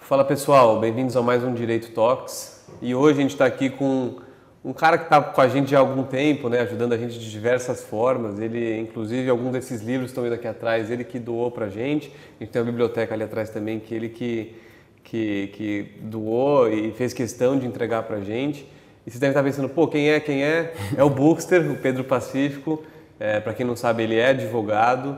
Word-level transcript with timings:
Fala 0.00 0.24
pessoal, 0.24 0.80
bem-vindos 0.80 1.14
a 1.14 1.20
mais 1.20 1.44
um 1.44 1.52
Direito 1.52 1.90
Talks. 1.92 2.66
E 2.80 2.94
hoje 2.94 3.18
a 3.18 3.20
gente 3.20 3.32
está 3.32 3.44
aqui 3.44 3.68
com 3.68 4.16
um 4.68 4.74
cara 4.74 4.98
que 4.98 5.04
está 5.04 5.18
com 5.22 5.40
a 5.40 5.48
gente 5.48 5.74
há 5.74 5.78
algum 5.78 6.02
tempo, 6.02 6.50
né, 6.50 6.60
ajudando 6.60 6.92
a 6.92 6.98
gente 6.98 7.18
de 7.18 7.30
diversas 7.30 7.82
formas. 7.82 8.38
Ele, 8.38 8.78
inclusive, 8.78 9.30
alguns 9.30 9.52
desses 9.52 9.80
livros 9.80 10.10
estão 10.10 10.26
indo 10.26 10.34
aqui 10.34 10.46
atrás, 10.46 10.90
ele 10.90 11.04
que 11.04 11.18
doou 11.18 11.50
para 11.50 11.64
a 11.64 11.68
gente. 11.70 12.12
A 12.38 12.44
gente 12.44 12.52
tem 12.52 12.60
uma 12.60 12.70
biblioteca 12.70 13.14
ali 13.14 13.24
atrás 13.24 13.48
também 13.48 13.80
que 13.80 13.94
ele 13.94 14.10
que, 14.10 14.54
que, 15.02 15.46
que 15.54 15.92
doou 16.02 16.68
e 16.68 16.92
fez 16.92 17.14
questão 17.14 17.58
de 17.58 17.66
entregar 17.66 18.02
para 18.02 18.16
a 18.16 18.20
gente. 18.20 18.70
E 19.06 19.10
você 19.10 19.18
deve 19.18 19.30
estar 19.30 19.42
pensando, 19.42 19.70
pô, 19.70 19.88
quem 19.88 20.10
é, 20.10 20.20
quem 20.20 20.44
é? 20.44 20.74
É 20.94 21.02
o 21.02 21.08
Bookster, 21.08 21.70
o 21.70 21.76
Pedro 21.76 22.04
Pacífico. 22.04 22.84
É, 23.18 23.40
para 23.40 23.54
quem 23.54 23.64
não 23.64 23.74
sabe, 23.74 24.02
ele 24.02 24.16
é 24.16 24.28
advogado 24.28 25.16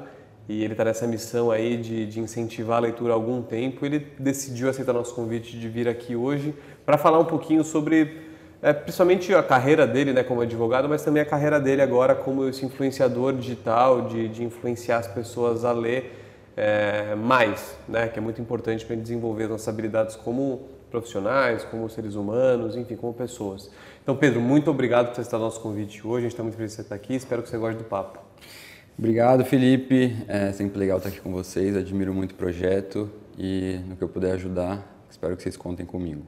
e 0.48 0.62
ele 0.62 0.74
está 0.74 0.84
nessa 0.84 1.08
missão 1.08 1.50
aí 1.50 1.76
de, 1.76 2.06
de, 2.06 2.20
incentivar 2.20 2.78
a 2.78 2.80
leitura 2.80 3.12
há 3.12 3.16
algum 3.16 3.42
tempo. 3.42 3.84
Ele 3.84 4.06
decidiu 4.16 4.68
aceitar 4.68 4.92
nosso 4.92 5.12
convite 5.12 5.58
de 5.58 5.68
vir 5.68 5.88
aqui 5.88 6.14
hoje 6.14 6.54
para 6.86 6.96
falar 6.96 7.18
um 7.18 7.24
pouquinho 7.24 7.64
sobre, 7.64 8.29
é, 8.62 8.72
principalmente 8.72 9.34
a 9.34 9.42
carreira 9.42 9.86
dele 9.86 10.12
né, 10.12 10.22
como 10.22 10.40
advogado, 10.40 10.88
mas 10.88 11.02
também 11.02 11.22
a 11.22 11.26
carreira 11.26 11.58
dele 11.58 11.80
agora 11.80 12.14
como 12.14 12.48
esse 12.48 12.64
influenciador 12.64 13.32
digital, 13.32 14.02
de, 14.02 14.28
de 14.28 14.44
influenciar 14.44 14.98
as 14.98 15.06
pessoas 15.06 15.64
a 15.64 15.72
ler 15.72 16.16
é, 16.56 17.14
mais, 17.14 17.74
né, 17.88 18.08
que 18.08 18.18
é 18.18 18.22
muito 18.22 18.40
importante 18.40 18.84
para 18.84 18.96
desenvolver 18.96 19.48
nossas 19.48 19.68
habilidades 19.68 20.16
como 20.16 20.68
profissionais, 20.90 21.64
como 21.64 21.88
seres 21.88 22.14
humanos, 22.14 22.76
enfim, 22.76 22.96
como 22.96 23.14
pessoas. 23.14 23.70
Então, 24.02 24.16
Pedro, 24.16 24.40
muito 24.40 24.70
obrigado 24.70 25.06
por 25.06 25.20
aceitar 25.20 25.38
nosso 25.38 25.60
convite 25.60 26.06
hoje. 26.06 26.18
A 26.18 26.20
gente 26.22 26.32
está 26.32 26.42
muito 26.42 26.56
feliz 26.56 26.72
de 26.72 26.76
você 26.76 26.82
estar 26.82 26.94
aqui. 26.94 27.14
Espero 27.14 27.42
que 27.42 27.48
você 27.48 27.56
goste 27.56 27.78
do 27.78 27.84
papo. 27.84 28.18
Obrigado, 28.98 29.44
Felipe. 29.44 30.16
É 30.26 30.52
sempre 30.52 30.78
legal 30.78 30.98
estar 30.98 31.08
aqui 31.08 31.20
com 31.20 31.32
vocês. 31.32 31.76
Admiro 31.76 32.12
muito 32.12 32.32
o 32.32 32.34
projeto 32.34 33.08
e 33.38 33.80
no 33.88 33.96
que 33.96 34.02
eu 34.02 34.08
puder 34.08 34.32
ajudar, 34.32 34.84
espero 35.08 35.36
que 35.36 35.42
vocês 35.42 35.56
contem 35.56 35.86
comigo. 35.86 36.22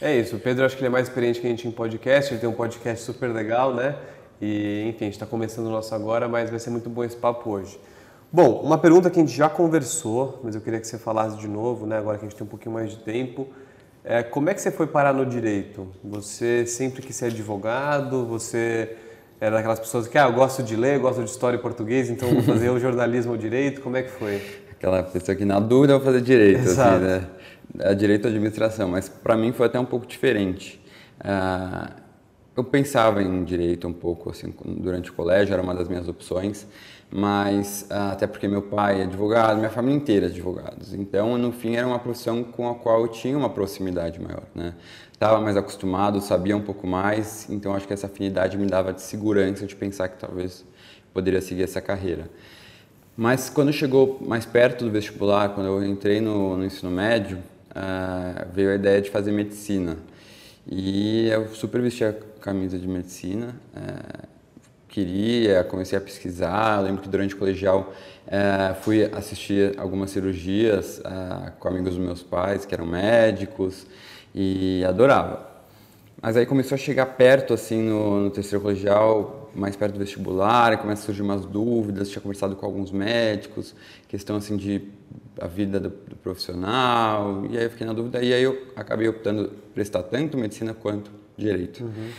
É 0.00 0.16
isso. 0.16 0.36
O 0.36 0.40
Pedro 0.40 0.64
acho 0.64 0.76
que 0.76 0.80
ele 0.80 0.88
é 0.88 0.90
mais 0.90 1.08
experiente 1.08 1.40
que 1.40 1.46
a 1.46 1.50
gente 1.50 1.68
em 1.68 1.70
podcast. 1.70 2.32
Ele 2.32 2.40
tem 2.40 2.48
um 2.48 2.54
podcast 2.54 3.04
super 3.04 3.28
legal, 3.28 3.74
né? 3.74 3.96
E, 4.40 4.86
enfim, 4.88 5.04
a 5.04 5.04
gente 5.04 5.14
está 5.14 5.26
começando 5.26 5.66
o 5.66 5.70
nosso 5.70 5.94
agora, 5.94 6.26
mas 6.26 6.48
vai 6.48 6.58
ser 6.58 6.70
muito 6.70 6.88
bom 6.88 7.04
esse 7.04 7.16
papo 7.16 7.50
hoje. 7.50 7.78
Bom, 8.32 8.60
uma 8.62 8.78
pergunta 8.78 9.10
que 9.10 9.18
a 9.18 9.22
gente 9.22 9.36
já 9.36 9.48
conversou, 9.48 10.40
mas 10.42 10.54
eu 10.54 10.60
queria 10.60 10.80
que 10.80 10.86
você 10.86 10.96
falasse 10.96 11.36
de 11.36 11.46
novo, 11.46 11.86
né? 11.86 11.98
Agora 11.98 12.16
que 12.16 12.24
a 12.24 12.28
gente 12.28 12.36
tem 12.38 12.46
um 12.46 12.50
pouquinho 12.50 12.74
mais 12.74 12.90
de 12.90 12.98
tempo. 12.98 13.48
É, 14.02 14.22
como 14.22 14.48
é 14.48 14.54
que 14.54 14.62
você 14.62 14.70
foi 14.70 14.86
parar 14.86 15.12
no 15.12 15.26
direito? 15.26 15.86
Você 16.02 16.64
sempre 16.64 17.02
quis 17.02 17.14
ser 17.16 17.26
advogado? 17.26 18.24
Você 18.26 18.96
era 19.38 19.56
daquelas 19.56 19.80
pessoas 19.80 20.08
que, 20.08 20.16
ah, 20.16 20.26
eu 20.26 20.32
gosto 20.32 20.62
de 20.62 20.76
ler, 20.76 20.98
gosto 20.98 21.22
de 21.22 21.30
história 21.30 21.56
e 21.56 21.60
português, 21.60 22.08
então 22.08 22.28
vou 22.28 22.42
fazer 22.42 22.68
o 22.70 22.78
jornalismo 22.78 23.32
ou 23.32 23.38
direito, 23.38 23.80
como 23.80 23.96
é 23.96 24.02
que 24.02 24.10
foi? 24.10 24.42
Aquela 24.70 25.02
pessoa 25.02 25.34
que 25.34 25.44
na 25.44 25.58
dúvida 25.58 25.94
vou 25.96 26.04
fazer 26.04 26.20
direito, 26.20 26.60
assim, 26.60 26.70
Exato. 26.70 26.94
assim, 26.96 27.04
né? 27.04 27.26
É 27.78 27.94
direito 27.94 28.24
ou 28.24 28.30
administração, 28.30 28.88
mas 28.88 29.08
para 29.08 29.36
mim 29.36 29.52
foi 29.52 29.66
até 29.66 29.78
um 29.78 29.84
pouco 29.84 30.06
diferente. 30.06 30.80
Uh, 31.20 31.92
eu 32.56 32.64
pensava 32.64 33.22
em 33.22 33.44
direito 33.44 33.86
um 33.86 33.92
pouco, 33.92 34.30
assim, 34.30 34.52
durante 34.64 35.10
o 35.10 35.12
colégio, 35.12 35.52
era 35.52 35.62
uma 35.62 35.74
das 35.74 35.88
minhas 35.88 36.08
opções, 36.08 36.66
mas 37.10 37.86
uh, 37.90 38.12
até 38.12 38.26
porque 38.26 38.48
meu 38.48 38.62
pai 38.62 39.00
é 39.00 39.04
advogado, 39.04 39.58
minha 39.58 39.70
família 39.70 39.96
inteira 39.96 40.26
é 40.26 40.28
advogados, 40.28 40.92
então 40.92 41.38
no 41.38 41.52
fim 41.52 41.76
era 41.76 41.86
uma 41.86 41.98
profissão 41.98 42.42
com 42.42 42.68
a 42.68 42.74
qual 42.74 43.02
eu 43.02 43.08
tinha 43.08 43.36
uma 43.36 43.50
proximidade 43.50 44.20
maior, 44.20 44.42
né? 44.54 44.74
estava 45.12 45.38
mais 45.38 45.54
acostumado, 45.54 46.18
sabia 46.22 46.56
um 46.56 46.62
pouco 46.62 46.86
mais, 46.86 47.46
então 47.50 47.74
acho 47.74 47.86
que 47.86 47.92
essa 47.92 48.06
afinidade 48.06 48.56
me 48.56 48.66
dava 48.66 48.90
de 48.90 49.02
segurança 49.02 49.66
de 49.66 49.76
pensar 49.76 50.08
que 50.08 50.18
talvez 50.18 50.64
poderia 51.12 51.42
seguir 51.42 51.64
essa 51.64 51.80
carreira. 51.80 52.30
Mas 53.14 53.50
quando 53.50 53.70
chegou 53.70 54.18
mais 54.22 54.46
perto 54.46 54.86
do 54.86 54.90
vestibular, 54.90 55.50
quando 55.50 55.66
eu 55.66 55.84
entrei 55.84 56.22
no, 56.22 56.56
no 56.56 56.64
ensino 56.64 56.90
médio, 56.90 57.38
uh, 57.70 58.46
veio 58.52 58.72
a 58.72 58.74
ideia 58.74 59.00
de 59.00 59.10
fazer 59.10 59.32
medicina. 59.32 59.96
E 60.66 61.28
eu 61.28 61.48
super 61.54 61.80
vesti 61.80 62.04
a 62.04 62.12
camisa 62.40 62.78
de 62.78 62.86
medicina, 62.86 63.56
uh, 63.74 64.28
queria, 64.88 65.64
comecei 65.64 65.96
a 65.96 66.00
pesquisar. 66.00 66.78
Eu 66.78 66.84
lembro 66.84 67.02
que 67.02 67.08
durante 67.08 67.34
o 67.34 67.38
colegial 67.38 67.92
uh, 68.26 68.74
fui 68.82 69.04
assistir 69.04 69.78
algumas 69.78 70.10
cirurgias 70.10 71.00
com 71.58 71.68
amigos 71.68 71.94
dos 71.94 72.04
meus 72.04 72.22
pais, 72.22 72.64
que 72.64 72.74
eram 72.74 72.86
médicos 72.86 73.86
e 74.34 74.84
adorava. 74.84 75.48
Mas 76.20 76.36
aí 76.36 76.44
começou 76.44 76.74
a 76.74 76.78
chegar 76.78 77.06
perto, 77.06 77.54
assim, 77.54 77.82
no, 77.82 78.20
no 78.20 78.30
terceiro 78.30 78.62
colegial, 78.62 79.39
mais 79.54 79.76
perto 79.76 79.94
do 79.94 79.98
vestibular, 79.98 80.78
começa 80.78 81.02
a 81.02 81.04
surgir 81.06 81.22
umas 81.22 81.44
dúvidas, 81.44 82.08
tinha 82.08 82.20
conversado 82.20 82.56
com 82.56 82.66
alguns 82.66 82.90
médicos, 82.90 83.74
questão, 84.08 84.36
assim, 84.36 84.56
de 84.56 84.82
a 85.40 85.46
vida 85.46 85.80
do, 85.80 85.88
do, 85.88 86.16
profissional, 86.16 87.44
e 87.50 87.56
aí 87.56 87.64
eu 87.64 87.70
fiquei 87.70 87.86
na 87.86 87.92
dúvida, 87.92 88.22
e 88.22 88.32
aí 88.32 88.42
eu 88.42 88.66
acabei 88.76 89.08
optando 89.08 89.50
prestar 89.74 90.02
tanto 90.02 90.36
medicina 90.36 90.74
quanto 90.74 91.10
direito. 91.36 91.82
Uhum. 91.82 92.10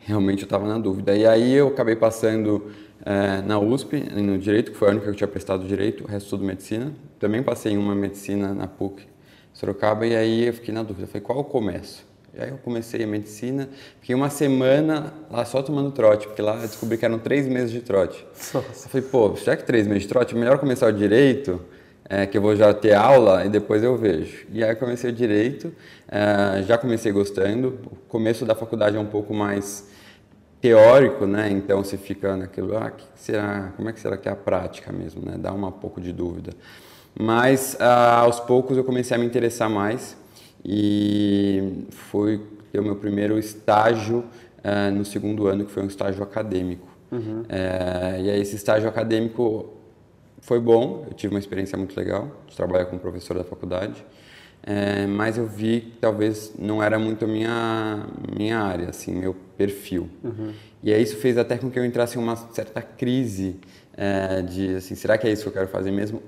Realmente 0.00 0.42
eu 0.42 0.46
estava 0.46 0.66
na 0.66 0.78
dúvida. 0.78 1.14
E 1.14 1.26
aí 1.26 1.52
eu 1.52 1.68
acabei 1.68 1.94
passando 1.94 2.70
é, 3.04 3.42
na 3.42 3.58
USP, 3.58 3.98
no 3.98 4.38
direito, 4.38 4.72
que 4.72 4.76
foi 4.76 4.88
a 4.88 4.90
única 4.92 5.04
que 5.04 5.10
eu 5.10 5.14
tinha 5.14 5.28
prestado 5.28 5.66
direito, 5.66 6.04
o 6.04 6.06
resto 6.06 6.30
tudo 6.30 6.44
medicina. 6.44 6.92
Também 7.18 7.42
passei 7.42 7.72
em 7.72 7.76
uma 7.76 7.94
medicina 7.94 8.54
na 8.54 8.66
PUC, 8.66 9.06
Sorocaba, 9.52 10.06
e 10.06 10.16
aí 10.16 10.46
eu 10.46 10.54
fiquei 10.54 10.72
na 10.72 10.82
dúvida, 10.82 11.06
falei, 11.06 11.20
qual 11.20 11.38
eu 11.38 11.44
começo? 11.44 12.09
Aí 12.38 12.50
eu 12.50 12.58
comecei 12.58 13.02
a 13.02 13.06
medicina, 13.06 13.68
fiquei 14.00 14.14
uma 14.14 14.30
semana 14.30 15.12
lá 15.30 15.44
só 15.44 15.62
tomando 15.62 15.90
trote, 15.90 16.26
porque 16.26 16.40
lá 16.40 16.54
eu 16.54 16.60
descobri 16.62 16.96
que 16.96 17.04
eram 17.04 17.18
três 17.18 17.48
meses 17.48 17.70
de 17.70 17.80
trote. 17.80 18.24
Nossa. 18.54 18.86
Eu 18.86 18.90
falei, 18.90 19.06
pô, 19.08 19.34
já 19.36 19.56
que 19.56 19.64
três 19.64 19.86
meses 19.86 20.04
de 20.04 20.08
trote, 20.08 20.34
melhor 20.34 20.58
começar 20.58 20.86
o 20.86 20.92
direito, 20.92 21.60
é, 22.08 22.26
que 22.26 22.38
eu 22.38 22.42
vou 22.42 22.54
já 22.54 22.72
ter 22.72 22.94
aula 22.94 23.44
e 23.44 23.48
depois 23.48 23.82
eu 23.82 23.96
vejo. 23.96 24.46
E 24.52 24.62
aí 24.62 24.70
eu 24.70 24.76
comecei 24.76 25.10
o 25.10 25.12
direito, 25.12 25.72
é, 26.08 26.62
já 26.62 26.78
comecei 26.78 27.10
gostando, 27.10 27.78
o 27.86 27.96
começo 28.08 28.44
da 28.44 28.54
faculdade 28.54 28.96
é 28.96 29.00
um 29.00 29.06
pouco 29.06 29.34
mais 29.34 29.88
teórico, 30.60 31.26
né? 31.26 31.48
Então 31.50 31.82
você 31.82 31.96
fica 31.96 32.36
naquilo, 32.36 32.76
ah, 32.76 32.90
que 32.90 33.04
será, 33.16 33.72
como 33.76 33.88
é 33.88 33.92
que 33.92 34.00
será 34.00 34.16
que 34.16 34.28
é 34.28 34.32
a 34.32 34.36
prática 34.36 34.92
mesmo, 34.92 35.24
né? 35.24 35.36
Dá 35.38 35.52
um 35.52 35.70
pouco 35.72 36.00
de 36.00 36.12
dúvida. 36.12 36.52
Mas 37.18 37.76
ah, 37.80 38.20
aos 38.20 38.38
poucos 38.40 38.76
eu 38.76 38.84
comecei 38.84 39.16
a 39.16 39.20
me 39.20 39.26
interessar 39.26 39.70
mais 39.70 40.16
e 40.64 41.84
foi 41.90 42.40
ter 42.72 42.80
o 42.80 42.82
meu 42.82 42.96
primeiro 42.96 43.38
estágio 43.38 44.24
ah, 44.62 44.90
no 44.90 45.04
segundo 45.04 45.46
ano, 45.46 45.64
que 45.64 45.72
foi 45.72 45.82
um 45.82 45.86
estágio 45.86 46.22
acadêmico. 46.22 46.88
Uhum. 47.10 47.42
É, 47.48 48.20
e 48.20 48.30
aí 48.30 48.40
esse 48.40 48.56
estágio 48.56 48.88
acadêmico 48.88 49.74
foi 50.40 50.60
bom, 50.60 51.04
eu 51.08 51.14
tive 51.14 51.34
uma 51.34 51.40
experiência 51.40 51.76
muito 51.76 51.96
legal 51.96 52.30
de 52.46 52.56
trabalhar 52.56 52.86
como 52.86 53.00
professor 53.00 53.36
da 53.36 53.44
faculdade, 53.44 54.04
é, 54.62 55.06
mas 55.06 55.38
eu 55.38 55.46
vi 55.46 55.80
que 55.80 55.98
talvez 55.98 56.52
não 56.58 56.82
era 56.82 56.98
muito 56.98 57.24
a 57.24 57.28
minha, 57.28 58.06
minha 58.36 58.58
área, 58.58 58.90
assim, 58.90 59.14
meu 59.14 59.34
perfil. 59.56 60.08
Uhum. 60.22 60.52
E 60.82 60.92
aí 60.92 61.02
isso 61.02 61.16
fez 61.16 61.36
até 61.38 61.56
com 61.56 61.70
que 61.70 61.78
eu 61.78 61.84
entrasse 61.84 62.18
em 62.18 62.22
uma 62.22 62.36
certa 62.36 62.80
crise 62.82 63.56
é, 63.96 64.42
de, 64.42 64.76
assim, 64.76 64.94
será 64.94 65.18
que 65.18 65.26
é 65.26 65.32
isso 65.32 65.42
que 65.42 65.48
eu 65.48 65.52
quero 65.52 65.68
fazer 65.68 65.90
mesmo? 65.90 66.22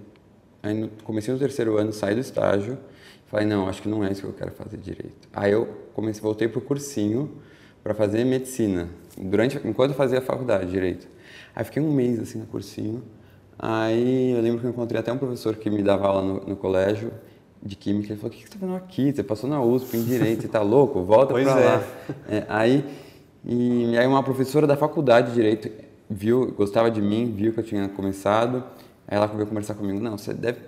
Aí 0.63 0.75
no, 0.75 0.89
comecei 1.05 1.33
no 1.33 1.39
terceiro 1.39 1.77
ano, 1.77 1.93
saí 1.93 2.15
do 2.15 2.21
estágio, 2.21 2.79
falei, 3.33 3.47
não, 3.47 3.67
acho 3.67 3.81
que 3.81 3.89
não 3.89 4.05
é 4.05 4.13
isso 4.13 4.21
que 4.21 4.29
eu 4.29 4.33
quero 4.35 4.53
fazer 4.53 4.77
direito. 4.77 5.27
Aí 5.33 5.51
eu 5.51 5.67
comecei, 5.95 6.23
voltei 6.23 6.47
pro 6.47 6.61
cursinho 6.61 7.31
para 7.83 7.95
fazer 7.95 8.25
medicina, 8.25 8.89
durante, 9.19 9.57
enquanto 9.65 9.91
eu 9.91 9.97
fazia 9.97 10.19
a 10.19 10.23
faculdade 10.23 10.67
de 10.67 10.71
direito. 10.71 11.09
Aí 11.57 11.65
fiquei 11.65 11.83
um 11.83 11.91
mês 11.91 12.21
assim 12.21 12.39
no 12.39 12.47
cursinho, 12.47 13.03
aí 13.59 14.33
eu 14.33 14.41
lembro 14.43 14.61
que 14.61 14.67
eu 14.67 14.71
encontrei 14.71 15.01
até 15.01 15.13
um 15.13 15.19
professor 15.19 15.57
que 15.57 15.69
me 15.69 15.83
dava 15.83 16.07
aula 16.07 16.23
no, 16.23 16.47
no 16.47 16.57
colégio, 16.57 17.11
de 17.65 17.77
química, 17.77 18.13
ele 18.13 18.21
falou, 18.21 18.35
o 18.35 18.37
que 18.37 18.43
você 18.43 18.49
está 18.49 18.59
fazendo 18.59 18.77
aqui? 18.77 19.13
Você 19.13 19.23
passou 19.23 19.49
na 19.49 19.63
USP 19.63 19.97
em 19.97 20.03
Direito, 20.03 20.41
você 20.41 20.47
está 20.47 20.61
louco? 20.63 21.01
Volta 21.03 21.33
para 21.33 21.55
lá. 21.55 21.85
É. 22.29 22.39
É, 22.39 22.47
aí, 22.49 22.85
e, 23.45 23.97
aí 23.97 24.05
uma 24.05 24.23
professora 24.23 24.67
da 24.67 24.77
faculdade 24.77 25.29
de 25.29 25.35
Direito 25.35 25.71
viu, 26.11 26.53
gostava 26.53 26.91
de 26.91 27.01
mim, 27.01 27.33
viu 27.33 27.53
que 27.53 27.61
eu 27.61 27.65
tinha 27.65 27.89
começado, 27.89 28.65
Aí 29.13 29.17
ela 29.17 29.27
veio 29.27 29.47
conversar 29.47 29.75
comigo, 29.75 30.01
não, 30.01 30.17
você 30.17 30.33
deve, 30.33 30.61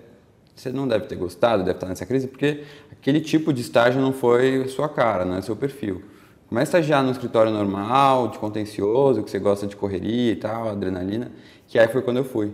você 0.54 0.70
não 0.70 0.86
deve 0.86 1.06
ter 1.06 1.16
gostado, 1.16 1.64
deve 1.64 1.76
estar 1.76 1.88
nessa 1.88 2.06
crise, 2.06 2.28
porque 2.28 2.64
aquele 2.90 3.20
tipo 3.20 3.52
de 3.52 3.60
estágio 3.60 4.00
não 4.00 4.12
foi 4.12 4.68
sua 4.68 4.88
cara, 4.88 5.24
não 5.24 5.36
é 5.36 5.42
seu 5.42 5.56
perfil. 5.56 6.02
Começa 6.48 6.76
a 6.76 6.80
estagiar 6.80 7.02
no 7.02 7.10
escritório 7.10 7.50
normal, 7.50 8.28
de 8.28 8.38
contencioso, 8.38 9.22
que 9.22 9.30
você 9.30 9.38
gosta 9.38 9.66
de 9.66 9.74
correria 9.74 10.32
e 10.32 10.36
tal, 10.36 10.68
adrenalina, 10.68 11.32
que 11.66 11.78
aí 11.78 11.88
foi 11.88 12.02
quando 12.02 12.18
eu 12.18 12.24
fui. 12.24 12.52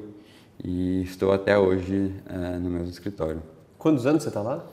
E 0.63 1.03
estou 1.03 1.33
até 1.33 1.59
hoje 1.59 2.15
é, 2.29 2.59
no 2.59 2.71
mesmo 2.71 2.89
escritório. 2.89 3.43
Quantos 3.79 4.07
anos 4.07 4.23
você 4.23 4.29
está 4.29 4.43
lá? 4.43 4.65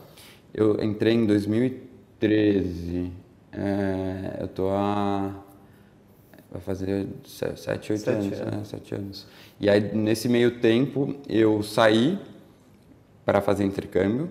Eu 0.54 0.82
entrei 0.82 1.14
em 1.14 1.26
2013. 1.26 3.12
É, 3.52 4.36
eu 4.40 4.46
estou 4.46 4.70
há 4.70 5.34
vai 6.50 6.60
fazer 6.62 7.06
sete, 7.24 7.92
oito 7.92 8.08
anos, 8.10 8.40
anos. 8.40 8.40
Né? 8.40 8.60
sete 8.64 8.94
anos. 8.94 9.26
E 9.60 9.68
aí, 9.68 9.94
nesse 9.94 10.28
meio 10.28 10.60
tempo, 10.60 11.14
eu 11.28 11.62
saí 11.62 12.18
para 13.28 13.42
fazer 13.42 13.62
intercâmbio, 13.62 14.30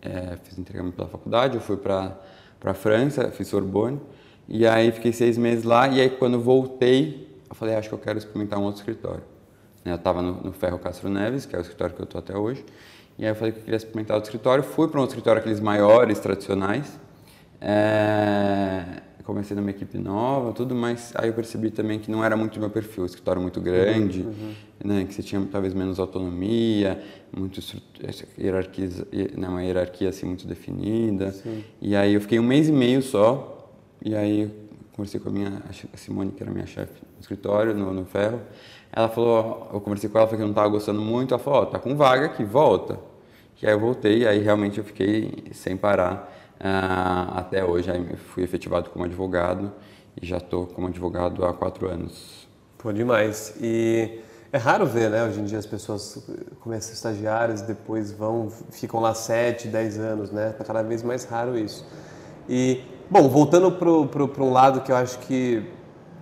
é, 0.00 0.36
fiz 0.44 0.56
intercâmbio 0.56 0.92
pela 0.92 1.08
faculdade, 1.08 1.56
eu 1.56 1.60
fui 1.60 1.76
para 1.76 2.16
a 2.64 2.74
França, 2.74 3.28
fiz 3.32 3.48
Sorbonne, 3.48 4.00
e 4.48 4.64
aí 4.64 4.92
fiquei 4.92 5.12
seis 5.12 5.36
meses 5.36 5.64
lá, 5.64 5.88
e 5.88 6.00
aí 6.00 6.08
quando 6.08 6.40
voltei, 6.40 7.28
eu 7.50 7.56
falei, 7.56 7.74
acho 7.74 7.88
que 7.88 7.94
eu 7.96 7.98
quero 7.98 8.16
experimentar 8.16 8.60
um 8.60 8.62
outro 8.62 8.78
escritório. 8.82 9.24
Né, 9.84 9.90
eu 9.90 9.96
estava 9.96 10.22
no, 10.22 10.44
no, 10.44 10.52
Ferro 10.52 10.78
Castro 10.78 11.08
Neves, 11.08 11.44
que 11.44 11.56
é 11.56 11.58
o 11.58 11.60
escritório 11.60 11.96
que 11.96 12.00
eu 12.00 12.04
estou 12.04 12.20
até 12.20 12.38
hoje, 12.38 12.64
e 13.18 13.24
aí 13.24 13.32
eu 13.32 13.34
falei 13.34 13.50
que 13.50 13.58
eu 13.58 13.64
queria 13.64 13.78
experimentar 13.78 14.14
outro 14.14 14.28
escritório, 14.28 14.62
fui 14.62 14.86
para 14.86 15.00
um 15.00 15.04
escritório, 15.04 15.40
aqueles 15.40 15.58
maiores, 15.58 16.20
tradicionais, 16.20 17.00
é, 17.60 19.02
comecei 19.26 19.56
numa 19.56 19.70
equipe 19.70 19.98
nova, 19.98 20.52
tudo, 20.52 20.72
mas 20.72 21.12
aí 21.16 21.28
eu 21.28 21.34
percebi 21.34 21.68
também 21.70 21.98
que 21.98 22.08
não 22.08 22.24
era 22.24 22.36
muito 22.36 22.60
meu 22.60 22.70
perfil, 22.70 23.02
um 23.02 23.06
escritório 23.06 23.42
muito 23.42 23.60
grande, 23.60 24.20
uhum. 24.20 24.54
né, 24.84 25.04
que 25.04 25.12
você 25.12 25.22
tinha 25.22 25.44
talvez 25.50 25.74
menos 25.74 25.98
autonomia, 25.98 27.02
muito 27.36 27.60
hierarquia, 28.38 28.88
né, 29.36 29.48
uma 29.48 29.64
hierarquia 29.64 30.10
assim 30.10 30.26
muito 30.26 30.46
definida. 30.46 31.32
Sim. 31.32 31.64
E 31.82 31.96
aí 31.96 32.14
eu 32.14 32.20
fiquei 32.20 32.38
um 32.38 32.44
mês 32.44 32.68
e 32.68 32.72
meio 32.72 33.02
só, 33.02 33.68
e 34.02 34.14
aí 34.14 34.48
conversei 34.92 35.18
com 35.18 35.28
a 35.28 35.32
minha 35.32 35.62
a 35.92 35.96
Simone, 35.96 36.30
que 36.30 36.42
era 36.42 36.52
minha 36.52 36.66
chefe 36.66 37.02
no 37.16 37.20
escritório, 37.20 37.74
no, 37.74 37.92
no 37.92 38.04
Ferro. 38.04 38.40
Ela 38.92 39.08
falou, 39.08 39.68
eu 39.72 39.80
conversei 39.80 40.08
com 40.08 40.18
ela, 40.18 40.26
falei 40.28 40.38
que 40.38 40.42
eu 40.42 40.46
não 40.46 40.52
estava 40.52 40.68
gostando 40.68 41.02
muito, 41.02 41.34
ela 41.34 41.42
falou, 41.42 41.60
ó, 41.60 41.62
oh, 41.64 41.66
tá 41.66 41.80
com 41.80 41.96
vaga 41.96 42.26
aqui, 42.26 42.44
volta. 42.44 42.98
E 43.60 43.66
aí 43.66 43.72
eu 43.72 43.80
voltei, 43.80 44.18
e 44.20 44.26
aí 44.26 44.38
realmente 44.38 44.78
eu 44.78 44.84
fiquei 44.84 45.44
sem 45.52 45.76
parar 45.76 46.35
Uh, 46.58 47.36
até 47.36 47.64
hoje 47.64 47.90
fui 48.32 48.42
efetivado 48.42 48.88
como 48.90 49.04
advogado 49.04 49.72
e 50.20 50.24
já 50.26 50.38
estou 50.38 50.66
como 50.66 50.86
advogado 50.86 51.44
há 51.44 51.52
quatro 51.52 51.88
anos. 51.88 52.48
Pô, 52.78 52.92
demais. 52.92 53.54
E 53.60 54.20
é 54.52 54.58
raro 54.58 54.86
ver, 54.86 55.10
né? 55.10 55.24
Hoje 55.24 55.40
em 55.40 55.44
dia 55.44 55.58
as 55.58 55.66
pessoas 55.66 56.26
começam 56.60 56.94
estagiárias 56.94 57.60
e 57.60 57.66
depois 57.66 58.12
vão, 58.12 58.48
ficam 58.70 59.00
lá 59.00 59.12
sete, 59.12 59.68
dez 59.68 59.98
anos, 59.98 60.30
né? 60.30 60.54
Tá 60.56 60.64
cada 60.64 60.82
vez 60.82 61.02
mais 61.02 61.24
raro 61.24 61.58
isso. 61.58 61.86
E, 62.48 62.80
bom, 63.10 63.28
voltando 63.28 63.72
para 63.72 64.44
um 64.44 64.52
lado 64.52 64.80
que 64.80 64.90
eu 64.90 64.96
acho 64.96 65.18
que 65.20 65.62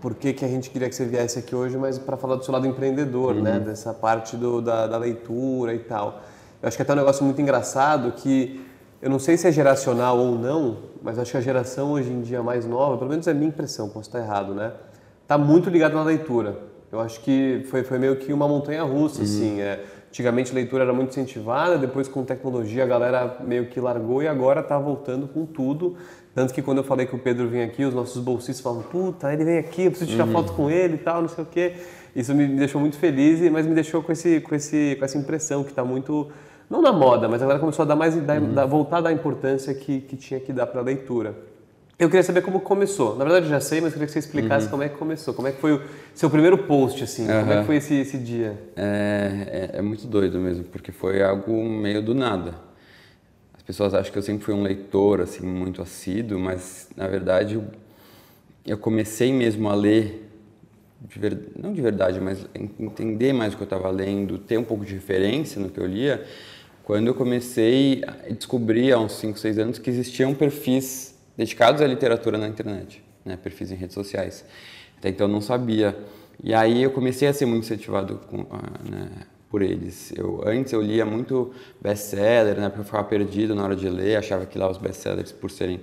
por 0.00 0.14
que, 0.14 0.32
que 0.32 0.44
a 0.44 0.48
gente 0.48 0.70
queria 0.70 0.88
que 0.88 0.94
você 0.94 1.04
viesse 1.04 1.38
aqui 1.38 1.54
hoje, 1.54 1.76
mas 1.76 1.98
para 1.98 2.16
falar 2.16 2.36
do 2.36 2.44
seu 2.44 2.52
lado 2.52 2.66
empreendedor, 2.66 3.34
né? 3.34 3.52
uhum. 3.52 3.58
né? 3.58 3.60
Dessa 3.60 3.94
parte 3.94 4.36
do, 4.36 4.60
da, 4.60 4.86
da 4.86 4.98
leitura 4.98 5.72
e 5.72 5.78
tal. 5.78 6.20
Eu 6.60 6.68
acho 6.68 6.76
que 6.76 6.82
é 6.82 6.84
até 6.84 6.92
um 6.92 6.96
negócio 6.96 7.24
muito 7.24 7.40
engraçado 7.40 8.10
que 8.12 8.64
eu 9.04 9.10
não 9.10 9.18
sei 9.18 9.36
se 9.36 9.46
é 9.46 9.52
geracional 9.52 10.18
ou 10.18 10.34
não, 10.38 10.78
mas 11.02 11.18
acho 11.18 11.32
que 11.32 11.36
a 11.36 11.40
geração 11.42 11.92
hoje 11.92 12.10
em 12.10 12.22
dia 12.22 12.42
mais 12.42 12.64
nova, 12.64 12.96
pelo 12.96 13.10
menos 13.10 13.26
é 13.26 13.32
a 13.32 13.34
minha 13.34 13.48
impressão, 13.48 13.86
posso 13.86 14.08
estar 14.08 14.18
errado, 14.18 14.54
né? 14.54 14.72
Tá 15.28 15.36
muito 15.36 15.68
ligado 15.68 15.92
na 15.92 16.02
leitura. 16.02 16.56
Eu 16.90 17.00
acho 17.00 17.20
que 17.20 17.66
foi, 17.68 17.84
foi 17.84 17.98
meio 17.98 18.16
que 18.16 18.32
uma 18.32 18.48
montanha 18.48 18.82
russa, 18.82 19.18
uhum. 19.18 19.24
assim. 19.24 19.60
É, 19.60 19.84
antigamente 20.08 20.52
a 20.52 20.54
leitura 20.54 20.84
era 20.84 20.92
muito 20.94 21.10
incentivada, 21.10 21.76
depois 21.76 22.08
com 22.08 22.24
tecnologia 22.24 22.82
a 22.82 22.86
galera 22.86 23.36
meio 23.46 23.66
que 23.66 23.78
largou 23.78 24.22
e 24.22 24.26
agora 24.26 24.62
tá 24.62 24.78
voltando 24.78 25.28
com 25.28 25.44
tudo. 25.44 25.98
Tanto 26.34 26.54
que 26.54 26.62
quando 26.62 26.78
eu 26.78 26.84
falei 26.84 27.04
que 27.04 27.14
o 27.14 27.18
Pedro 27.18 27.46
vinha 27.46 27.66
aqui, 27.66 27.84
os 27.84 27.92
nossos 27.92 28.22
bolsistas 28.24 28.62
falam, 28.62 28.80
puta, 28.84 29.30
ele 29.34 29.44
vem 29.44 29.58
aqui, 29.58 29.82
eu 29.82 29.90
preciso 29.90 30.10
tirar 30.12 30.24
uhum. 30.26 30.32
foto 30.32 30.54
com 30.54 30.70
ele 30.70 30.94
e 30.94 30.98
tal, 30.98 31.20
não 31.20 31.28
sei 31.28 31.44
o 31.44 31.46
quê. 31.46 31.74
Isso 32.16 32.34
me 32.34 32.46
deixou 32.46 32.80
muito 32.80 32.96
feliz, 32.96 33.38
mas 33.50 33.66
me 33.66 33.74
deixou 33.74 34.02
com, 34.02 34.12
esse, 34.12 34.40
com, 34.40 34.54
esse, 34.54 34.96
com 34.98 35.04
essa 35.04 35.18
impressão 35.18 35.62
que 35.62 35.70
está 35.70 35.84
muito 35.84 36.30
não 36.68 36.80
na 36.80 36.92
moda, 36.92 37.28
mas 37.28 37.42
agora 37.42 37.58
começou 37.58 37.82
a 37.82 37.86
dar 37.86 37.96
mais, 37.96 38.16
dar, 38.16 38.40
uhum. 38.40 38.66
voltar 38.66 38.98
a 38.98 39.00
dar 39.02 39.10
a 39.10 39.12
importância 39.12 39.74
que, 39.74 40.00
que 40.00 40.16
tinha 40.16 40.40
que 40.40 40.52
dar 40.52 40.66
para 40.66 40.80
a 40.80 40.84
leitura. 40.84 41.34
Eu 41.96 42.08
queria 42.08 42.24
saber 42.24 42.42
como 42.42 42.60
começou. 42.60 43.16
Na 43.16 43.24
verdade, 43.24 43.46
eu 43.46 43.50
já 43.50 43.60
sei, 43.60 43.80
mas 43.80 43.88
eu 43.88 43.92
queria 43.92 44.06
que 44.06 44.12
você 44.12 44.18
explicasse 44.18 44.64
uhum. 44.66 44.70
como 44.72 44.82
é 44.82 44.88
que 44.88 44.96
começou. 44.96 45.32
Como 45.32 45.46
é 45.46 45.52
que 45.52 45.60
foi 45.60 45.74
o 45.74 45.82
seu 46.12 46.28
primeiro 46.28 46.58
post, 46.58 47.04
assim? 47.04 47.22
Uhum. 47.22 47.40
Como 47.40 47.52
é 47.52 47.60
que 47.60 47.66
foi 47.66 47.76
esse, 47.76 47.94
esse 47.94 48.18
dia? 48.18 48.58
É, 48.74 49.70
é, 49.74 49.78
é, 49.78 49.82
muito 49.82 50.06
doido 50.06 50.38
mesmo, 50.40 50.64
porque 50.64 50.90
foi 50.90 51.22
algo 51.22 51.52
meio 51.64 52.02
do 52.02 52.14
nada. 52.14 52.54
As 53.56 53.62
pessoas 53.62 53.94
acham 53.94 54.12
que 54.12 54.18
eu 54.18 54.22
sempre 54.22 54.44
fui 54.44 54.54
um 54.54 54.62
leitor, 54.62 55.20
assim, 55.20 55.46
muito 55.46 55.80
assíduo, 55.80 56.38
mas, 56.38 56.88
na 56.96 57.06
verdade, 57.06 57.54
eu, 57.54 57.64
eu 58.66 58.76
comecei 58.76 59.32
mesmo 59.32 59.68
a 59.68 59.74
ler 59.74 60.23
de 61.08 61.18
ver, 61.18 61.38
não 61.56 61.72
de 61.72 61.80
verdade, 61.80 62.20
mas 62.20 62.46
entender 62.78 63.32
mais 63.32 63.52
o 63.52 63.56
que 63.56 63.62
eu 63.62 63.66
estava 63.66 63.90
lendo, 63.90 64.38
ter 64.38 64.58
um 64.58 64.64
pouco 64.64 64.84
de 64.84 64.94
referência 64.94 65.60
no 65.60 65.68
que 65.68 65.78
eu 65.78 65.86
lia, 65.86 66.24
quando 66.82 67.06
eu 67.06 67.14
comecei 67.14 68.02
a 68.06 68.32
descobrir 68.32 68.92
há 68.92 68.98
uns 68.98 69.12
5, 69.12 69.38
6 69.38 69.58
anos 69.58 69.78
que 69.78 69.88
existiam 69.90 70.34
perfis 70.34 71.14
dedicados 71.36 71.80
à 71.82 71.86
literatura 71.86 72.38
na 72.38 72.48
internet, 72.48 73.02
né, 73.24 73.36
perfis 73.36 73.70
em 73.70 73.74
redes 73.74 73.94
sociais. 73.94 74.44
Até 74.98 75.08
então 75.08 75.26
eu 75.26 75.32
não 75.32 75.40
sabia. 75.40 75.96
E 76.42 76.52
aí 76.52 76.82
eu 76.82 76.90
comecei 76.90 77.28
a 77.28 77.32
ser 77.32 77.46
muito 77.46 77.64
incentivado 77.64 78.20
com, 78.28 78.46
ah, 78.50 78.80
né, 78.90 79.08
por 79.50 79.62
eles. 79.62 80.12
Eu, 80.16 80.42
antes 80.46 80.72
eu 80.72 80.82
lia 80.82 81.06
muito 81.06 81.52
best-seller, 81.80 82.58
né, 82.58 82.68
porque 82.68 82.80
eu 82.80 82.84
ficava 82.84 83.04
perdido 83.04 83.54
na 83.54 83.64
hora 83.64 83.76
de 83.76 83.88
ler, 83.88 84.16
achava 84.16 84.44
que 84.46 84.58
lá 84.58 84.70
os 84.70 84.78
best-sellers, 84.78 85.32
por 85.32 85.50
serem 85.50 85.80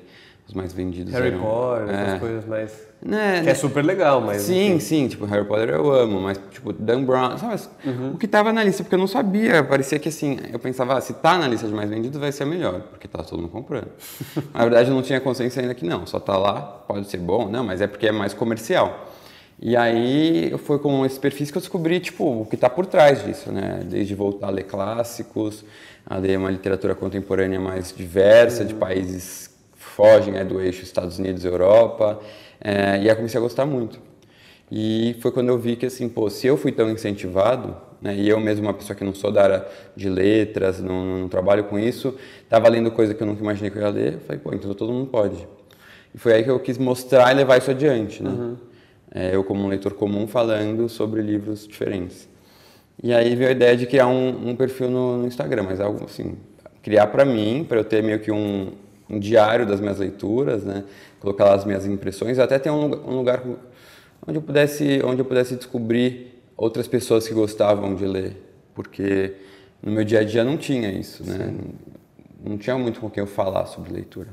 os 0.52 0.54
mais 0.54 0.74
vendidos 0.74 1.14
Harry 1.14 1.30
eram... 1.30 1.40
Potter, 1.40 1.90
é, 1.90 2.02
essas 2.02 2.20
coisas 2.20 2.46
mais... 2.46 2.92
Né, 3.02 3.42
que 3.42 3.50
é 3.50 3.56
super 3.56 3.84
legal, 3.84 4.22
mas... 4.22 4.44
Sim, 4.44 4.80
sim, 4.80 5.08
tipo, 5.08 5.26
Harry 5.26 5.46
Potter 5.46 5.70
eu 5.70 5.92
amo, 5.92 6.20
mas, 6.20 6.40
tipo, 6.52 6.72
Dan 6.74 7.04
Brown, 7.04 7.38
sabe? 7.38 7.62
Uhum. 7.86 8.12
O 8.12 8.18
que 8.18 8.28
tava 8.28 8.52
na 8.54 8.64
lista, 8.64 8.84
porque 8.84 8.94
eu 8.94 9.00
não 9.00 9.08
sabia, 9.08 9.64
parecia 9.64 9.98
que, 9.98 10.10
assim, 10.10 10.38
eu 10.52 10.60
pensava, 10.60 10.98
ah, 10.98 11.02
se 11.02 11.14
tá 11.14 11.38
na 11.38 11.48
lista 11.48 11.68
de 11.68 11.74
mais 11.74 11.90
vendidos, 11.90 12.20
vai 12.20 12.32
ser 12.32 12.46
melhor, 12.46 12.82
porque 12.82 13.08
tá 13.08 13.24
todo 13.24 13.40
mundo 13.40 13.52
comprando. 13.52 13.88
na 14.54 14.62
verdade, 14.62 14.90
eu 14.90 14.96
não 14.96 15.02
tinha 15.02 15.20
consciência 15.20 15.62
ainda 15.62 15.74
que 15.74 15.86
não, 15.86 16.06
só 16.06 16.20
tá 16.20 16.38
lá, 16.38 16.62
pode 16.62 17.10
ser 17.10 17.18
bom, 17.18 17.50
não, 17.50 17.64
mas 17.64 17.80
é 17.82 17.88
porque 17.88 18.08
é 18.08 18.12
mais 18.12 18.34
comercial. 18.34 19.08
E 19.60 19.78
aí 19.78 20.54
foi 20.66 20.80
com 20.80 21.06
esses 21.06 21.18
perfis 21.18 21.50
que 21.50 21.58
eu 21.58 21.62
descobri, 21.62 22.00
tipo, 22.00 22.42
o 22.42 22.46
que 22.46 22.56
está 22.56 22.70
por 22.70 22.86
trás 22.86 23.24
disso, 23.24 23.52
né? 23.52 23.82
Desde 23.86 24.16
voltar 24.16 24.48
a 24.48 24.50
ler 24.50 24.64
clássicos, 24.64 25.64
a 26.06 26.18
ler 26.18 26.38
uma 26.38 26.50
literatura 26.50 26.96
contemporânea 26.96 27.60
mais 27.60 27.94
diversa, 27.96 28.64
uhum. 28.64 28.68
de 28.68 28.74
países 28.74 29.51
fogem 29.96 30.34
né, 30.34 30.44
do 30.44 30.62
eixo 30.62 30.84
Estados 30.84 31.20
Unidos 31.20 31.46
Europa, 31.46 32.20
é, 32.60 33.02
e 33.02 33.10
aí 33.10 33.16
comecei 33.16 33.38
a 33.38 33.42
gostar 33.42 33.66
muito. 33.66 34.00
E 34.72 35.16
foi 35.20 35.32
quando 35.32 35.50
eu 35.50 35.58
vi 35.58 35.76
que, 35.76 35.86
assim, 35.86 36.08
pô, 36.08 36.30
se 36.30 36.48
eu 36.48 36.56
fui 36.56 36.72
tão 36.72 36.90
incentivado, 36.90 37.76
né, 38.02 38.16
e 38.16 38.30
eu 38.30 38.40
mesmo, 38.40 38.66
uma 38.66 38.74
pessoa 38.74 38.96
que 38.96 39.04
não 39.04 39.14
sou 39.14 39.32
da 39.32 39.44
área 39.44 39.68
de 39.96 40.10
letras, 40.10 40.80
não, 40.80 41.20
não 41.20 41.28
trabalho 41.28 41.66
com 41.66 41.78
isso, 41.78 42.16
estava 42.44 42.70
lendo 42.70 42.90
coisa 42.92 43.14
que 43.14 43.22
eu 43.22 43.28
nunca 43.28 43.42
imaginei 43.42 43.70
que 43.70 43.78
eu 43.78 43.82
ia 43.82 43.90
ler, 43.90 44.14
eu 44.14 44.20
falei, 44.22 44.42
pô, 44.42 44.54
então 44.54 44.74
todo 44.74 44.94
mundo 44.94 45.08
pode. 45.08 45.48
E 46.14 46.18
foi 46.18 46.34
aí 46.34 46.44
que 46.44 46.50
eu 46.50 46.60
quis 46.60 46.78
mostrar 46.78 47.32
e 47.32 47.36
levar 47.36 47.58
isso 47.58 47.72
adiante, 47.72 48.24
né? 48.24 48.30
Uhum. 48.30 48.58
É, 49.14 49.36
eu 49.36 49.44
como 49.44 49.64
um 49.64 49.68
leitor 49.68 49.94
comum 49.94 50.26
falando 50.26 50.88
sobre 50.88 51.22
livros 51.22 51.68
diferentes. 51.68 52.30
E 53.04 53.14
aí 53.14 53.36
veio 53.36 53.50
a 53.50 53.52
ideia 53.52 53.76
de 53.76 53.86
criar 53.86 54.08
um, 54.08 54.50
um 54.50 54.56
perfil 54.56 54.90
no, 54.90 55.18
no, 55.18 55.28
Instagram, 55.28 55.64
mas 55.64 55.82
algo 55.82 56.06
assim, 56.06 56.38
criar 56.82 57.08
para 57.08 57.26
mim, 57.26 57.66
para 57.68 57.80
eu 57.80 57.84
ter 57.84 58.02
meio 58.02 58.20
que 58.20 58.32
um, 58.32 58.72
um 59.12 59.20
diário 59.20 59.66
das 59.66 59.82
minhas 59.82 60.00
leituras, 60.00 60.64
né? 60.64 60.86
Colocar 61.20 61.46
lá 61.46 61.56
as 61.56 61.66
minhas 61.66 61.86
impressões, 61.86 62.40
até 62.40 62.58
ter 62.58 62.70
um, 62.70 62.86
um 62.86 63.18
lugar 63.18 63.44
onde 64.26 64.38
eu 64.38 64.42
pudesse, 64.42 65.02
onde 65.04 65.20
eu 65.22 65.26
pudesse 65.26 65.56
descobrir 65.56 66.42
outras 66.56 66.88
pessoas 66.88 67.28
que 67.28 67.34
gostavam 67.34 67.94
de 67.94 68.06
ler, 68.06 68.38
porque 68.74 69.34
no 69.84 69.92
meu 69.92 70.06
dia 70.06 70.20
a 70.20 70.24
dia 70.24 70.44
não 70.44 70.58
tinha 70.58 70.90
isso, 70.92 71.28
né? 71.28 71.52
Não, 71.52 72.52
não 72.52 72.58
tinha 72.58 72.78
muito 72.78 73.02
com 73.02 73.10
quem 73.10 73.22
eu 73.22 73.28
falar 73.28 73.66
sobre 73.66 73.92
leitura. 73.92 74.30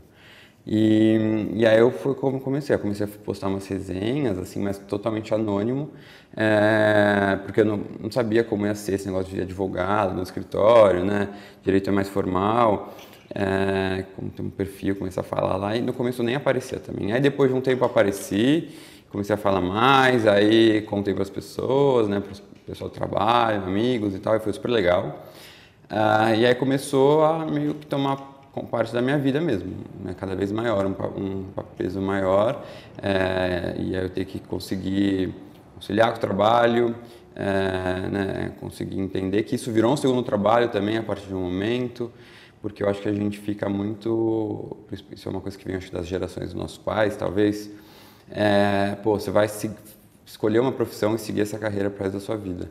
E, 0.66 1.48
e 1.54 1.66
aí 1.66 1.78
eu 1.78 1.90
fui 1.90 2.14
como 2.14 2.38
comecei, 2.40 2.76
eu 2.76 2.78
comecei 2.78 3.06
a 3.06 3.08
postar 3.24 3.48
umas 3.48 3.66
resenhas, 3.66 4.38
assim, 4.38 4.62
mas 4.62 4.76
totalmente 4.76 5.32
anônimo, 5.32 5.90
é, 6.36 7.38
porque 7.42 7.62
eu 7.62 7.64
não, 7.64 7.80
não, 7.98 8.10
sabia 8.10 8.44
como 8.44 8.66
ia 8.66 8.74
ser 8.74 8.94
esse 8.94 9.06
negócio 9.06 9.34
de 9.34 9.40
advogado 9.40 10.14
no 10.14 10.22
escritório, 10.22 11.04
né? 11.06 11.30
Direito 11.62 11.88
é 11.88 11.92
mais 11.92 12.08
formal 12.08 12.94
é, 13.34 14.04
como 14.16 14.30
tem 14.30 14.44
um 14.44 14.50
perfil, 14.50 14.96
comecei 14.96 15.20
a 15.20 15.24
falar 15.24 15.56
lá 15.56 15.76
e 15.76 15.80
no 15.80 15.92
começo 15.92 16.22
nem 16.22 16.34
aparecia 16.34 16.78
também. 16.78 17.12
Aí 17.12 17.20
depois 17.20 17.50
de 17.50 17.56
um 17.56 17.60
tempo 17.60 17.84
apareci, 17.84 18.70
comecei 19.10 19.34
a 19.34 19.38
falar 19.38 19.60
mais, 19.60 20.26
aí 20.26 20.82
contei 20.82 21.14
para 21.14 21.22
as 21.22 21.30
pessoas, 21.30 22.08
né, 22.08 22.20
para 22.20 22.32
o 22.32 22.60
pessoal 22.66 22.90
do 22.90 22.94
trabalho, 22.94 23.62
amigos 23.62 24.14
e 24.14 24.18
tal, 24.18 24.36
e 24.36 24.40
foi 24.40 24.52
super 24.52 24.70
legal. 24.70 25.26
Ah, 25.88 26.34
e 26.34 26.44
aí 26.44 26.54
começou 26.54 27.24
a 27.24 27.46
meio 27.46 27.74
que 27.74 27.86
tomar 27.86 28.38
parte 28.70 28.92
da 28.92 29.00
minha 29.00 29.16
vida 29.16 29.40
mesmo, 29.40 29.72
né, 30.02 30.14
cada 30.18 30.34
vez 30.34 30.50
maior, 30.50 30.84
um, 30.84 30.90
um 30.90 31.44
peso 31.76 32.00
maior, 32.00 32.64
é, 33.00 33.76
e 33.78 33.96
aí 33.96 34.02
eu 34.02 34.10
tenho 34.10 34.26
que 34.26 34.40
conseguir 34.40 35.32
conciliar 35.76 36.10
com 36.10 36.16
o 36.16 36.20
trabalho, 36.20 36.94
é, 37.36 38.08
né, 38.10 38.52
conseguir 38.60 38.98
entender 38.98 39.44
que 39.44 39.54
isso 39.54 39.70
virou 39.70 39.92
um 39.92 39.96
segundo 39.96 40.24
trabalho 40.24 40.68
também 40.70 40.98
a 40.98 41.02
partir 41.04 41.28
de 41.28 41.34
um 41.34 41.42
momento, 41.42 42.10
porque 42.60 42.82
eu 42.82 42.88
acho 42.88 43.00
que 43.00 43.08
a 43.08 43.12
gente 43.12 43.38
fica 43.38 43.68
muito. 43.68 44.76
Isso 45.12 45.28
é 45.28 45.30
uma 45.30 45.40
coisa 45.40 45.56
que 45.56 45.64
vem 45.64 45.76
acho, 45.76 45.92
das 45.92 46.06
gerações 46.06 46.46
dos 46.46 46.54
nossos 46.54 46.78
pais, 46.78 47.16
talvez. 47.16 47.70
É, 48.30 48.96
pô, 49.02 49.18
você 49.18 49.30
vai 49.30 49.48
se, 49.48 49.70
escolher 50.24 50.60
uma 50.60 50.72
profissão 50.72 51.14
e 51.14 51.18
seguir 51.18 51.42
essa 51.42 51.58
carreira 51.58 51.88
para 51.90 52.04
resto 52.04 52.18
da 52.18 52.20
sua 52.20 52.36
vida. 52.36 52.70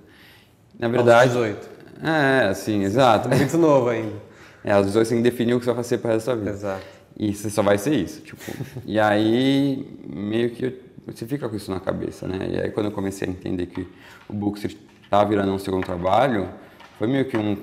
Na 0.77 0.88
verdade. 0.88 1.36
Aos 1.36 1.46
18. 1.48 1.70
É, 2.03 2.48
assim, 2.48 2.84
exato. 2.84 3.29
Muito 3.29 3.58
novo 3.60 3.89
ainda. 3.89 4.15
É, 4.63 4.72
aos 4.72 4.88
18 4.88 5.06
você 5.08 5.15
tem 5.15 5.24
que 5.24 5.29
definir 5.29 5.53
o 5.53 5.60
que 5.60 5.65
você 5.65 5.72
vai 5.72 5.84
fazer 5.84 5.98
para 6.00 6.10
o 6.10 6.13
resto 6.13 6.25
da 6.27 6.34
sua 6.34 6.44
vida. 6.44 6.51
Exato. 6.51 6.86
E 7.20 7.34
você 7.34 7.50
só 7.50 7.63
vai 7.63 7.77
ser 7.77 7.96
isso. 7.96 8.22
Tipo, 8.22 8.41
e 8.86 9.00
aí, 9.00 10.00
meio 10.08 10.51
que 10.51 10.65
eu 10.65 10.88
você 11.08 11.25
fica 11.25 11.48
com 11.48 11.56
isso 11.56 11.72
na 11.72 11.79
cabeça, 11.79 12.27
né? 12.27 12.50
E 12.50 12.60
aí 12.60 12.70
quando 12.70 12.88
eu 12.88 12.91
comecei 12.91 13.27
a 13.27 13.32
entender 13.32 13.67
que 13.67 13.88
o 14.27 14.34
Bookster 14.34 14.75
estava 15.01 15.27
virando 15.29 15.53
um 15.53 15.58
segundo 15.58 15.86
trabalho, 15.86 16.50
foi 16.98 17.08
meio 17.08 17.24
que 17.25 17.38
um, 17.38 17.56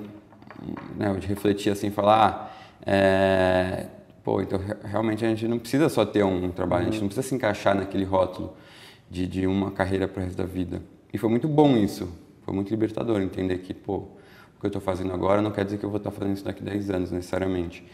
né, 0.95 1.13
de 1.15 1.27
refletir 1.27 1.71
assim, 1.71 1.91
falar, 1.91 2.51
ah, 2.85 2.89
é, 2.89 3.87
pô, 4.23 4.41
então 4.41 4.59
realmente 4.83 5.25
a 5.25 5.29
gente 5.29 5.47
não 5.47 5.59
precisa 5.59 5.89
só 5.89 6.05
ter 6.05 6.23
um 6.23 6.49
trabalho, 6.51 6.83
uhum. 6.83 6.89
a 6.89 6.91
gente 6.91 7.01
não 7.01 7.07
precisa 7.07 7.27
se 7.27 7.35
encaixar 7.35 7.75
naquele 7.75 8.03
rótulo 8.03 8.55
de, 9.09 9.27
de 9.27 9.47
uma 9.47 9.71
carreira 9.71 10.07
para 10.07 10.21
o 10.21 10.23
resto 10.23 10.37
da 10.37 10.45
vida. 10.45 10.81
E 11.13 11.17
foi 11.17 11.29
muito 11.29 11.47
bom 11.47 11.77
isso, 11.77 12.09
foi 12.43 12.53
muito 12.53 12.69
libertador 12.69 13.21
entender 13.21 13.59
que, 13.59 13.73
pô, 13.73 13.97
o 13.97 14.59
que 14.59 14.65
eu 14.65 14.67
estou 14.67 14.81
fazendo 14.81 15.13
agora 15.13 15.41
não 15.41 15.51
quer 15.51 15.65
dizer 15.65 15.77
que 15.77 15.85
eu 15.85 15.89
vou 15.89 15.97
estar 15.97 16.11
tá 16.11 16.17
fazendo 16.17 16.35
isso 16.35 16.45
daqui 16.45 16.61
a 16.61 16.71
10 16.71 16.89
anos 16.89 17.11
necessariamente. 17.11 17.85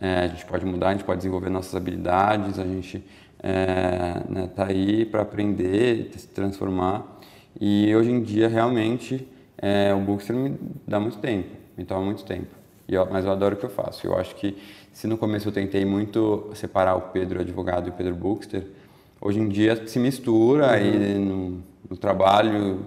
É, 0.00 0.20
a 0.20 0.26
gente 0.28 0.44
pode 0.46 0.64
mudar, 0.64 0.88
a 0.88 0.92
gente 0.92 1.04
pode 1.04 1.18
desenvolver 1.18 1.50
nossas 1.50 1.74
habilidades, 1.74 2.58
a 2.58 2.64
gente 2.64 3.04
é, 3.42 4.22
né, 4.28 4.48
tá 4.54 4.66
aí 4.66 5.04
para 5.04 5.22
aprender, 5.22 6.10
se 6.16 6.28
transformar. 6.28 7.20
E 7.60 7.94
hoje 7.94 8.10
em 8.10 8.22
dia, 8.22 8.48
realmente, 8.48 9.26
é, 9.58 9.92
o 9.92 10.00
Bookster 10.00 10.34
me 10.34 10.56
dá 10.86 11.00
muito 11.00 11.18
tempo, 11.18 11.48
me 11.80 11.86
toma 11.86 12.04
muito 12.04 12.24
tempo. 12.24 12.54
Eu, 12.86 13.06
mas 13.10 13.24
eu 13.24 13.32
adoro 13.32 13.54
o 13.54 13.58
que 13.58 13.64
eu 13.64 13.70
faço. 13.70 14.06
Eu 14.06 14.16
acho 14.18 14.34
que 14.34 14.56
se 14.92 15.06
no 15.06 15.16
começo 15.16 15.48
eu 15.48 15.52
tentei 15.52 15.84
muito 15.84 16.50
separar 16.54 16.94
o 16.94 17.00
Pedro 17.00 17.40
advogado 17.40 17.86
e 17.86 17.90
o 17.90 17.92
Pedro 17.92 18.14
Bookster, 18.14 18.66
hoje 19.18 19.40
em 19.40 19.48
dia 19.48 19.86
se 19.86 19.98
mistura 19.98 20.66
uhum. 20.66 20.70
aí 20.70 21.18
no, 21.18 21.62
no 21.88 21.96
trabalho 21.96 22.84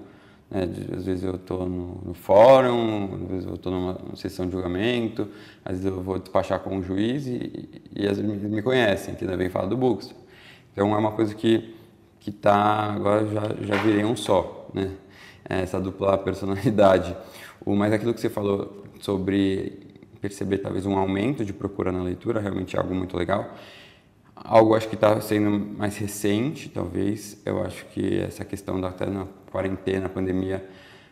né, 0.52 0.70
às 0.96 1.06
vezes 1.06 1.24
eu 1.24 1.36
estou 1.36 1.68
no, 1.68 2.02
no, 2.06 2.14
fórum, 2.14 3.16
às 3.16 3.32
vezes 3.32 3.46
eu 3.48 3.56
estou 3.56 3.72
numa, 3.72 3.94
numa, 3.94 4.16
sessão 4.16 4.46
de 4.46 4.52
julgamento, 4.52 5.28
às 5.66 5.78
vezes 5.78 5.86
eu 5.86 6.04
vou 6.04 6.20
despachar 6.20 6.60
com 6.60 6.76
um 6.76 6.84
juiz 6.84 7.26
e, 7.26 7.82
e, 7.96 8.04
e 8.04 8.08
às 8.08 8.20
vezes 8.20 8.44
me, 8.44 8.62
conhecem, 8.62 9.16
que 9.16 9.24
ainda 9.24 9.36
vem 9.36 9.50
falar 9.50 9.66
do 9.66 9.76
Bookster. 9.76 10.16
Então 10.72 10.94
é 10.94 10.98
uma 10.98 11.12
coisa 11.12 11.34
que 11.34 11.74
que 12.20 12.32
tá 12.32 12.94
agora 12.94 13.28
já 13.28 13.42
já 13.62 13.82
virei 13.82 14.06
um 14.06 14.16
só, 14.16 14.70
né? 14.74 14.92
Essa 15.44 15.80
dupla 15.80 16.18
personalidade. 16.18 17.16
O 17.66 17.76
mas 17.76 17.92
aquilo 17.92 18.14
que 18.14 18.22
você 18.22 18.30
falou 18.30 18.83
sobre 19.04 19.80
perceber 20.22 20.60
talvez 20.60 20.86
um 20.86 20.98
aumento 20.98 21.44
de 21.44 21.52
procura 21.52 21.92
na 21.92 22.02
leitura, 22.02 22.40
realmente 22.40 22.78
é 22.78 22.80
algo 22.80 22.96
muito 22.96 23.18
legal. 23.18 23.54
Algo 24.34 24.76
acho 24.76 24.88
que 24.88 24.96
está 24.96 25.20
sendo 25.20 25.52
mais 25.52 25.98
recente, 25.98 26.70
talvez. 26.70 27.38
Eu 27.46 27.62
acho 27.62 27.86
que 27.88 28.20
essa 28.22 28.46
questão 28.46 28.80
da 28.80 28.88
até 28.88 29.06
na 29.06 29.28
quarentena, 29.52 30.08
pandemia, 30.08 30.66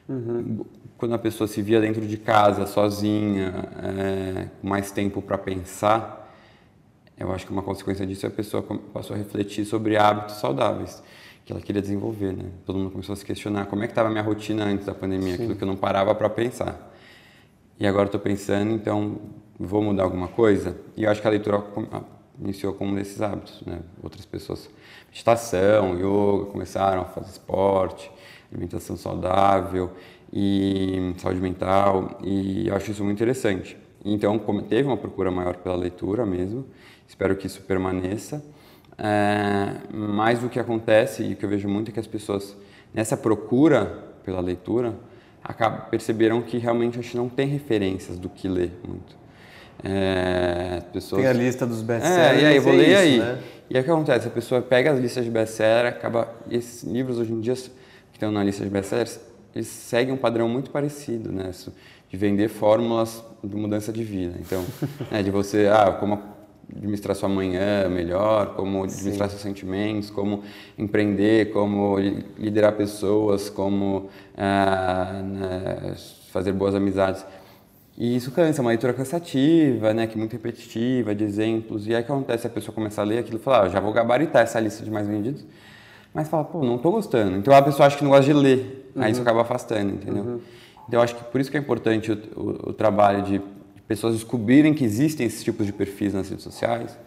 uhum. 0.08 0.66
quando 0.98 1.14
a 1.14 1.20
pessoa 1.20 1.50
se 1.50 1.62
via 1.62 1.82
dentro 1.82 2.08
de 2.08 2.16
casa, 2.16 2.66
sozinha, 2.66 3.54
é, 3.84 4.48
com 4.62 4.68
mais 4.70 4.90
tempo 4.92 5.22
para 5.22 5.38
pensar, 5.38 6.34
eu 7.20 7.30
acho 7.34 7.46
que 7.46 7.52
uma 7.52 7.62
consequência 7.62 8.08
disso 8.08 8.26
é 8.26 8.30
a 8.30 8.32
pessoa 8.32 8.64
passou 8.94 9.16
a 9.16 9.20
refletir 9.20 9.66
sobre 9.66 9.98
hábitos 9.98 10.36
saudáveis 10.36 11.04
que 11.44 11.52
ela 11.52 11.62
queria 11.62 11.82
desenvolver, 11.82 12.32
né? 12.32 12.46
Todo 12.66 12.80
mundo 12.80 12.92
começou 12.92 13.12
a 13.12 13.16
se 13.18 13.26
questionar 13.26 13.66
como 13.66 13.84
é 13.84 13.88
que 13.88 13.92
estava 13.92 14.08
a 14.08 14.12
minha 14.12 14.24
rotina 14.24 14.64
antes 14.64 14.86
da 14.86 14.94
pandemia, 14.94 15.36
Sim. 15.36 15.44
aquilo 15.44 15.56
que 15.58 15.64
eu 15.64 15.68
não 15.68 15.76
parava 15.76 16.16
para 16.16 16.30
pensar. 16.30 16.91
E 17.82 17.88
agora 17.88 18.06
estou 18.06 18.22
pensando, 18.22 18.76
então 18.76 19.18
vou 19.60 19.82
mudar 19.82 20.04
alguma 20.04 20.28
coisa. 20.28 20.78
E 20.96 21.04
eu 21.04 21.10
acho 21.10 21.20
que 21.20 21.26
a 21.26 21.32
leitura 21.32 21.64
iniciou 22.40 22.74
como 22.74 22.92
um 22.92 22.96
desses 22.96 23.20
hábitos, 23.24 23.64
né? 23.66 23.80
Outras 24.04 24.24
pessoas, 24.24 24.70
meditação, 25.10 25.96
yoga, 25.96 26.52
começaram 26.52 27.02
a 27.02 27.06
fazer 27.06 27.32
esporte, 27.32 28.12
alimentação 28.52 28.96
saudável 28.96 29.90
e 30.32 31.16
saúde 31.18 31.42
mental. 31.42 32.20
E 32.24 32.68
eu 32.68 32.76
acho 32.76 32.92
isso 32.92 33.04
muito 33.04 33.18
interessante. 33.18 33.76
Então, 34.06 34.38
teve 34.70 34.88
uma 34.88 34.98
procura 34.98 35.32
maior 35.32 35.56
pela 35.56 35.76
leitura 35.76 36.24
mesmo. 36.24 36.68
Espero 37.08 37.36
que 37.36 37.48
isso 37.48 37.64
permaneça. 37.64 38.46
É, 38.96 39.78
mas 39.92 40.44
o 40.44 40.50
que 40.50 40.60
acontece 40.60 41.24
e 41.24 41.34
o 41.34 41.36
que 41.36 41.44
eu 41.44 41.50
vejo 41.50 41.68
muito 41.68 41.90
é 41.90 41.92
que 41.92 42.00
as 42.00 42.06
pessoas, 42.06 42.56
nessa 42.94 43.18
procura 43.18 43.86
pela 44.24 44.40
leitura, 44.40 44.94
acabam, 45.44 45.82
perceberam 45.90 46.42
que 46.42 46.58
realmente 46.58 47.00
a 47.00 47.02
gente 47.02 47.18
não 47.18 47.30
tem 47.30 47.48
referências 47.48 48.18
do 48.18 48.30
que 48.30 48.48
ler 48.48 48.72
muito. 48.88 49.22
É, 49.84 50.82
pessoas... 50.94 51.22
Tem 51.22 51.30
a 51.30 51.34
lista 51.34 51.66
dos 51.66 51.82
best-sellers. 51.82 52.40
É, 52.40 52.44
e 52.44 52.46
aí, 52.46 52.56
eu 52.56 52.62
vou 52.62 52.74
ler 52.74 52.96
aí. 52.96 53.20
Né? 53.20 53.40
E 53.70 53.78
aí 53.78 53.82
o 53.82 53.86
que 53.86 53.92
acontece? 53.92 54.28
A 54.28 54.32
pessoa 54.32 54.62
pega 54.62 54.92
as 54.92 55.00
listas 55.00 55.24
de 55.24 55.32
best-seller, 55.32 55.94
acaba. 55.94 56.34
Esses 56.50 56.84
livros 56.84 57.18
hoje 57.18 57.32
em 57.32 57.40
dia 57.40 57.56
que 57.56 57.70
estão 58.14 58.32
na 58.32 58.44
lista 58.44 58.64
de 58.64 58.70
best-sellers, 58.70 59.20
eles 59.56 59.68
seguem 59.68 60.14
um 60.14 60.18
padrão 60.18 60.48
muito 60.48 60.70
parecido, 60.70 61.32
né? 61.32 61.52
De 62.10 62.18
vender 62.18 62.50
fórmulas 62.50 63.24
de 63.44 63.56
mudança 63.56 63.92
de 63.92 64.04
vida. 64.04 64.36
Então, 64.40 64.64
né, 65.10 65.24
de 65.24 65.32
você, 65.32 65.68
ah, 65.68 65.92
como 66.00 66.22
administrar 66.76 67.16
sua 67.16 67.30
manhã 67.30 67.88
melhor, 67.90 68.56
como 68.56 68.84
administrar 68.84 69.30
Sim. 69.30 69.38
seus 69.38 69.42
sentimentos, 69.42 70.10
como 70.10 70.44
empreender, 70.78 71.52
como 71.52 71.98
liderar 72.38 72.74
pessoas, 72.74 73.50
como 73.50 74.10
ah, 74.38 75.22
né, 75.24 75.96
fazer 76.32 76.54
boas 76.54 76.76
amizades. 76.76 77.26
E 77.98 78.16
isso 78.16 78.32
cansa, 78.32 78.60
é 78.60 78.64
uma 78.64 78.70
leitura 78.70 78.94
cansativa, 78.94 79.94
né, 79.94 80.08
que 80.08 80.16
é 80.16 80.18
muito 80.18 80.32
repetitiva, 80.32 81.14
de 81.14 81.24
exemplos. 81.24 81.88
E 81.88 81.94
aí 81.94 82.02
o 82.02 82.06
que 82.06 82.12
acontece? 82.12 82.48
A 82.48 82.50
pessoa 82.50 82.74
começa 82.74 83.02
a 83.02 83.04
ler 83.04 83.20
aquilo 83.20 83.38
e 83.38 83.40
fala, 83.40 83.64
ah, 83.64 83.70
já 83.70 83.80
vou 83.80 83.92
gabaritar 83.92 84.42
essa 84.42 84.60
lista 84.60 84.84
de 84.84 84.90
mais 84.90 85.08
vendidos. 85.08 85.46
Mas 86.14 86.28
fala, 86.28 86.44
pô, 86.44 86.64
não 86.64 86.76
estou 86.76 86.92
gostando. 86.92 87.38
Então 87.38 87.54
a 87.54 87.62
pessoa 87.62 87.88
acha 87.88 87.98
que 87.98 88.04
não 88.04 88.12
gosta 88.12 88.26
de 88.26 88.34
ler. 88.34 88.92
Uhum. 88.96 89.04
Aí 89.04 89.12
isso 89.12 89.22
uhum. 89.22 89.28
acaba 89.28 89.42
afastando, 89.42 89.94
entendeu? 89.94 90.24
Uhum. 90.24 90.40
Então 90.88 91.00
eu 91.00 91.04
acho 91.04 91.16
que 91.16 91.24
por 91.24 91.40
isso 91.40 91.52
que 91.52 91.58
é 91.58 91.60
importante 91.60 92.12
o, 92.12 92.18
o, 92.36 92.70
o 92.70 92.74
trabalho 92.74 93.22
de 93.24 93.42
pessoas 93.92 94.14
descobrirem 94.14 94.74
que 94.74 94.86
existem 94.86 95.28
esses 95.28 95.44
tipos 95.44 95.66
de 95.66 95.74
perfis 95.74 96.14
nas 96.14 96.30
redes 96.30 96.46
sociais 96.46 96.98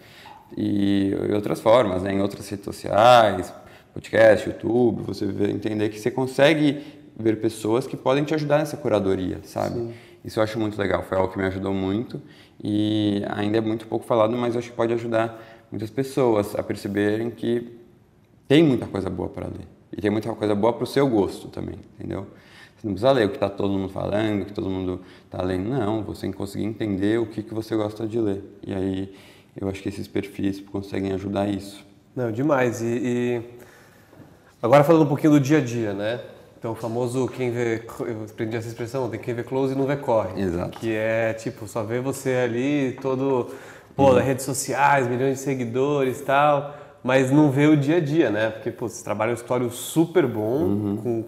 e, 0.55 1.15
e 1.31 1.33
outras 1.33 1.59
formas, 1.59 2.03
né? 2.03 2.13
em 2.13 2.21
outras 2.21 2.47
redes 2.47 2.63
sociais, 2.63 3.51
podcast, 3.95 4.47
YouTube, 4.47 5.03
você 5.03 5.25
entender 5.49 5.89
que 5.89 5.99
você 5.99 6.11
consegue 6.11 6.83
ver 7.19 7.41
pessoas 7.41 7.87
que 7.87 7.97
podem 7.97 8.23
te 8.23 8.35
ajudar 8.35 8.59
nessa 8.59 8.77
curadoria, 8.77 9.41
sabe? 9.45 9.77
Sim. 9.77 9.95
Isso 10.23 10.39
eu 10.39 10.45
acho 10.45 10.61
muito 10.61 10.79
legal, 10.79 11.03
foi 11.03 11.17
algo 11.17 11.33
que 11.33 11.39
me 11.39 11.47
ajudou 11.47 11.73
muito 11.73 12.21
e 12.63 13.23
ainda 13.31 13.57
é 13.57 13.61
muito 13.63 13.87
pouco 13.87 14.05
falado, 14.05 14.37
mas 14.37 14.55
eu 14.55 14.59
acho 14.59 14.69
que 14.69 14.77
pode 14.77 14.93
ajudar 14.93 15.43
muitas 15.71 15.89
pessoas 15.89 16.55
a 16.55 16.63
perceberem 16.63 17.31
que 17.31 17.79
tem 18.47 18.63
muita 18.63 18.85
coisa 18.85 19.09
boa 19.09 19.31
para 19.31 19.47
ler 19.47 19.67
e 19.91 20.03
tem 20.03 20.11
muita 20.11 20.31
coisa 20.35 20.55
boa 20.55 20.75
para 20.75 20.85
o 20.85 20.87
seu 20.87 21.09
gosto 21.09 21.49
também, 21.49 21.77
entendeu? 21.99 22.27
Você 22.85 22.89
não 22.89 22.95
precisa 22.95 23.13
ler 23.13 23.27
o 23.27 23.29
que 23.31 23.37
está 23.37 23.49
todo 23.49 23.73
mundo 23.73 23.89
falando, 23.89 24.43
o 24.43 24.45
que 24.45 24.53
todo 24.53 24.69
mundo 24.69 25.01
está 25.25 25.43
lendo, 25.43 25.71
não. 25.71 26.03
Você 26.03 26.23
tem 26.23 26.31
que 26.31 26.37
conseguir 26.37 26.65
entender 26.65 27.19
o 27.19 27.25
que, 27.25 27.43
que 27.43 27.55
você 27.55 27.75
gosta 27.75 28.07
de 28.07 28.21
ler. 28.21 28.45
E 28.63 28.75
aí 28.75 29.15
eu 29.59 29.71
acho 29.71 29.83
que 29.83 29.89
esses 29.89 30.07
perfis 30.07 30.61
conseguem 30.61 31.13
ajudar 31.13 31.49
isso. 31.49 31.83
Não, 32.15 32.31
demais. 32.31 32.83
E, 32.83 32.87
e... 32.87 33.43
agora 34.63 34.85
falando 34.85 35.05
um 35.05 35.09
pouquinho 35.09 35.33
do 35.33 35.41
dia 35.41 35.59
a 35.59 35.61
dia, 35.63 35.95
né? 35.95 36.21
Então, 36.59 36.73
o 36.73 36.75
famoso 36.75 37.27
quem 37.27 37.51
vê, 37.51 37.83
eu 38.01 38.25
aprendi 38.31 38.57
essa 38.57 38.69
expressão, 38.69 39.09
tem 39.09 39.19
quem 39.19 39.33
vê 39.33 39.43
close 39.43 39.73
e 39.73 39.77
não 39.77 39.87
vê 39.87 39.97
corre. 39.97 40.39
Exato. 40.39 40.79
Que 40.79 40.93
é 40.93 41.33
tipo, 41.33 41.67
só 41.67 41.83
vê 41.83 42.01
você 42.01 42.35
ali 42.35 42.99
todo, 43.01 43.51
pô, 43.97 44.09
uhum. 44.09 44.15
nas 44.17 44.25
redes 44.27 44.45
sociais, 44.45 45.09
milhões 45.09 45.39
de 45.39 45.41
seguidores 45.45 46.21
e 46.21 46.25
tal 46.25 46.84
mas 47.05 47.31
não 47.31 47.51
vê 47.51 47.67
o 47.67 47.77
dia 47.77 47.99
a 47.99 48.01
dia, 48.01 48.31
né? 48.31 48.49
Porque 48.49 48.71
pô, 48.71 48.89
você 48.89 49.05
trabalha 49.05 49.33
um 49.33 49.35
história 49.35 49.69
super 49.69 50.27
bom, 50.27 50.63
uhum. 50.63 50.97
com, 50.97 51.25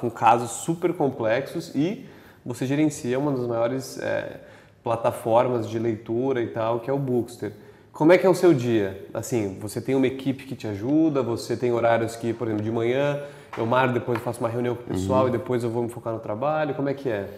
com 0.00 0.10
casos 0.10 0.50
super 0.50 0.92
complexos 0.92 1.72
e 1.76 2.04
você 2.44 2.66
gerencia 2.66 3.16
uma 3.20 3.30
das 3.30 3.46
maiores 3.46 4.00
é, 4.00 4.40
plataformas 4.82 5.68
de 5.68 5.78
leitura 5.78 6.42
e 6.42 6.48
tal, 6.48 6.80
que 6.80 6.90
é 6.90 6.92
o 6.92 6.98
Bookster. 6.98 7.52
Como 7.92 8.12
é 8.12 8.18
que 8.18 8.26
é 8.26 8.28
o 8.28 8.34
seu 8.34 8.52
dia? 8.52 9.06
Assim, 9.14 9.58
você 9.60 9.80
tem 9.80 9.94
uma 9.94 10.08
equipe 10.08 10.44
que 10.44 10.56
te 10.56 10.66
ajuda, 10.66 11.22
você 11.22 11.56
tem 11.56 11.70
horários 11.70 12.16
que, 12.16 12.32
por 12.32 12.48
exemplo, 12.48 12.64
de 12.64 12.72
manhã 12.72 13.20
eu 13.56 13.64
marco, 13.64 13.94
depois 13.94 14.18
eu 14.18 14.24
faço 14.24 14.40
uma 14.40 14.48
reunião 14.48 14.74
com 14.74 14.82
o 14.82 14.86
pessoal 14.86 15.22
uhum. 15.22 15.28
e 15.28 15.32
depois 15.32 15.62
eu 15.62 15.70
vou 15.70 15.84
me 15.84 15.88
focar 15.88 16.12
no 16.12 16.18
trabalho, 16.18 16.74
como 16.74 16.88
é 16.88 16.94
que 16.94 17.08
é? 17.08 17.28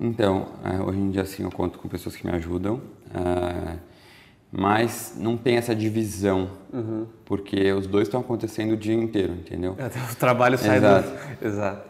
Então, 0.00 0.48
é, 0.64 0.82
hoje 0.82 0.98
em 0.98 1.10
dia, 1.12 1.22
assim, 1.22 1.44
eu 1.44 1.50
conto 1.52 1.78
com 1.78 1.88
pessoas 1.88 2.16
que 2.16 2.26
me 2.26 2.32
ajudam. 2.32 2.80
Uh, 3.14 3.78
mas 4.56 5.16
não 5.18 5.36
tem 5.36 5.56
essa 5.56 5.74
divisão, 5.74 6.48
uhum. 6.72 7.06
porque 7.24 7.72
os 7.72 7.88
dois 7.88 8.06
estão 8.06 8.20
acontecendo 8.20 8.74
o 8.74 8.76
dia 8.76 8.94
inteiro, 8.94 9.32
entendeu? 9.32 9.74
Até 9.76 9.98
o 10.12 10.14
trabalho 10.14 10.56
sai 10.56 10.76
Exato. 10.76 11.08
do... 11.08 11.44
Exato. 11.44 11.88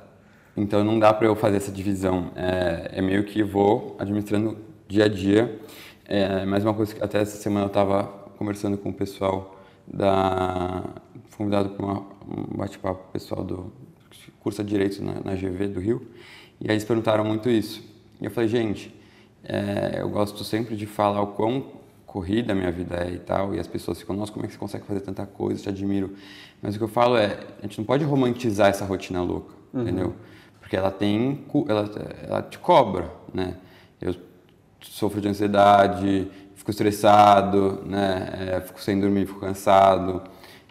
Então 0.56 0.82
não 0.82 0.98
dá 0.98 1.12
para 1.12 1.26
eu 1.26 1.36
fazer 1.36 1.58
essa 1.58 1.70
divisão. 1.70 2.30
É, 2.34 2.92
é, 2.94 3.02
meio 3.02 3.24
que 3.24 3.42
vou 3.42 3.96
administrando 3.98 4.56
dia 4.88 5.04
a 5.04 5.08
dia. 5.08 5.60
É, 6.06 6.46
mais 6.46 6.64
uma 6.64 6.72
coisa 6.72 6.94
que 6.94 7.04
até 7.04 7.20
essa 7.20 7.36
semana 7.36 7.66
eu 7.66 7.68
estava 7.68 8.04
conversando 8.38 8.78
com 8.78 8.88
o 8.88 8.94
pessoal 8.94 9.60
da 9.86 10.84
convidado 11.36 11.70
para 11.70 11.84
um 11.84 12.56
bate-papo 12.56 13.12
pessoal 13.12 13.44
do 13.44 13.72
curso 14.40 14.62
de 14.62 14.70
direito 14.70 15.04
na, 15.04 15.14
na, 15.14 15.34
GV 15.34 15.68
do 15.68 15.80
Rio 15.80 16.06
e 16.60 16.68
aí 16.68 16.74
eles 16.74 16.84
perguntaram 16.84 17.24
muito 17.24 17.50
isso. 17.50 17.82
E 18.20 18.24
eu 18.24 18.30
falei, 18.30 18.48
gente, 18.48 18.94
é, 19.42 20.00
eu 20.00 20.08
gosto 20.08 20.42
sempre 20.44 20.76
de 20.76 20.86
falar 20.86 21.20
o 21.20 21.28
quão 21.28 21.83
corrida 22.14 22.52
a 22.52 22.54
minha 22.54 22.70
vida 22.70 22.94
é 22.94 23.10
e 23.10 23.18
tal, 23.18 23.56
e 23.56 23.58
as 23.58 23.66
pessoas 23.66 23.98
ficam, 23.98 24.14
nossa, 24.14 24.30
como 24.30 24.44
é 24.44 24.46
que 24.46 24.54
você 24.54 24.58
consegue 24.60 24.84
fazer 24.86 25.00
tanta 25.00 25.26
coisa, 25.26 25.60
te 25.60 25.68
admiro. 25.68 26.14
Mas 26.62 26.76
o 26.76 26.78
que 26.78 26.84
eu 26.84 26.88
falo 26.88 27.16
é, 27.16 27.40
a 27.58 27.62
gente 27.62 27.76
não 27.76 27.84
pode 27.84 28.04
romantizar 28.04 28.68
essa 28.68 28.84
rotina 28.84 29.20
louca, 29.20 29.52
uhum. 29.72 29.82
entendeu? 29.82 30.14
Porque 30.60 30.76
ela 30.76 30.92
tem, 30.92 31.44
ela, 31.66 31.90
ela 32.22 32.42
te 32.42 32.56
cobra, 32.56 33.10
né? 33.34 33.56
Eu 34.00 34.14
sofro 34.80 35.20
de 35.20 35.26
ansiedade, 35.26 36.30
fico 36.54 36.70
estressado, 36.70 37.82
né? 37.84 38.52
É, 38.52 38.60
fico 38.60 38.80
sem 38.80 39.00
dormir, 39.00 39.26
fico 39.26 39.40
cansado. 39.40 40.22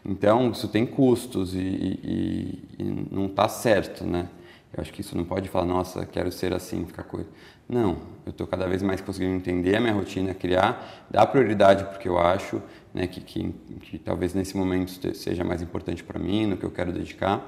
Então, 0.06 0.50
isso 0.52 0.70
tem 0.70 0.86
custos 0.86 1.54
e, 1.54 1.60
e, 1.60 2.64
e 2.80 3.08
não 3.12 3.26
está 3.26 3.50
certo, 3.50 4.06
né? 4.06 4.30
Eu 4.74 4.82
acho 4.82 4.94
que 4.94 5.02
isso 5.02 5.16
não 5.18 5.26
pode 5.26 5.50
falar, 5.50 5.66
nossa, 5.66 6.06
quero 6.06 6.32
ser 6.32 6.54
assim, 6.54 6.86
ficar 6.86 7.04
coisa. 7.04 7.28
Não, 7.68 7.98
eu 8.26 8.32
estou 8.32 8.46
cada 8.46 8.68
vez 8.68 8.84
mais 8.84 9.02
conseguindo 9.02 9.36
entender 9.36 9.76
a 9.76 9.80
minha 9.80 9.94
rotina, 9.94 10.34
criar, 10.34 11.06
dar 11.10 11.26
prioridade 11.28 11.86
porque 11.86 12.08
eu 12.08 12.18
acho 12.18 12.62
né, 12.94 13.08
que, 13.08 13.22
que, 13.22 13.54
que 13.82 13.98
talvez 13.98 14.34
nesse 14.34 14.56
momento 14.56 14.92
seja 15.16 15.44
mais 15.44 15.62
importante 15.62 16.04
para 16.04 16.20
mim, 16.20 16.46
no 16.46 16.58
que 16.58 16.66
eu 16.66 16.72
quero 16.72 16.92
dedicar. 16.92 17.42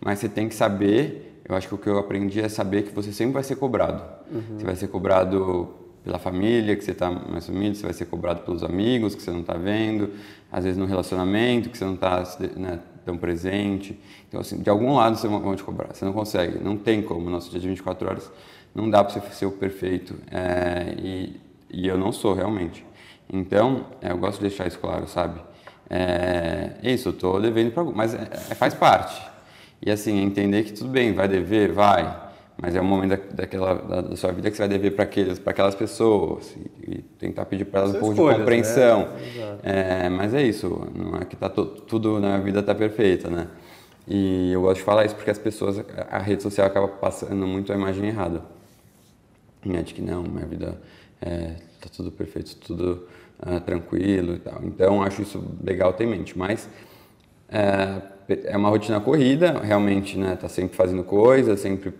Mas 0.00 0.18
você 0.18 0.28
tem 0.28 0.48
que 0.48 0.54
saber, 0.54 1.40
eu 1.48 1.56
acho 1.56 1.68
que 1.68 1.74
o 1.74 1.78
que 1.78 1.88
eu 1.88 1.98
aprendi 1.98 2.40
é 2.40 2.48
saber 2.48 2.82
que 2.82 2.92
você 2.92 3.12
sempre 3.12 3.34
vai 3.34 3.42
ser 3.42 3.56
cobrado. 3.56 4.02
Uhum. 4.30 4.58
Você 4.58 4.64
vai 4.64 4.76
ser 4.76 4.88
cobrado 4.88 5.74
pela 6.04 6.18
família 6.18 6.76
que 6.76 6.84
você 6.84 6.90
está 6.90 7.10
mais 7.10 7.44
sumido, 7.44 7.74
você 7.76 7.82
vai 7.82 7.94
ser 7.94 8.04
cobrado 8.04 8.42
pelos 8.42 8.62
amigos 8.62 9.14
que 9.14 9.22
você 9.22 9.30
não 9.30 9.40
está 9.40 9.54
vendo, 9.54 10.10
às 10.52 10.64
vezes 10.64 10.78
no 10.78 10.84
relacionamento 10.84 11.70
que 11.70 11.78
você 11.78 11.84
não 11.84 11.94
está 11.94 12.22
né, 12.56 12.78
tão 13.04 13.16
presente. 13.16 13.98
Então, 14.28 14.40
assim, 14.40 14.58
de 14.58 14.68
algum 14.68 14.94
lado 14.94 15.16
você 15.16 15.26
vai 15.26 15.56
te 15.56 15.64
cobrar. 15.64 15.94
Você 15.94 16.04
não 16.04 16.12
consegue, 16.12 16.62
não 16.62 16.76
tem 16.76 17.00
como. 17.00 17.30
Nosso 17.30 17.50
dia 17.50 17.60
de 17.60 17.68
24 17.68 18.06
horas 18.06 18.30
não 18.74 18.90
dá 18.90 19.04
para 19.04 19.14
você 19.14 19.20
ser 19.32 19.46
o 19.46 19.52
perfeito. 19.52 20.16
É, 20.30 20.94
e, 20.98 21.40
e, 21.70 21.86
eu 21.86 21.96
não 21.96 22.10
sou 22.10 22.34
realmente. 22.34 22.84
Então, 23.32 23.86
é, 24.02 24.10
eu 24.10 24.18
gosto 24.18 24.40
de 24.40 24.48
deixar 24.48 24.66
isso 24.66 24.78
claro, 24.78 25.06
sabe? 25.06 25.40
É, 25.88 26.72
isso, 26.82 27.10
eu 27.10 27.12
estou 27.12 27.40
devendo 27.40 27.70
para 27.70 27.84
mas 27.84 28.14
é, 28.14 28.28
é, 28.50 28.54
faz 28.54 28.74
parte. 28.74 29.22
E 29.80 29.90
assim, 29.90 30.22
entender 30.22 30.64
que 30.64 30.72
tudo 30.72 30.90
bem, 30.90 31.12
vai 31.12 31.28
dever, 31.28 31.72
vai. 31.72 32.24
Mas 32.56 32.74
é 32.74 32.80
um 32.80 32.84
momento 32.84 33.10
da, 33.10 33.42
daquela, 33.42 33.74
da, 33.74 34.00
da 34.00 34.16
sua 34.16 34.32
vida 34.32 34.50
que 34.50 34.56
você 34.56 34.62
vai 34.62 34.68
dever 34.68 34.92
para 34.92 35.04
aquelas 35.50 35.74
pessoas 35.74 36.54
e, 36.56 36.90
e 36.90 37.02
tentar 37.18 37.44
pedir 37.46 37.64
para 37.64 37.80
elas 37.80 37.94
um 37.94 38.00
pouco 38.00 38.14
de 38.14 38.22
né? 38.22 38.34
compreensão. 38.34 39.08
Né? 39.08 39.58
É, 39.62 40.08
mas 40.08 40.32
é 40.34 40.42
isso, 40.42 40.88
não 40.94 41.18
é 41.18 41.24
que 41.24 41.36
tá 41.36 41.48
to, 41.48 41.66
tudo 41.66 42.20
na 42.20 42.38
vida 42.38 42.60
está 42.60 42.74
perfeita, 42.74 43.28
né? 43.28 43.48
E 44.06 44.52
eu 44.52 44.60
gosto 44.60 44.76
de 44.76 44.82
falar 44.82 45.04
isso 45.04 45.14
porque 45.14 45.30
as 45.30 45.38
pessoas, 45.38 45.82
a 46.10 46.18
rede 46.18 46.42
social 46.42 46.66
acaba 46.66 46.88
passando 46.88 47.46
muito 47.46 47.72
a 47.72 47.74
imagem 47.74 48.06
errada. 48.06 48.42
Né? 49.64 49.82
De 49.82 49.94
que 49.94 50.02
não, 50.02 50.22
minha 50.22 50.46
vida 50.46 50.78
está 51.20 51.86
é, 51.86 51.96
tudo 51.96 52.10
perfeito, 52.10 52.56
tudo 52.56 53.06
uh, 53.40 53.60
tranquilo 53.60 54.34
e 54.34 54.38
tal. 54.38 54.60
Então 54.64 55.02
acho 55.02 55.22
isso 55.22 55.42
legal 55.62 55.92
ter 55.92 56.04
em 56.04 56.08
mente. 56.08 56.36
Mas 56.38 56.68
é, 57.48 58.02
é 58.44 58.56
uma 58.56 58.68
rotina 58.68 59.00
corrida, 59.00 59.60
realmente, 59.60 60.18
né? 60.18 60.36
Tá 60.36 60.48
sempre 60.48 60.76
fazendo 60.76 61.04
coisas, 61.04 61.60
sempre 61.60 61.92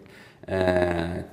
é, 0.47 1.25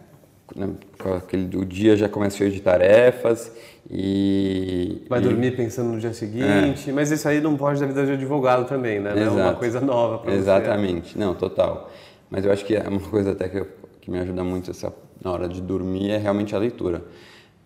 né, 0.55 0.69
aquele, 1.17 1.57
o 1.57 1.65
dia 1.65 1.95
já 1.95 2.09
começa 2.09 2.37
cheio 2.37 2.51
de 2.51 2.61
tarefas 2.61 3.51
e... 3.89 5.03
Vai 5.09 5.19
e, 5.19 5.23
dormir 5.23 5.55
pensando 5.55 5.91
no 5.91 5.99
dia 5.99 6.13
seguinte, 6.13 6.89
é. 6.89 6.93
mas 6.93 7.11
isso 7.11 7.27
aí 7.27 7.41
não 7.41 7.57
pode 7.57 7.79
da 7.79 7.85
vida 7.85 8.05
de 8.05 8.11
advogado 8.13 8.67
também, 8.67 8.99
né? 8.99 9.13
Não 9.13 9.39
é 9.39 9.43
uma 9.43 9.55
coisa 9.55 9.79
nova 9.79 10.19
para 10.19 10.31
você. 10.31 10.37
Exatamente, 10.37 11.17
não, 11.17 11.33
total. 11.33 11.91
Mas 12.29 12.45
eu 12.45 12.51
acho 12.51 12.63
que 12.65 12.75
é 12.75 12.87
uma 12.87 12.99
coisa 12.99 13.31
até 13.31 13.49
que, 13.49 13.57
eu, 13.57 13.67
que 13.99 14.11
me 14.11 14.19
ajuda 14.19 14.43
muito 14.43 14.71
essa, 14.71 14.93
na 15.23 15.31
hora 15.31 15.47
de 15.47 15.61
dormir 15.61 16.09
é 16.11 16.17
realmente 16.17 16.55
a 16.55 16.59
leitura. 16.59 17.03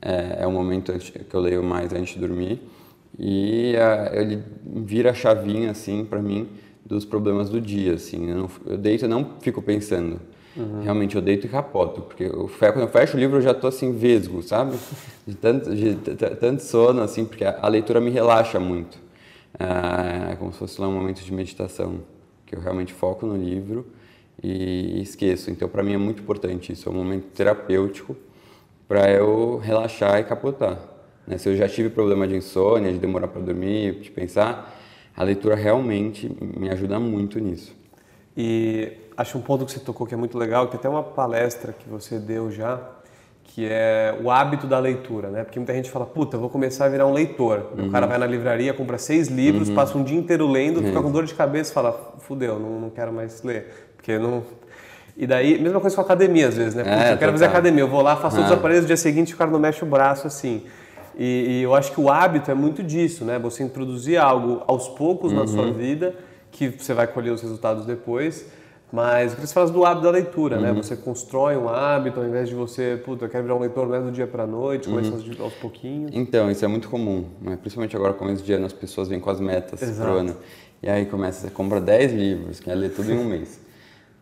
É, 0.02 0.40
é 0.42 0.48
o 0.48 0.52
momento 0.52 0.92
que 0.94 1.34
eu 1.34 1.40
leio 1.40 1.64
mais 1.64 1.94
antes 1.94 2.14
de 2.14 2.20
dormir 2.20 2.62
e 3.18 3.76
a, 3.78 4.12
ele 4.14 4.44
vira 4.64 5.12
a 5.12 5.14
chavinha, 5.14 5.72
assim, 5.72 6.06
para 6.06 6.22
mim, 6.22 6.48
dos 6.86 7.06
problemas 7.06 7.50
do 7.50 7.60
dia, 7.60 7.94
assim. 7.94 8.30
Eu, 8.30 8.38
não, 8.38 8.50
eu 8.66 8.78
deito 8.78 9.06
e 9.06 9.08
não 9.08 9.36
fico 9.40 9.62
pensando 9.62 10.20
Uhum. 10.56 10.82
Realmente 10.84 11.16
eu 11.16 11.22
deito 11.22 11.46
e 11.46 11.50
capoto, 11.50 12.02
porque 12.02 12.24
eu, 12.24 12.50
quando 12.58 12.82
eu 12.82 12.88
fecho 12.88 13.18
o 13.18 13.20
livro 13.20 13.38
eu 13.38 13.42
já 13.42 13.52
estou 13.52 13.68
assim 13.68 13.92
vesgo, 13.92 14.42
sabe? 14.42 14.78
De 15.28 15.36
tanto, 15.36 15.76
de, 15.76 15.96
tanto 15.96 16.62
sono, 16.62 17.02
assim, 17.02 17.26
porque 17.26 17.44
a, 17.44 17.58
a 17.60 17.68
leitura 17.68 18.00
me 18.00 18.12
relaxa 18.12 18.60
muito. 18.60 19.00
Ah, 19.60 20.30
é 20.32 20.36
como 20.36 20.54
se 20.54 20.60
fosse 20.60 20.80
lá 20.80 20.88
um 20.88 20.94
momento 20.94 21.24
de 21.24 21.34
meditação, 21.34 22.02
que 22.46 22.56
eu 22.56 22.60
realmente 22.60 22.94
foco 22.94 23.26
no 23.26 23.36
livro 23.36 23.88
e 24.46 25.02
esqueço. 25.02 25.50
Então 25.50 25.68
para 25.68 25.82
mim 25.84 25.94
é 25.94 25.98
muito 25.98 26.22
importante 26.22 26.72
isso, 26.72 26.88
é 26.88 26.92
um 26.92 26.96
momento 26.96 27.26
terapêutico 27.34 28.16
para 28.88 29.10
eu 29.12 29.58
relaxar 29.58 30.20
e 30.20 30.24
capotar. 30.24 30.80
Né? 31.26 31.38
Se 31.38 31.50
eu 31.50 31.56
já 31.56 31.68
tive 31.68 31.90
problema 31.90 32.28
de 32.28 32.36
insônia, 32.36 32.92
de 32.92 33.00
demorar 33.00 33.28
para 33.28 33.42
dormir, 33.42 34.00
de 34.00 34.12
pensar, 34.12 34.74
a 35.16 35.24
leitura 35.24 35.56
realmente 35.56 36.32
me 36.40 36.70
ajuda 36.70 37.00
muito 37.00 37.40
nisso. 37.40 37.76
E 38.38 38.92
acho 39.18 39.38
um 39.38 39.42
ponto 39.42 39.66
que 39.66 39.72
você 39.72 39.80
tocou 39.80 40.06
que 40.06 40.14
é 40.14 40.18
muito 40.18 40.38
legal, 40.38 40.68
que 40.68 40.76
até 40.76 40.90
uma 40.90 41.02
palestra 41.02 41.74
que 41.74 41.90
você 41.90 42.20
deu 42.20 42.52
já, 42.52 42.80
que 43.46 43.66
é 43.66 44.20
o 44.22 44.30
hábito 44.30 44.68
da 44.68 44.78
leitura, 44.78 45.30
né? 45.30 45.44
Porque 45.46 45.58
muita 45.58 45.74
gente 45.74 45.90
fala, 45.90 46.06
puta, 46.06 46.38
vou 46.38 46.50
começar 46.50 46.86
a 46.86 46.90
virar 46.90 47.08
um 47.08 47.14
leitor. 47.14 47.72
Uhum. 47.78 47.88
O 47.88 47.92
cara 47.92 48.06
vai 48.06 48.18
na 48.18 48.26
livraria, 48.26 48.74
compra 48.74 48.98
seis 48.98 49.30
livros, 49.30 49.70
uhum. 49.70 49.76
passa 49.76 49.98
um 49.98 50.04
dia 50.04 50.18
inteiro 50.18 50.46
lendo, 50.46 50.84
fica 50.84 51.02
com 51.02 51.10
dor 51.10 51.24
de 51.24 51.34
cabeça 51.34 51.72
e 51.72 51.74
fala, 51.74 52.16
fudeu, 52.20 52.60
não, 52.60 52.82
não 52.82 52.90
quero 52.90 53.14
mais 53.14 53.42
ler. 53.44 53.95
Porque 54.06 54.20
não... 54.20 54.44
E 55.18 55.26
daí, 55.26 55.58
mesma 55.58 55.80
coisa 55.80 55.96
com 55.96 56.02
academia 56.04 56.48
às 56.50 56.56
vezes, 56.56 56.76
né? 56.76 56.84
É, 56.86 57.14
eu 57.14 57.18
quero 57.18 57.32
fazer 57.32 57.46
academia, 57.46 57.82
eu 57.82 57.88
vou 57.88 58.02
lá, 58.02 58.16
faço 58.18 58.38
ah. 58.40 58.46
os 58.46 58.52
aparelhos, 58.52 58.84
no 58.84 58.88
dia 58.88 58.98
seguinte 58.98 59.34
o 59.34 59.38
cara 59.38 59.50
não 59.50 59.58
mexe 59.58 59.82
o 59.82 59.88
braço 59.88 60.28
assim. 60.28 60.64
E, 61.18 61.60
e, 61.60 61.64
eu 61.64 61.74
acho 61.74 61.92
que 61.94 62.00
o 62.00 62.12
hábito 62.12 62.52
é 62.52 62.54
muito 62.54 62.84
disso, 62.84 63.24
né? 63.24 63.40
Você 63.40 63.64
introduzir 63.64 64.18
algo 64.18 64.62
aos 64.68 64.90
poucos 64.90 65.32
uhum. 65.32 65.40
na 65.40 65.48
sua 65.48 65.68
uhum. 65.68 65.74
vida, 65.74 66.14
que 66.52 66.68
você 66.68 66.94
vai 66.94 67.08
colher 67.08 67.32
os 67.32 67.42
resultados 67.42 67.86
depois, 67.86 68.46
mas 68.92 69.32
o 69.32 69.38
que 69.38 69.48
você 69.48 69.54
fala 69.54 69.70
do 69.72 69.86
hábito 69.86 70.04
da 70.04 70.12
leitura, 70.12 70.58
né? 70.58 70.70
uhum. 70.70 70.76
né? 70.76 70.84
Você 70.84 70.98
constrói 70.98 71.56
um 71.56 71.70
hábito 71.70 72.20
ao 72.20 72.26
invés 72.26 72.50
de 72.50 72.54
você, 72.54 73.02
puta, 73.04 73.26
eu 73.26 73.30
quero 73.30 73.44
virar 73.44 73.56
um 73.56 73.60
leitor 73.60 73.88
não 73.88 73.96
é 73.96 74.02
do 74.02 74.12
dia 74.12 74.28
para 74.28 74.46
noite, 74.46 74.90
começa 74.90 75.12
uhum. 75.12 75.16
aos, 75.16 75.40
aos, 75.40 75.54
pouquinhos. 75.54 76.12
Então, 76.14 76.52
isso 76.52 76.66
é 76.66 76.68
muito 76.68 76.90
comum, 76.90 77.24
né? 77.42 77.56
principalmente 77.56 77.96
agora 77.96 78.14
começo 78.14 78.44
de 78.44 78.52
ano, 78.52 78.66
as 78.66 78.74
pessoas 78.74 79.08
vêm 79.08 79.22
com 79.22 79.30
as 79.30 79.40
metas 79.40 79.82
Exato. 79.82 80.02
pro 80.02 80.20
ano. 80.20 80.36
E 80.84 80.90
aí 80.90 81.06
começa, 81.06 81.48
você 81.48 81.50
compra 81.50 81.80
10 81.80 82.12
livros, 82.12 82.60
quer 82.60 82.76
ler 82.76 82.94
tudo 82.94 83.12
em 83.12 83.18
um 83.18 83.24
mês. 83.24 83.65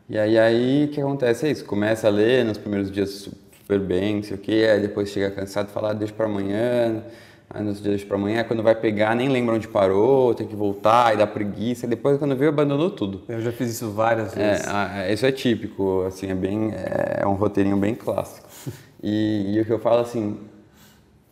E 0.09 0.17
aí, 0.17 0.37
aí 0.37 0.85
o 0.85 0.87
que 0.89 0.99
acontece 0.99 1.47
é 1.47 1.51
isso, 1.51 1.63
começa 1.63 2.07
a 2.07 2.09
ler 2.09 2.43
nos 2.43 2.57
primeiros 2.57 2.91
dias 2.91 3.29
super 3.57 3.79
bem, 3.79 4.17
não 4.17 4.23
sei 4.23 4.35
o 4.35 4.39
quê, 4.39 4.69
aí 4.71 4.81
depois 4.81 5.09
chega 5.09 5.31
cansado 5.31 5.69
e 5.69 5.71
fala, 5.71 5.91
ah, 5.91 5.93
deixa 5.93 6.13
para 6.13 6.25
amanhã, 6.25 7.01
aí 7.49 7.63
nos 7.63 7.81
dias 7.81 8.03
para 8.03 8.17
amanhã, 8.17 8.43
quando 8.43 8.61
vai 8.61 8.75
pegar, 8.75 9.15
nem 9.15 9.29
lembra 9.29 9.55
onde 9.55 9.67
parou, 9.67 10.35
tem 10.35 10.45
que 10.45 10.55
voltar, 10.55 11.13
e 11.13 11.17
dá 11.17 11.25
preguiça, 11.25 11.85
e 11.85 11.89
depois 11.89 12.17
quando 12.17 12.35
veio, 12.35 12.49
abandonou 12.49 12.89
tudo. 12.89 13.21
Eu 13.29 13.39
já 13.39 13.51
fiz 13.53 13.71
isso 13.71 13.91
várias 13.91 14.35
é, 14.35 14.51
vezes. 14.51 14.67
É, 14.67 15.13
isso 15.13 15.25
é 15.25 15.31
típico, 15.31 16.03
assim, 16.05 16.29
é 16.29 16.35
bem, 16.35 16.73
é 16.73 17.25
um 17.25 17.33
roteirinho 17.33 17.77
bem 17.77 17.95
clássico. 17.95 18.47
E, 19.05 19.57
e 19.57 19.59
o 19.59 19.65
que 19.65 19.73
eu 19.73 19.79
falo, 19.79 19.99
assim, 19.99 20.37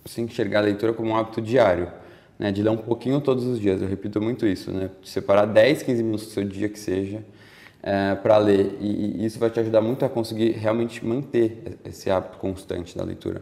você 0.03 0.15
tem 0.17 0.25
que 0.25 0.33
enxergar 0.33 0.59
a 0.59 0.63
leitura 0.63 0.91
como 0.91 1.11
um 1.11 1.15
hábito 1.15 1.41
diário, 1.41 1.87
né, 2.37 2.51
de 2.51 2.61
ler 2.61 2.69
um 2.69 2.75
pouquinho 2.75 3.21
todos 3.21 3.45
os 3.45 3.61
dias, 3.61 3.81
eu 3.81 3.87
repito 3.87 4.19
muito 4.19 4.45
isso, 4.45 4.73
né, 4.73 4.89
de 5.01 5.07
separar 5.07 5.45
10, 5.45 5.83
15 5.83 6.03
minutos 6.03 6.25
do 6.25 6.33
seu 6.33 6.43
dia 6.43 6.67
que 6.67 6.77
seja, 6.77 7.23
é, 7.83 8.15
para 8.15 8.37
ler, 8.37 8.77
e, 8.79 9.21
e 9.21 9.25
isso 9.25 9.39
vai 9.39 9.49
te 9.49 9.59
ajudar 9.59 9.81
muito 9.81 10.05
a 10.05 10.09
conseguir 10.09 10.51
realmente 10.51 11.05
manter 11.05 11.79
esse 11.83 12.09
hábito 12.09 12.37
constante 12.37 12.97
da 12.97 13.03
leitura. 13.03 13.41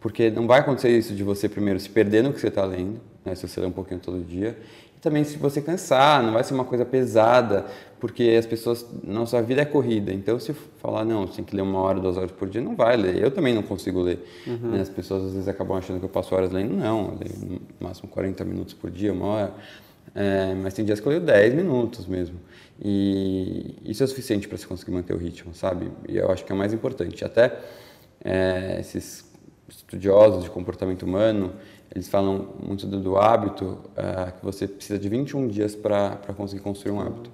Porque 0.00 0.30
não 0.30 0.46
vai 0.46 0.60
acontecer 0.60 0.90
isso 0.90 1.14
de 1.14 1.22
você 1.22 1.48
primeiro 1.48 1.78
se 1.78 1.88
perder 1.88 2.22
no 2.22 2.32
que 2.32 2.40
você 2.40 2.48
está 2.48 2.64
lendo, 2.64 3.00
né, 3.24 3.34
se 3.34 3.46
você 3.46 3.60
lê 3.60 3.66
um 3.66 3.72
pouquinho 3.72 4.00
todo 4.00 4.22
dia, 4.22 4.58
e 4.96 5.00
também 5.00 5.24
se 5.24 5.36
você 5.36 5.60
cansar, 5.60 6.22
não 6.22 6.32
vai 6.32 6.42
ser 6.42 6.54
uma 6.54 6.64
coisa 6.64 6.84
pesada, 6.84 7.66
porque 8.00 8.36
as 8.38 8.46
pessoas, 8.46 8.84
nossa 9.04 9.40
vida 9.42 9.62
é 9.62 9.64
corrida, 9.64 10.12
então 10.12 10.38
se 10.38 10.52
falar, 10.52 11.04
não, 11.04 11.26
você 11.26 11.36
tem 11.36 11.44
que 11.44 11.56
ler 11.56 11.62
uma 11.62 11.80
hora, 11.80 12.00
duas 12.00 12.16
horas 12.16 12.30
por 12.30 12.48
dia, 12.48 12.60
não 12.60 12.76
vai 12.76 12.96
ler, 12.96 13.22
eu 13.22 13.30
também 13.30 13.54
não 13.54 13.62
consigo 13.62 14.00
ler. 14.00 14.24
Uhum. 14.46 14.70
Né? 14.70 14.80
As 14.80 14.88
pessoas 14.88 15.24
às 15.24 15.32
vezes 15.32 15.48
acabam 15.48 15.76
achando 15.76 15.98
que 15.98 16.04
eu 16.04 16.10
passo 16.10 16.34
horas 16.34 16.50
lendo, 16.50 16.74
não, 16.74 17.12
eu 17.12 17.18
leio 17.20 17.52
no 17.52 17.60
máximo 17.80 18.08
40 18.08 18.44
minutos 18.44 18.74
por 18.74 18.90
dia, 18.90 19.12
uma 19.12 19.26
hora, 19.26 19.54
é, 20.14 20.54
mas 20.54 20.74
tem 20.74 20.84
dias 20.84 21.00
que 21.00 21.06
eu 21.06 21.10
leio 21.10 21.24
10 21.24 21.54
minutos 21.54 22.06
mesmo. 22.06 22.36
E 22.82 23.76
isso 23.84 24.02
é 24.02 24.06
suficiente 24.06 24.48
para 24.48 24.56
você 24.56 24.66
conseguir 24.66 24.92
manter 24.92 25.14
o 25.14 25.16
ritmo, 25.16 25.54
sabe? 25.54 25.90
E 26.08 26.16
eu 26.16 26.30
acho 26.30 26.44
que 26.44 26.52
é 26.52 26.54
o 26.54 26.58
mais 26.58 26.72
importante. 26.72 27.24
Até 27.24 27.58
é, 28.24 28.78
esses 28.80 29.24
estudiosos 29.68 30.44
de 30.44 30.50
comportamento 30.50 31.02
humano, 31.02 31.52
eles 31.94 32.08
falam 32.08 32.54
muito 32.62 32.86
do, 32.86 33.00
do 33.00 33.16
hábito, 33.16 33.64
uh, 33.64 34.32
que 34.38 34.44
você 34.44 34.66
precisa 34.66 34.98
de 34.98 35.08
21 35.08 35.48
dias 35.48 35.74
para 35.74 36.16
conseguir 36.36 36.62
construir 36.62 36.92
um 36.92 37.00
hábito. 37.00 37.30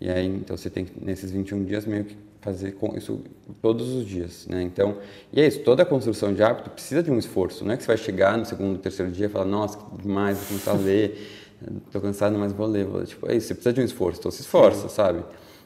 E 0.00 0.08
aí, 0.08 0.26
então, 0.26 0.56
você 0.56 0.70
tem 0.70 0.84
que, 0.84 1.04
nesses 1.04 1.30
21 1.30 1.64
dias, 1.64 1.84
meio 1.84 2.04
que 2.04 2.16
fazer 2.40 2.76
isso 2.96 3.20
todos 3.60 3.88
os 3.88 4.06
dias, 4.06 4.46
né? 4.48 4.62
Então, 4.62 4.98
e 5.32 5.40
é 5.40 5.46
isso, 5.46 5.60
toda 5.60 5.82
a 5.82 5.86
construção 5.86 6.32
de 6.32 6.42
hábito 6.42 6.70
precisa 6.70 7.02
de 7.02 7.10
um 7.10 7.18
esforço, 7.18 7.64
não 7.64 7.72
é 7.72 7.76
que 7.76 7.82
você 7.82 7.88
vai 7.88 7.96
chegar 7.96 8.38
no 8.38 8.44
segundo, 8.44 8.78
terceiro 8.78 9.10
dia 9.10 9.26
e 9.26 9.28
falar, 9.28 9.44
nossa, 9.44 9.76
que 9.76 10.02
demais, 10.02 10.38
vou 10.38 10.46
começar 10.46 10.70
a 10.70 10.74
ler, 10.74 11.47
estou 11.86 12.00
cansado, 12.00 12.38
mas 12.38 12.52
vou 12.52 12.66
ler. 12.66 12.84
Vou, 12.84 13.04
tipo, 13.04 13.30
é 13.30 13.36
isso, 13.36 13.48
você 13.48 13.54
precisa 13.54 13.72
de 13.72 13.80
um 13.80 13.84
esforço, 13.84 14.20
então 14.20 14.30
se 14.30 14.40
esforça, 14.40 14.88
Sim. 14.88 14.94
sabe? 14.94 15.24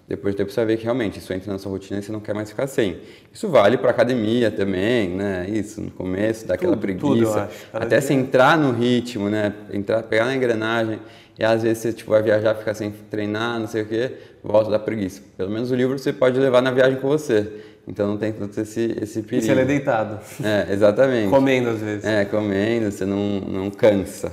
Depois 0.09 0.35
do 0.35 0.39
tempo 0.39 0.51
você 0.51 0.57
vai 0.57 0.67
ver 0.67 0.77
que 0.77 0.85
realmente 0.85 1.19
isso 1.19 1.33
entra 1.33 1.53
na 1.53 1.59
sua 1.59 1.71
rotina 1.71 2.01
e 2.01 2.03
você 2.03 2.11
não 2.11 2.21
quer 2.21 2.35
mais 2.35 2.51
ficar 2.51 2.67
sem. 2.67 2.99
Isso 3.33 3.49
vale 3.49 3.79
para 3.79 3.91
academia 3.91 4.51
também, 4.51 5.09
né? 5.09 5.47
Isso, 5.49 5.81
no 5.81 5.91
começo, 5.91 6.47
dá 6.47 6.55
aquela 6.55 6.73
tudo, 6.73 6.83
preguiça. 6.83 7.49
Tudo, 7.49 7.83
até 7.83 8.01
você 8.01 8.13
entrar 8.13 8.59
no 8.59 8.73
ritmo, 8.73 9.31
né? 9.31 9.55
Entrar, 9.73 10.03
pegar 10.03 10.27
na 10.27 10.35
engrenagem. 10.35 10.99
E 11.39 11.45
às 11.45 11.63
vezes 11.63 11.79
você 11.79 11.93
tipo, 11.93 12.11
vai 12.11 12.23
viajar, 12.23 12.55
ficar 12.57 12.75
sem 12.75 12.91
treinar, 13.11 13.59
não 13.59 13.67
sei 13.67 13.83
o 13.83 13.87
quê, 13.87 14.13
volta 14.43 14.71
da 14.71 14.79
preguiça. 14.79 15.23
Pelo 15.37 15.51
menos 15.51 15.71
o 15.71 15.75
livro 15.75 15.99
você 15.99 16.13
pode 16.13 16.39
levar 16.39 16.61
na 16.61 16.73
viagem 16.73 16.99
com 16.99 17.09
você. 17.09 17.51
Então 17.87 18.07
não 18.07 18.19
tem 18.19 18.33
tanto 18.33 18.61
esse, 18.61 18.97
esse 19.01 19.23
perigo. 19.23 19.45
E 19.45 19.55
você 19.55 19.61
é 19.61 19.65
deitado. 19.65 20.21
É, 20.45 20.73
exatamente. 20.73 21.31
comendo 21.31 21.71
às 21.71 21.81
vezes. 21.81 22.05
É, 22.05 22.25
comendo, 22.25 22.91
você 22.91 23.07
não, 23.07 23.41
não 23.41 23.71
cansa. 23.71 24.31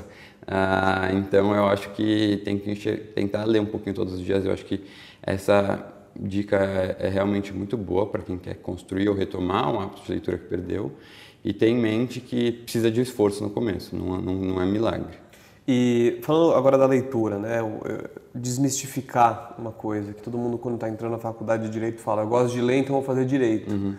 Ah, 0.52 1.10
então 1.14 1.56
eu 1.56 1.68
acho 1.68 1.92
que 1.92 2.42
tem 2.44 2.58
que 2.58 2.74
tentar 3.14 3.46
ler 3.46 3.62
um 3.62 3.68
pouquinho 3.68 3.96
todos 3.96 4.16
os 4.16 4.20
dias. 4.20 4.44
Eu 4.44 4.52
acho 4.52 4.66
que 4.66 4.84
essa 5.22 5.94
dica 6.20 6.58
é, 6.58 7.08
é 7.08 7.10
realmente 7.10 7.54
muito 7.54 7.78
boa 7.78 8.08
para 8.08 8.24
quem 8.24 8.36
quer 8.36 8.56
construir 8.56 9.08
ou 9.08 9.16
retomar 9.16 9.72
um 9.72 9.80
hábito 9.80 10.02
de 10.02 10.12
leitura 10.12 10.40
que 10.40 10.46
perdeu 10.46 10.92
e 11.46 11.54
ter 11.54 11.68
em 11.68 11.78
mente 11.78 12.20
que 12.20 12.52
precisa 12.52 12.90
de 12.90 13.00
esforço 13.00 13.44
no 13.44 13.52
começo, 13.52 13.96
não, 13.96 14.20
não, 14.20 14.34
não 14.34 14.62
é 14.62 14.66
milagre. 14.66 15.18
E 15.68 16.18
falando 16.24 16.56
agora 16.56 16.80
da 16.80 16.88
leitura, 16.88 17.38
né? 17.38 17.60
Desmistificar 18.34 19.54
uma 19.60 19.72
coisa 19.72 20.14
que 20.14 20.22
todo 20.22 20.36
mundo 20.36 20.58
quando 20.58 20.76
está 20.76 20.90
entrando 20.90 21.12
na 21.12 21.20
faculdade 21.20 21.64
de 21.66 21.70
direito 21.70 22.02
fala, 22.02 22.24
eu 22.24 22.28
gosto 22.28 22.56
de 22.56 22.60
ler, 22.60 22.78
então 22.78 22.96
vou 22.96 23.04
fazer 23.04 23.24
direito. 23.24 23.72
Uhum. 23.72 23.96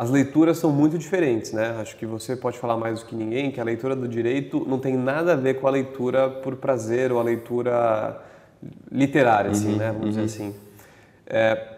As 0.00 0.08
leituras 0.08 0.56
são 0.56 0.72
muito 0.72 0.96
diferentes, 0.96 1.52
né? 1.52 1.76
Acho 1.78 1.94
que 1.94 2.06
você 2.06 2.34
pode 2.34 2.58
falar 2.58 2.74
mais 2.74 3.00
do 3.00 3.04
que 3.04 3.14
ninguém 3.14 3.50
que 3.50 3.60
a 3.60 3.64
leitura 3.64 3.94
do 3.94 4.08
direito 4.08 4.64
não 4.66 4.78
tem 4.78 4.96
nada 4.96 5.34
a 5.34 5.36
ver 5.36 5.60
com 5.60 5.68
a 5.68 5.70
leitura 5.70 6.26
por 6.26 6.56
prazer 6.56 7.12
ou 7.12 7.20
a 7.20 7.22
leitura 7.22 8.18
literária, 8.90 9.50
assim, 9.50 9.72
uhum, 9.72 9.76
né? 9.76 9.88
Vamos 9.88 10.04
uhum. 10.04 10.08
dizer 10.08 10.22
assim. 10.22 10.54
É, 11.26 11.74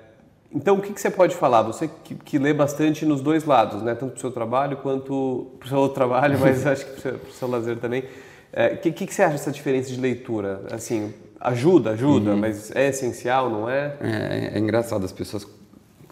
então, 0.55 0.77
o 0.77 0.81
que, 0.81 0.93
que, 0.93 1.01
você 1.01 1.11
pode 1.11 1.35
falar? 1.35 1.63
Você 1.63 1.91
que, 2.05 2.15
que, 2.15 2.39
lê 2.39 2.55
bastante 2.55 3.05
nos 3.05 3.21
dois 3.21 3.45
lados, 3.45 3.83
né? 3.83 3.93
Tanto 3.97 4.13
para 4.13 4.19
o 4.19 4.21
seu 4.21 4.31
trabalho 4.31 4.77
quanto 4.77 5.51
para 5.59 5.67
o 5.67 5.69
seu 5.69 5.79
outro 5.79 5.97
trabalho, 5.97 6.39
mas 6.39 6.63
acho 6.65 6.87
que 6.87 7.01
para 7.01 7.29
o 7.29 7.33
seu 7.33 7.49
lazer 7.51 7.79
também. 7.79 8.03
O 8.03 8.07
é, 8.53 8.77
que, 8.77 8.93
que, 8.93 9.05
que, 9.05 9.13
você 9.13 9.25
acha 9.25 9.33
dessa 9.33 9.51
diferença 9.51 9.91
de 9.91 10.01
leitura? 10.01 10.63
Assim, 10.71 11.13
ajuda, 11.41 11.91
ajuda, 11.91 12.31
uhum. 12.31 12.37
mas 12.37 12.71
é 12.71 12.87
essencial, 12.87 13.51
não 13.51 13.69
é? 13.69 13.97
é? 14.01 14.53
É, 14.55 14.59
engraçado, 14.61 15.05
as 15.05 15.11
pessoas 15.11 15.45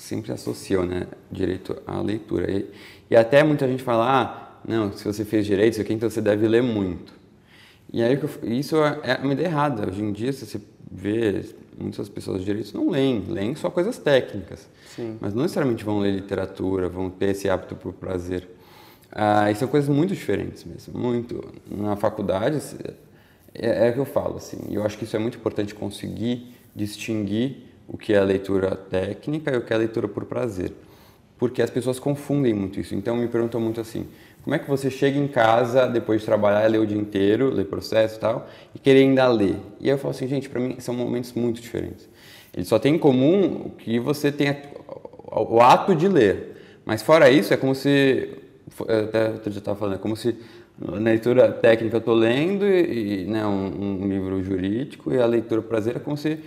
sempre 0.01 0.33
associam 0.33 0.85
né, 0.85 1.07
direito 1.31 1.77
à 1.87 2.01
leitura. 2.01 2.51
E, 2.51 2.71
e 3.11 3.17
até 3.17 3.43
muita 3.43 3.69
gente 3.69 3.83
fala, 3.83 4.23
ah, 4.23 4.61
não, 4.67 4.93
se 4.93 5.05
você 5.05 5.25
fez 5.25 5.47
direito, 5.47 5.75
isso 5.75 5.83
aqui, 5.83 5.93
então 5.93 6.09
você 6.09 6.21
deve 6.21 6.47
ler 6.47 6.63
muito. 6.63 7.13
E 7.93 8.03
aí 8.03 8.19
isso 8.45 8.77
é 8.77 9.19
uma 9.23 9.33
ideia 9.33 9.47
errada. 9.47 9.89
Hoje 9.89 10.03
em 10.03 10.13
dia, 10.13 10.33
se 10.33 10.47
você 10.47 10.61
vê, 10.91 11.45
muitas 11.79 12.09
pessoas 12.09 12.39
de 12.39 12.45
direito 12.45 12.77
não 12.77 12.89
leem, 12.89 13.25
leem 13.29 13.55
só 13.55 13.69
coisas 13.69 13.99
técnicas. 13.99 14.69
Sim. 14.95 15.19
Mas 15.21 15.35
não 15.35 15.43
necessariamente 15.43 15.85
vão 15.85 15.99
ler 15.99 16.13
literatura, 16.13 16.89
vão 16.89 17.11
ter 17.11 17.31
esse 17.31 17.49
hábito 17.49 17.75
por 17.75 17.93
prazer. 17.93 18.49
Ah, 19.11 19.51
e 19.51 19.55
são 19.57 19.67
coisas 19.67 19.89
muito 19.89 20.15
diferentes 20.15 20.65
mesmo, 20.65 20.99
muito. 20.99 21.53
Na 21.69 21.97
faculdade, 21.97 22.59
é, 23.55 23.89
é 23.89 23.91
o 23.91 23.95
que 23.95 23.99
eu 23.99 24.05
falo, 24.05 24.37
assim, 24.37 24.59
e 24.69 24.77
eu 24.77 24.85
acho 24.85 24.97
que 24.97 25.05
isso 25.05 25.17
é 25.17 25.19
muito 25.19 25.37
importante 25.37 25.75
conseguir 25.75 26.55
distinguir 26.75 27.70
o 27.91 27.99
que 27.99 28.13
é 28.13 28.19
a 28.19 28.25
leitura 28.25 28.77
técnica 28.77 29.51
e 29.51 29.57
o 29.57 29.63
que 29.63 29.73
é 29.73 29.77
a 29.77 29.79
leitura 29.81 30.07
por 30.07 30.25
prazer. 30.25 30.73
Porque 31.37 31.61
as 31.61 31.71
pessoas 31.71 31.99
confundem 31.99 32.55
muito 32.55 32.79
isso. 32.79 32.95
Então 32.95 33.17
me 33.17 33.27
perguntam 33.27 33.61
muito 33.61 33.81
assim: 33.81 34.07
como 34.45 34.55
é 34.55 34.59
que 34.59 34.69
você 34.69 34.89
chega 34.91 35.19
em 35.19 35.27
casa 35.27 35.87
depois 35.89 36.21
de 36.21 36.27
trabalhar, 36.27 36.67
ler 36.71 36.79
o 36.79 36.87
dia 36.87 36.99
inteiro, 36.99 37.51
ler 37.51 37.65
processo 37.65 38.17
e 38.17 38.21
tal, 38.21 38.49
e 38.75 38.79
querer 38.79 39.01
ainda 39.01 39.27
ler? 39.27 39.57
E 39.81 39.89
eu 39.89 39.99
falo 39.99 40.13
assim, 40.13 40.29
gente, 40.29 40.49
para 40.49 40.61
mim 40.61 40.77
são 40.79 40.95
momentos 40.95 41.33
muito 41.33 41.61
diferentes. 41.61 42.09
Eles 42.55 42.69
só 42.69 42.79
têm 42.79 42.95
em 42.95 42.99
comum 42.99 43.71
que 43.77 43.99
você 43.99 44.31
tem 44.31 44.55
o 45.27 45.61
ato 45.61 45.95
de 45.95 46.07
ler. 46.07 46.57
Mas 46.85 47.03
fora 47.03 47.29
isso, 47.29 47.53
é 47.53 47.57
como 47.57 47.75
se 47.75 48.31
até 48.83 49.31
outro 49.31 49.51
dia 49.51 49.59
estava 49.59 49.79
falando, 49.79 49.95
é 49.97 49.99
como 49.99 50.17
se 50.17 50.37
na 50.79 50.97
leitura 50.99 51.53
técnica 51.53 51.97
eu 51.97 52.01
estou 52.01 52.15
lendo 52.15 52.67
e 52.67 53.25
né, 53.27 53.45
um, 53.47 54.03
um, 54.03 54.09
livro 54.09 54.43
jurídico 54.43 55.13
e 55.13 55.21
a 55.21 55.27
leitura 55.27 55.61
prazer 55.61 55.97
é 55.97 55.99
como 55.99 56.17
se 56.17 56.39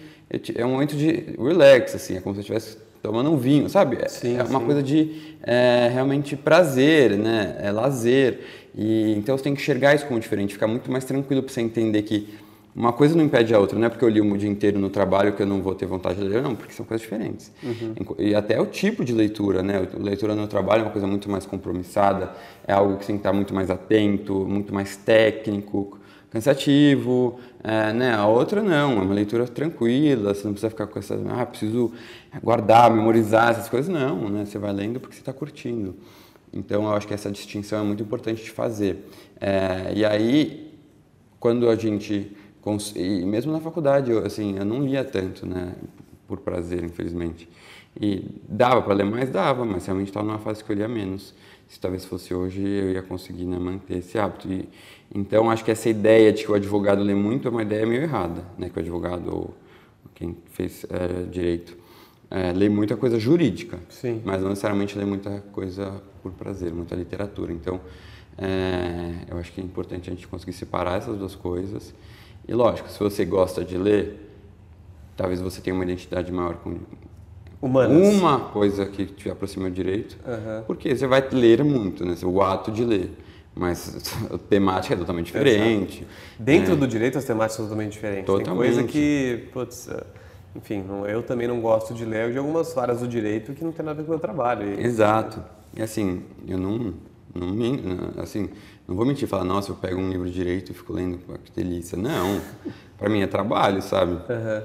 é 0.56 0.65
um 0.65 0.72
momento 0.72 0.96
de 0.96 1.36
relax, 1.38 1.96
assim, 1.96 2.17
é 2.17 2.22
como 2.22 2.34
se 2.36 2.39
eu 2.39 2.41
estivesse 2.41 2.78
tomando 3.02 3.30
um 3.32 3.38
vinho, 3.38 3.69
sabe? 3.69 3.98
É, 4.02 4.08
sim, 4.08 4.38
é 4.38 4.43
uma 4.43 4.60
sim. 4.60 4.65
coisa 4.65 4.82
de 4.82 5.36
é, 5.43 5.89
realmente 5.93 6.36
prazer, 6.36 7.17
né? 7.17 7.58
É 7.60 7.72
lazer. 7.72 8.39
E 8.74 9.13
então 9.13 9.38
você 9.38 9.43
tem 9.43 9.54
que 9.54 9.62
enxergar 9.62 9.93
isso 9.93 10.06
como 10.06 10.19
diferente, 10.19 10.54
ficar 10.54 10.67
muito 10.67 10.91
mais 10.91 11.04
tranquilo 11.04 11.43
para 11.43 11.54
você 11.54 11.62
entender 11.62 12.02
que 12.04 12.34
uma 12.76 12.91
coisa 12.91 13.15
não 13.15 13.24
impede 13.24 13.54
a 13.54 13.60
outra, 13.60 13.78
não 13.78 13.86
é 13.86 13.89
porque 13.89 14.04
eu 14.04 14.10
li 14.10 14.19
o 14.19 14.38
dia 14.38 14.50
inteiro 14.50 14.80
no 14.80 14.89
trabalho 14.89 15.34
que 15.34 15.43
eu 15.43 15.46
não 15.46 15.62
vou 15.62 15.76
ter 15.76 15.86
vontade 15.86 16.19
de 16.19 16.28
ler, 16.28 16.41
não, 16.41 16.56
porque 16.56 16.74
são 16.74 16.84
coisas 16.84 17.04
diferentes. 17.04 17.52
Uhum. 17.62 17.93
E 18.17 18.34
até 18.34 18.60
o 18.60 18.65
tipo 18.65 19.06
de 19.06 19.13
leitura, 19.13 19.62
né? 19.62 19.88
A 19.93 20.02
leitura 20.02 20.34
no 20.34 20.48
trabalho 20.48 20.80
é 20.80 20.84
uma 20.86 20.91
coisa 20.91 21.06
muito 21.06 21.30
mais 21.30 21.46
compromissada, 21.46 22.32
é 22.65 22.74
algo 22.74 22.98
que 22.98 23.04
você 23.04 23.08
tem 23.08 23.17
que 23.17 23.19
estar 23.19 23.34
muito 23.34 23.54
mais 23.54 23.69
atento, 23.69 24.34
muito 24.48 24.74
mais 24.74 24.96
técnico, 24.96 26.00
cansativo, 26.34 27.39
é, 27.63 27.93
né? 27.93 28.13
A 28.13 28.26
outra 28.26 28.63
não, 28.63 28.93
é 28.93 29.04
uma 29.04 29.13
leitura 29.13 29.48
tranquila, 29.48 30.34
você 30.34 30.43
não 30.43 30.54
precisa 30.54 30.72
ficar 30.72 30.88
com 30.88 30.98
essas, 30.98 31.22
ah, 31.28 31.46
preciso 31.46 31.93
guardar, 32.43 32.91
memorizar 32.91 33.52
essas 33.52 33.69
coisas, 33.69 33.88
não, 33.88 34.28
né? 34.30 34.43
Você 34.43 34.58
vai 34.58 34.74
lendo 34.74 35.00
porque 35.00 35.15
você 35.15 35.22
está 35.22 35.32
curtindo. 35.32 35.96
Então, 36.52 36.84
eu 36.84 36.93
acho 36.93 37.08
que 37.08 37.13
essa 37.13 37.32
distinção 37.32 37.80
é 37.80 37.84
muito 37.84 38.02
importante 38.02 38.43
de 38.43 38.50
fazer. 38.50 39.08
É, 39.39 39.93
e 39.96 40.04
aí, 40.04 40.74
quando 41.39 41.69
a 41.69 41.76
gente 41.76 42.36
e 42.96 43.26
mesmo 43.26 43.52
na 43.52 43.60
faculdade, 43.60 44.10
eu, 44.10 44.26
assim, 44.26 44.58
eu 44.58 44.63
não 44.63 44.86
lia 44.86 45.04
tanto, 45.04 45.46
né? 45.46 45.74
Por 46.26 46.39
prazer, 46.39 46.82
infelizmente. 46.82 47.50
E 48.00 48.41
dava 48.48 48.82
para 48.82 48.93
ler 48.93 49.04
mais? 49.04 49.30
Dava, 49.30 49.65
mas 49.65 49.86
realmente 49.86 50.08
estava 50.08 50.26
numa 50.26 50.39
fase 50.39 50.63
que 50.63 50.72
eu 50.72 50.76
lia 50.76 50.88
menos. 50.88 51.34
Se 51.73 51.79
talvez 51.79 52.05
fosse 52.05 52.33
hoje, 52.33 52.62
eu 52.62 52.91
ia 52.91 53.01
conseguir 53.01 53.45
né, 53.45 53.57
manter 53.57 53.97
esse 53.97 54.17
hábito. 54.19 54.51
E, 54.51 54.69
então, 55.13 55.49
acho 55.49 55.65
que 55.65 55.71
essa 55.71 55.89
ideia 55.89 56.31
de 56.31 56.43
que 56.43 56.51
o 56.51 56.53
advogado 56.53 57.01
lê 57.01 57.15
muito 57.15 57.47
é 57.47 57.51
uma 57.51 57.63
ideia 57.63 57.86
meio 57.86 58.03
errada, 58.03 58.43
né? 58.57 58.69
Que 58.69 58.77
o 58.77 58.81
advogado, 58.81 59.27
ou 59.27 59.53
quem 60.13 60.38
fez 60.51 60.86
é, 60.89 61.23
direito, 61.23 61.75
é, 62.29 62.51
lê 62.53 62.69
muita 62.69 62.95
coisa 62.95 63.19
jurídica, 63.19 63.79
Sim. 63.89 64.21
mas 64.23 64.41
não 64.41 64.49
necessariamente 64.49 64.95
lê 64.97 65.03
muita 65.03 65.41
coisa 65.51 65.99
por 66.21 66.31
prazer, 66.33 66.71
muita 66.71 66.95
literatura. 66.95 67.51
Então, 67.51 67.81
é, 68.38 69.25
eu 69.27 69.38
acho 69.38 69.51
que 69.51 69.59
é 69.59 69.63
importante 69.63 70.09
a 70.09 70.13
gente 70.13 70.27
conseguir 70.27 70.53
separar 70.53 70.99
essas 70.99 71.17
duas 71.17 71.33
coisas 71.36 71.93
e 72.47 72.53
lógico, 72.53 72.89
se 72.89 72.99
você 72.99 73.23
gosta 73.23 73.63
de 73.63 73.77
ler, 73.77 74.29
talvez 75.15 75.39
você 75.39 75.62
tenha 75.62 75.73
uma 75.73 75.83
identidade 75.83 76.31
maior 76.31 76.57
com 76.57 76.77
Humanas. 77.63 78.15
uma 78.15 78.39
coisa 78.39 78.86
que 78.86 79.06
te 79.06 79.30
aproxima 79.30 79.69
do 79.69 79.73
direito, 79.73 80.17
uhum. 80.28 80.63
porque 80.67 80.93
você 80.93 81.08
vai 81.08 81.26
ler 81.32 81.63
muito, 81.63 82.06
né? 82.06 82.13
O 82.26 82.41
ato 82.41 82.69
de 82.69 82.84
ler. 82.84 83.10
Mas 83.56 84.13
a 84.34 84.38
temática 84.38 84.95
é 84.95 84.97
totalmente 84.97 85.28
diferente. 85.28 85.99
Exato. 85.99 86.13
Dentro 86.38 86.73
é. 86.73 86.76
do 86.76 86.86
direito, 86.86 87.17
as 87.17 87.23
temáticas 87.23 87.56
são 87.56 87.65
totalmente 87.65 87.93
diferentes. 87.93 88.26
Totalmente. 88.26 88.65
Tem 88.65 88.73
coisa 88.73 88.84
que, 88.84 89.47
putz, 89.54 89.88
é, 89.88 90.04
enfim, 90.58 90.84
eu 91.08 91.23
também 91.23 91.47
não 91.47 91.62
gosto 91.62 91.93
de 91.93 92.04
ler 92.04 92.34
de 92.34 92.38
algumas 92.38 92.78
áreas 92.78 92.99
do 92.99 93.08
direito 93.08 93.54
que 93.54 93.63
não 93.63 93.71
tem 93.71 93.86
nada 93.86 93.97
a 93.99 94.02
ver 94.02 94.08
com 94.08 94.12
o 94.12 94.15
meu 94.15 94.19
trabalho. 94.19 94.78
Exato. 94.78 95.41
E 95.73 95.82
assim, 95.82 96.23
eu 96.45 96.58
não, 96.58 96.93
não, 97.34 98.21
assim, 98.21 98.49
não 98.86 98.93
vou 98.93 99.06
mentir, 99.06 99.26
falar, 99.26 99.45
nossa, 99.45 99.71
eu 99.71 99.76
pego 99.76 100.02
um 100.02 100.10
livro 100.10 100.28
de 100.28 100.34
direito 100.34 100.71
e 100.71 100.76
fico 100.76 100.91
lendo, 100.91 101.17
que 101.45 101.52
delícia. 101.56 101.97
Não, 101.97 102.41
para 102.97 103.08
mim 103.08 103.21
é 103.21 103.28
trabalho, 103.28 103.82
sabe? 103.82 104.13
Uhum. 104.13 104.63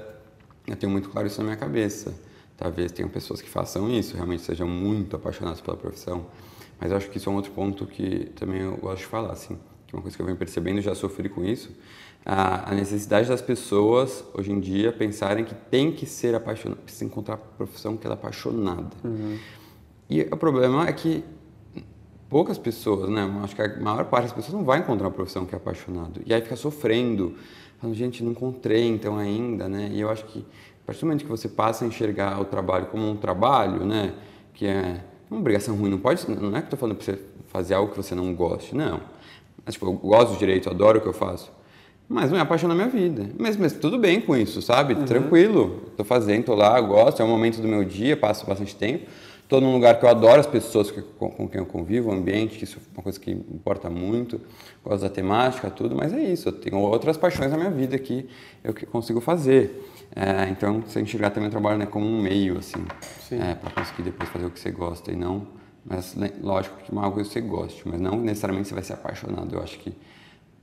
Eu 0.67 0.75
tenho 0.75 0.91
muito 0.91 1.09
claro 1.09 1.27
isso 1.27 1.39
na 1.39 1.45
minha 1.45 1.57
cabeça. 1.57 2.13
Talvez 2.59 2.91
tenham 2.91 3.09
pessoas 3.09 3.41
que 3.41 3.49
façam 3.49 3.89
isso, 3.89 4.15
realmente 4.15 4.43
sejam 4.43 4.67
muito 4.67 5.15
apaixonados 5.15 5.61
pela 5.61 5.77
profissão. 5.77 6.25
Mas 6.77 6.91
eu 6.91 6.97
acho 6.97 7.09
que 7.09 7.17
isso 7.17 7.29
é 7.29 7.31
um 7.31 7.35
outro 7.37 7.51
ponto 7.51 7.85
que 7.85 8.25
também 8.35 8.59
eu 8.59 8.75
gosto 8.75 8.99
de 8.99 9.05
falar, 9.05 9.31
assim, 9.31 9.57
que 9.87 9.95
é 9.95 9.97
uma 9.97 10.01
coisa 10.01 10.17
que 10.17 10.21
eu 10.21 10.25
venho 10.25 10.37
percebendo, 10.37 10.81
já 10.81 10.93
sofri 10.93 11.29
com 11.29 11.45
isso, 11.45 11.71
a, 12.25 12.75
necessidade 12.75 13.29
das 13.29 13.41
pessoas, 13.41 14.25
hoje 14.33 14.51
em 14.51 14.59
dia, 14.59 14.91
pensarem 14.91 15.45
que 15.45 15.55
tem 15.55 15.89
que 15.93 16.05
ser 16.05 16.35
apaixonado, 16.35 16.79
precisa 16.79 17.05
encontrar 17.05 17.35
a 17.35 17.37
profissão 17.37 17.95
que 17.95 18.05
ela 18.05 18.15
é 18.15 18.17
apaixonada. 18.17 18.89
Uhum. 19.05 19.37
E 20.09 20.21
o 20.23 20.35
problema 20.35 20.85
é 20.85 20.91
que 20.91 21.23
poucas 22.29 22.57
pessoas, 22.57 23.09
né? 23.09 23.39
Acho 23.41 23.55
que 23.55 23.61
a 23.61 23.79
maior 23.79 24.03
parte 24.05 24.25
das 24.25 24.33
pessoas 24.33 24.53
não 24.53 24.65
vai 24.65 24.79
encontrar 24.79 25.07
uma 25.07 25.13
profissão 25.13 25.45
que 25.45 25.55
é 25.55 25.57
apaixonado. 25.57 26.21
E 26.25 26.33
aí 26.33 26.41
fica 26.41 26.57
sofrendo, 26.57 27.35
falando, 27.79 27.95
gente, 27.95 28.23
não 28.23 28.31
encontrei 28.31 28.87
então 28.87 29.17
ainda, 29.17 29.67
né? 29.67 29.89
E 29.91 30.01
eu 30.01 30.09
acho 30.09 30.25
que 30.25 30.39
a 30.39 30.85
partir 30.85 31.01
do 31.01 31.07
momento 31.07 31.23
que 31.23 31.29
você 31.29 31.47
passa 31.47 31.85
a 31.85 31.87
enxergar 31.87 32.39
o 32.39 32.45
trabalho 32.45 32.87
como 32.87 33.09
um 33.09 33.15
trabalho, 33.15 33.85
né? 33.85 34.13
Que 34.53 34.65
é 34.65 35.01
uma 35.29 35.39
obrigação 35.39 35.75
ruim, 35.75 35.89
não 35.89 35.99
pode, 35.99 36.29
não 36.29 36.55
é 36.55 36.61
que 36.61 36.67
estou 36.67 36.79
falando 36.79 36.95
para 36.97 37.05
você 37.05 37.19
fazer 37.47 37.73
algo 37.73 37.91
que 37.91 37.97
você 37.97 38.15
não 38.15 38.33
goste, 38.33 38.75
não. 38.75 38.99
Mas, 39.65 39.75
tipo, 39.75 39.85
eu 39.85 39.93
gosto 39.93 40.33
do 40.33 40.37
direito, 40.37 40.69
adoro 40.69 40.99
o 40.99 41.01
que 41.01 41.07
eu 41.07 41.13
faço. 41.13 41.51
Mas 42.07 42.31
não 42.31 42.39
é 42.39 42.41
apaixonar 42.41 42.73
minha 42.73 42.87
vida. 42.87 43.29
Mas, 43.37 43.55
mas 43.55 43.73
tudo 43.73 43.99
bem 43.99 44.19
com 44.19 44.35
isso, 44.35 44.61
sabe? 44.63 44.95
Uhum. 44.95 45.05
Tranquilo. 45.05 45.83
Estou 45.91 46.05
fazendo, 46.05 46.39
estou 46.39 46.55
lá, 46.55 46.79
gosto, 46.81 47.21
é 47.21 47.25
um 47.25 47.27
momento 47.27 47.61
do 47.61 47.67
meu 47.67 47.83
dia, 47.83 48.17
passo 48.17 48.45
bastante 48.47 48.75
tempo 48.75 49.05
Estou 49.49 49.59
num 49.59 49.73
lugar 49.73 49.97
que 49.97 50.05
eu 50.05 50.09
adoro 50.09 50.39
as 50.39 50.45
pessoas 50.45 50.91
que, 50.91 51.01
com, 51.01 51.31
com, 51.31 51.49
quem 51.49 51.59
eu 51.59 51.65
convivo, 51.65 52.11
o 52.11 52.13
ambiente, 52.13 52.59
que 52.59 52.65
isso 52.65 52.77
é 52.77 52.81
uma 52.95 53.01
coisa 53.01 53.19
que 53.19 53.31
importa 53.31 53.89
muito. 53.89 54.39
Gosto 54.85 55.01
da 55.01 55.09
temática, 55.09 55.71
tudo, 55.71 55.95
mas 55.95 56.13
é 56.13 56.21
isso. 56.21 56.49
Eu 56.49 56.53
tenho 56.53 56.77
outras 56.77 57.17
paixões 57.17 57.49
na 57.49 57.57
minha 57.57 57.71
vida 57.71 57.97
que 57.97 58.29
eu 58.63 58.75
consigo 58.91 59.19
fazer. 59.19 59.91
É, 60.15 60.47
então, 60.51 60.81
você 60.81 61.01
enxergar 61.01 61.31
também 61.31 61.47
o 61.47 61.51
trabalho 61.51 61.79
né, 61.79 61.87
como 61.87 62.05
um 62.05 62.21
meio, 62.21 62.59
assim, 62.59 62.85
é, 63.31 63.55
para 63.55 63.71
conseguir 63.71 64.03
depois 64.03 64.29
fazer 64.29 64.45
o 64.45 64.51
que 64.51 64.59
você 64.59 64.69
gosta 64.69 65.11
e 65.11 65.15
não. 65.15 65.47
Mas, 65.83 66.13
né, 66.13 66.29
lógico 66.43 66.77
que 66.83 66.91
uma 66.91 67.09
coisa 67.09 67.27
que 67.27 67.33
você 67.33 67.41
goste, 67.41 67.81
mas 67.87 67.99
não 67.99 68.19
necessariamente 68.19 68.67
você 68.67 68.75
vai 68.75 68.83
ser 68.83 68.93
apaixonado. 68.93 69.55
Eu 69.55 69.63
acho 69.63 69.79
que 69.79 69.91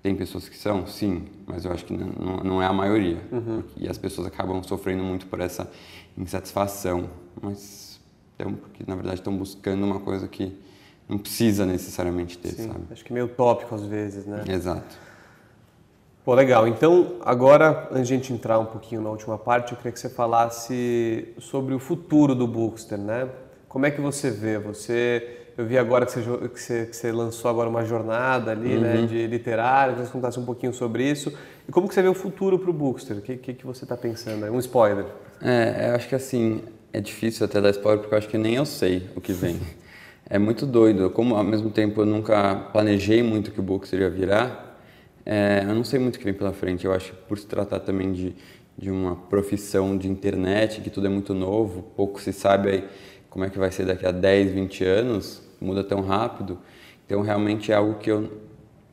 tem 0.00 0.14
pessoas 0.14 0.48
que 0.48 0.56
são, 0.56 0.86
sim, 0.86 1.24
mas 1.44 1.64
eu 1.64 1.72
acho 1.72 1.84
que 1.84 1.92
não, 1.92 2.36
não 2.36 2.62
é 2.62 2.66
a 2.66 2.72
maioria. 2.72 3.18
Uhum. 3.32 3.64
E 3.76 3.88
as 3.88 3.98
pessoas 3.98 4.28
acabam 4.28 4.62
sofrendo 4.62 5.02
muito 5.02 5.26
por 5.26 5.40
essa 5.40 5.68
insatisfação. 6.16 7.10
Mas 7.42 7.85
então, 8.36 8.52
porque 8.52 8.84
na 8.86 8.94
verdade 8.94 9.16
estão 9.16 9.36
buscando 9.36 9.84
uma 9.84 9.98
coisa 9.98 10.28
que 10.28 10.56
não 11.08 11.18
precisa 11.18 11.64
necessariamente 11.64 12.36
ter, 12.36 12.50
Sim, 12.50 12.68
sabe? 12.68 12.84
Acho 12.90 13.04
que 13.04 13.12
é 13.12 13.14
meio 13.14 13.28
tópico 13.28 13.74
às 13.74 13.84
vezes, 13.86 14.26
né? 14.26 14.44
Exato. 14.48 15.06
Pô, 16.24 16.34
legal. 16.34 16.66
Então, 16.66 17.14
agora, 17.24 17.88
antes 17.92 18.08
de 18.08 18.14
a 18.14 18.16
gente 18.16 18.32
entrar 18.32 18.58
um 18.58 18.66
pouquinho 18.66 19.00
na 19.00 19.08
última 19.08 19.38
parte, 19.38 19.72
eu 19.72 19.76
queria 19.76 19.92
que 19.92 20.00
você 20.00 20.08
falasse 20.08 21.28
sobre 21.38 21.72
o 21.72 21.78
futuro 21.78 22.34
do 22.34 22.48
Bookster, 22.48 22.98
né? 22.98 23.28
Como 23.68 23.86
é 23.86 23.92
que 23.92 24.00
você 24.00 24.28
vê? 24.30 24.58
Você, 24.58 25.46
eu 25.56 25.64
vi 25.64 25.78
agora 25.78 26.04
que 26.04 26.10
você, 26.10 26.48
que 26.48 26.60
você, 26.60 26.86
que 26.86 26.96
você 26.96 27.12
lançou 27.12 27.48
agora 27.48 27.68
uma 27.68 27.84
jornada 27.84 28.50
ali, 28.50 28.76
né, 28.76 28.94
uhum. 28.94 29.00
né, 29.02 29.06
de 29.06 29.26
literário, 29.28 29.94
que 29.94 30.00
você 30.00 30.10
contasse 30.10 30.40
um 30.40 30.44
pouquinho 30.44 30.74
sobre 30.74 31.08
isso. 31.08 31.32
E 31.68 31.70
como 31.70 31.86
que 31.86 31.94
você 31.94 32.02
vê 32.02 32.08
o 32.08 32.14
futuro 32.14 32.58
para 32.58 32.70
o 32.70 32.72
Bookster? 32.72 33.18
O 33.18 33.20
que, 33.20 33.36
que, 33.36 33.54
que 33.54 33.64
você 33.64 33.84
está 33.84 33.96
pensando? 33.96 34.44
Um 34.46 34.58
spoiler. 34.58 35.06
É, 35.40 35.90
eu 35.90 35.94
acho 35.94 36.08
que 36.08 36.14
assim, 36.16 36.60
é 36.96 37.00
difícil 37.00 37.44
até 37.44 37.60
dar 37.60 37.68
spoiler 37.70 38.00
porque 38.00 38.14
eu 38.14 38.18
acho 38.18 38.28
que 38.28 38.38
nem 38.38 38.54
eu 38.54 38.64
sei 38.64 39.06
o 39.14 39.20
que 39.20 39.30
vem. 39.30 39.60
é 40.30 40.38
muito 40.38 40.64
doido. 40.64 41.10
Como 41.10 41.36
ao 41.36 41.44
mesmo 41.44 41.68
tempo 41.68 42.00
eu 42.00 42.06
nunca 42.06 42.54
planejei 42.72 43.22
muito 43.22 43.50
que 43.50 43.60
o 43.60 43.62
Bookster 43.62 44.00
ia 44.00 44.08
virar, 44.08 44.80
é, 45.26 45.62
eu 45.68 45.74
não 45.74 45.84
sei 45.84 46.00
muito 46.00 46.16
o 46.16 46.18
que 46.18 46.24
vem 46.24 46.32
pela 46.32 46.54
frente. 46.54 46.86
Eu 46.86 46.94
acho 46.94 47.12
que 47.12 47.18
por 47.28 47.38
se 47.38 47.46
tratar 47.46 47.80
também 47.80 48.14
de, 48.14 48.34
de 48.78 48.90
uma 48.90 49.14
profissão 49.14 49.94
de 49.94 50.08
internet, 50.08 50.80
que 50.80 50.88
tudo 50.88 51.06
é 51.06 51.10
muito 51.10 51.34
novo, 51.34 51.82
pouco 51.94 52.18
se 52.18 52.32
sabe 52.32 52.70
aí 52.70 52.84
como 53.28 53.44
é 53.44 53.50
que 53.50 53.58
vai 53.58 53.70
ser 53.70 53.84
daqui 53.84 54.06
a 54.06 54.10
10, 54.10 54.52
20 54.52 54.84
anos, 54.84 55.42
muda 55.60 55.84
tão 55.84 56.00
rápido. 56.00 56.58
Então, 57.04 57.20
realmente 57.20 57.72
é 57.72 57.74
algo 57.74 57.98
que 57.98 58.10
eu 58.10 58.40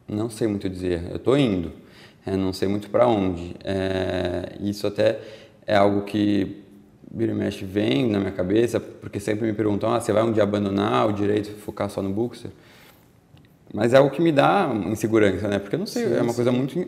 não 0.06 0.30
sei 0.30 0.50
muito 0.50 0.68
dizer. 0.70 1.04
Eu 1.10 1.16
estou 1.16 1.38
indo, 1.38 1.72
é, 2.26 2.36
não 2.36 2.52
sei 2.52 2.68
muito 2.68 2.90
para 2.90 3.08
onde. 3.08 3.56
É, 3.64 4.58
isso 4.60 4.86
até 4.86 5.22
é 5.66 5.78
algo 5.78 6.02
que 6.02 6.63
vira 7.14 7.32
e 7.32 7.36
mexe 7.36 7.64
vem 7.64 8.10
na 8.10 8.20
minha 8.20 8.32
cabeça, 8.32 8.80
porque 8.80 9.20
sempre 9.20 9.46
me 9.46 9.54
perguntam, 9.54 9.94
ah, 9.94 10.00
você 10.00 10.12
vai 10.12 10.24
um 10.24 10.32
dia 10.32 10.44
abandonar 10.44 11.08
o 11.08 11.14
direito 11.14 11.52
de 11.52 11.62
focar 11.62 11.90
só 11.90 12.02
no 12.02 12.10
Bookster? 12.10 12.50
Mas 13.74 13.94
é 13.94 13.98
algo 13.98 14.10
que 14.10 14.22
me 14.22 14.32
dá 14.32 14.72
insegurança, 14.88 15.48
né? 15.48 15.60
Porque 15.60 15.76
eu 15.76 15.80
não 15.80 15.86
sei, 15.86 16.08
sim, 16.08 16.16
é 16.16 16.22
uma 16.22 16.30
sim. 16.30 16.36
coisa 16.36 16.52
muito 16.52 16.86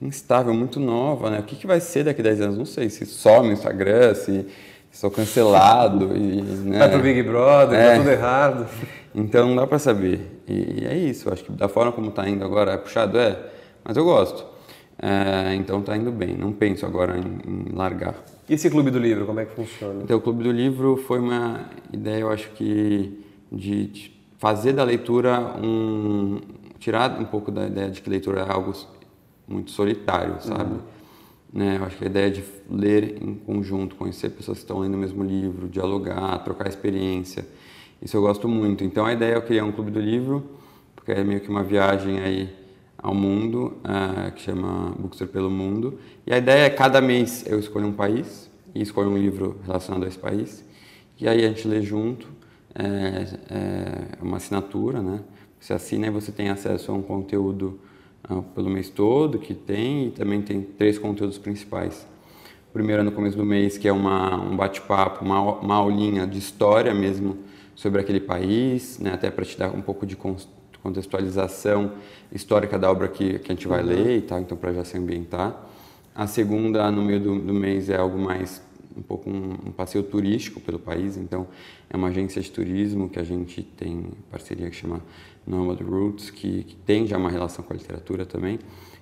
instável, 0.00 0.54
muito 0.54 0.78
nova, 0.78 1.30
né? 1.30 1.40
O 1.40 1.42
que, 1.42 1.56
que 1.56 1.66
vai 1.66 1.80
ser 1.80 2.04
daqui 2.04 2.20
a 2.20 2.24
10 2.24 2.40
anos? 2.40 2.58
Não 2.58 2.64
sei, 2.64 2.88
se 2.88 3.04
some 3.04 3.48
o 3.48 3.52
Instagram, 3.52 4.14
se 4.14 4.46
sou 4.92 5.10
cancelado 5.10 6.16
e... 6.16 6.42
Né? 6.42 6.78
Vai 6.78 6.90
pro 6.90 7.00
Big 7.00 7.22
Brother, 7.22 7.78
é. 7.78 7.90
tá 7.90 7.96
tudo 7.98 8.10
errado. 8.10 8.66
Então 9.14 9.48
não 9.48 9.56
dá 9.56 9.66
para 9.66 9.78
saber. 9.78 10.20
E, 10.46 10.86
é 10.86 10.96
isso, 10.96 11.32
acho 11.32 11.44
que 11.44 11.52
da 11.52 11.68
forma 11.68 11.92
como 11.92 12.10
tá 12.10 12.28
indo 12.28 12.44
agora, 12.44 12.72
é 12.72 12.76
puxado, 12.76 13.18
é, 13.18 13.36
mas 13.84 13.96
eu 13.96 14.04
gosto. 14.04 14.57
É, 15.00 15.54
então 15.54 15.80
tá 15.80 15.96
indo 15.96 16.10
bem, 16.10 16.36
não 16.36 16.52
penso 16.52 16.84
agora 16.84 17.16
em, 17.16 17.68
em 17.70 17.72
largar. 17.72 18.16
E 18.48 18.54
esse 18.54 18.68
Clube 18.68 18.90
do 18.90 18.98
Livro, 18.98 19.26
como 19.26 19.38
é 19.38 19.44
que 19.44 19.54
funciona? 19.54 20.02
Então 20.02 20.16
o 20.16 20.20
Clube 20.20 20.42
do 20.42 20.50
Livro 20.50 20.96
foi 20.96 21.20
uma 21.20 21.66
ideia, 21.92 22.22
eu 22.22 22.30
acho 22.30 22.50
que, 22.50 23.24
de, 23.50 23.86
de 23.86 24.20
fazer 24.38 24.72
da 24.72 24.82
leitura 24.82 25.54
um 25.62 26.40
tirar 26.78 27.20
um 27.20 27.24
pouco 27.24 27.50
da 27.50 27.66
ideia 27.66 27.90
de 27.90 28.00
que 28.00 28.08
leitura 28.08 28.40
é 28.40 28.50
algo 28.50 28.72
muito 29.46 29.70
solitário, 29.70 30.36
sabe? 30.40 30.74
Uhum. 30.74 30.80
Né? 31.52 31.76
Eu 31.78 31.84
acho 31.84 31.96
que 31.96 32.04
a 32.04 32.06
ideia 32.06 32.30
de 32.30 32.44
ler 32.70 33.22
em 33.22 33.34
conjunto, 33.34 33.96
conhecer 33.96 34.30
pessoas 34.30 34.58
que 34.58 34.64
estão 34.64 34.78
lendo 34.78 34.94
o 34.94 34.98
mesmo 34.98 35.24
livro, 35.24 35.68
dialogar, 35.68 36.38
trocar 36.44 36.68
experiência, 36.68 37.46
isso 38.00 38.16
eu 38.16 38.20
gosto 38.20 38.48
muito. 38.48 38.84
Então 38.84 39.04
a 39.04 39.12
ideia 39.12 39.34
é 39.34 39.36
eu 39.36 39.42
criar 39.42 39.64
um 39.64 39.72
clube 39.72 39.90
do 39.90 40.00
livro, 40.00 40.44
porque 40.94 41.12
é 41.12 41.24
meio 41.24 41.40
que 41.40 41.48
uma 41.48 41.64
viagem 41.64 42.20
aí 42.20 42.48
ao 43.00 43.14
mundo, 43.14 43.78
uh, 43.84 44.32
que 44.32 44.42
chama 44.42 44.94
Bookster 44.98 45.28
pelo 45.28 45.50
Mundo. 45.50 45.98
E 46.26 46.32
a 46.32 46.38
ideia 46.38 46.64
é 46.66 46.70
cada 46.70 47.00
mês 47.00 47.44
eu 47.46 47.58
escolho 47.58 47.86
um 47.86 47.92
país 47.92 48.50
e 48.74 48.82
escolho 48.82 49.10
um 49.10 49.16
livro 49.16 49.58
relacionado 49.64 50.04
a 50.04 50.08
esse 50.08 50.18
país. 50.18 50.64
E 51.18 51.28
aí 51.28 51.44
a 51.44 51.48
gente 51.48 51.66
lê 51.66 51.80
junto 51.80 52.28
é, 52.74 53.26
é 53.50 54.22
uma 54.22 54.36
assinatura, 54.36 55.00
né? 55.00 55.20
Você 55.58 55.72
assina 55.72 56.06
e 56.06 56.10
você 56.10 56.30
tem 56.30 56.50
acesso 56.50 56.92
a 56.92 56.94
um 56.94 57.02
conteúdo 57.02 57.80
uh, 58.30 58.42
pelo 58.54 58.70
mês 58.70 58.88
todo 58.88 59.38
que 59.38 59.54
tem 59.54 60.06
e 60.06 60.10
também 60.10 60.42
tem 60.42 60.62
três 60.62 60.98
conteúdos 60.98 61.38
principais. 61.38 62.06
O 62.70 62.72
primeiro 62.72 63.02
é 63.02 63.04
no 63.04 63.12
começo 63.12 63.36
do 63.36 63.44
mês, 63.44 63.78
que 63.78 63.88
é 63.88 63.92
uma, 63.92 64.40
um 64.40 64.56
bate-papo, 64.56 65.24
uma, 65.24 65.40
uma 65.40 65.74
aulinha 65.74 66.26
de 66.26 66.38
história 66.38 66.94
mesmo 66.94 67.38
sobre 67.74 68.00
aquele 68.00 68.20
país, 68.20 68.98
né? 68.98 69.12
até 69.14 69.30
para 69.30 69.44
te 69.44 69.58
dar 69.58 69.70
um 69.70 69.80
pouco 69.80 70.04
de 70.04 70.16
contextualização 70.82 71.92
histórica 72.32 72.78
da 72.78 72.90
obra 72.90 73.08
que, 73.08 73.38
que 73.38 73.52
a 73.52 73.54
gente 73.54 73.68
vai 73.68 73.80
uhum. 73.80 73.88
ler 73.88 74.18
e 74.18 74.22
tal, 74.22 74.40
então 74.40 74.56
para 74.56 74.72
já 74.72 74.84
se 74.84 74.96
ambientar. 74.96 75.66
A 76.14 76.26
segunda, 76.26 76.90
no 76.90 77.02
meio 77.02 77.20
do, 77.20 77.38
do 77.38 77.54
mês, 77.54 77.88
é 77.88 77.96
algo 77.96 78.18
mais 78.18 78.60
um 78.96 79.02
pouco 79.02 79.30
um, 79.30 79.52
um, 79.66 79.72
passeio 79.72 80.02
turístico 80.02 80.60
pelo 80.60 80.78
país. 80.78 81.16
Então, 81.16 81.46
é 81.88 81.96
uma 81.96 82.08
agência 82.08 82.42
de 82.42 82.50
turismo 82.50 83.08
que 83.08 83.18
a 83.18 83.22
gente 83.22 83.62
tem 83.62 84.06
parceria 84.30 84.68
que 84.68 84.76
chama 84.76 85.00
Nomad 85.46 85.80
Roots, 85.80 86.30
que, 86.30 86.64
que 86.64 86.74
tem 86.74 87.06
já 87.06 87.16
uma 87.16 87.30
relação 87.30 87.64
com 87.64 87.72
a 87.72 87.76
literatura 87.76 88.26
também. 88.26 88.58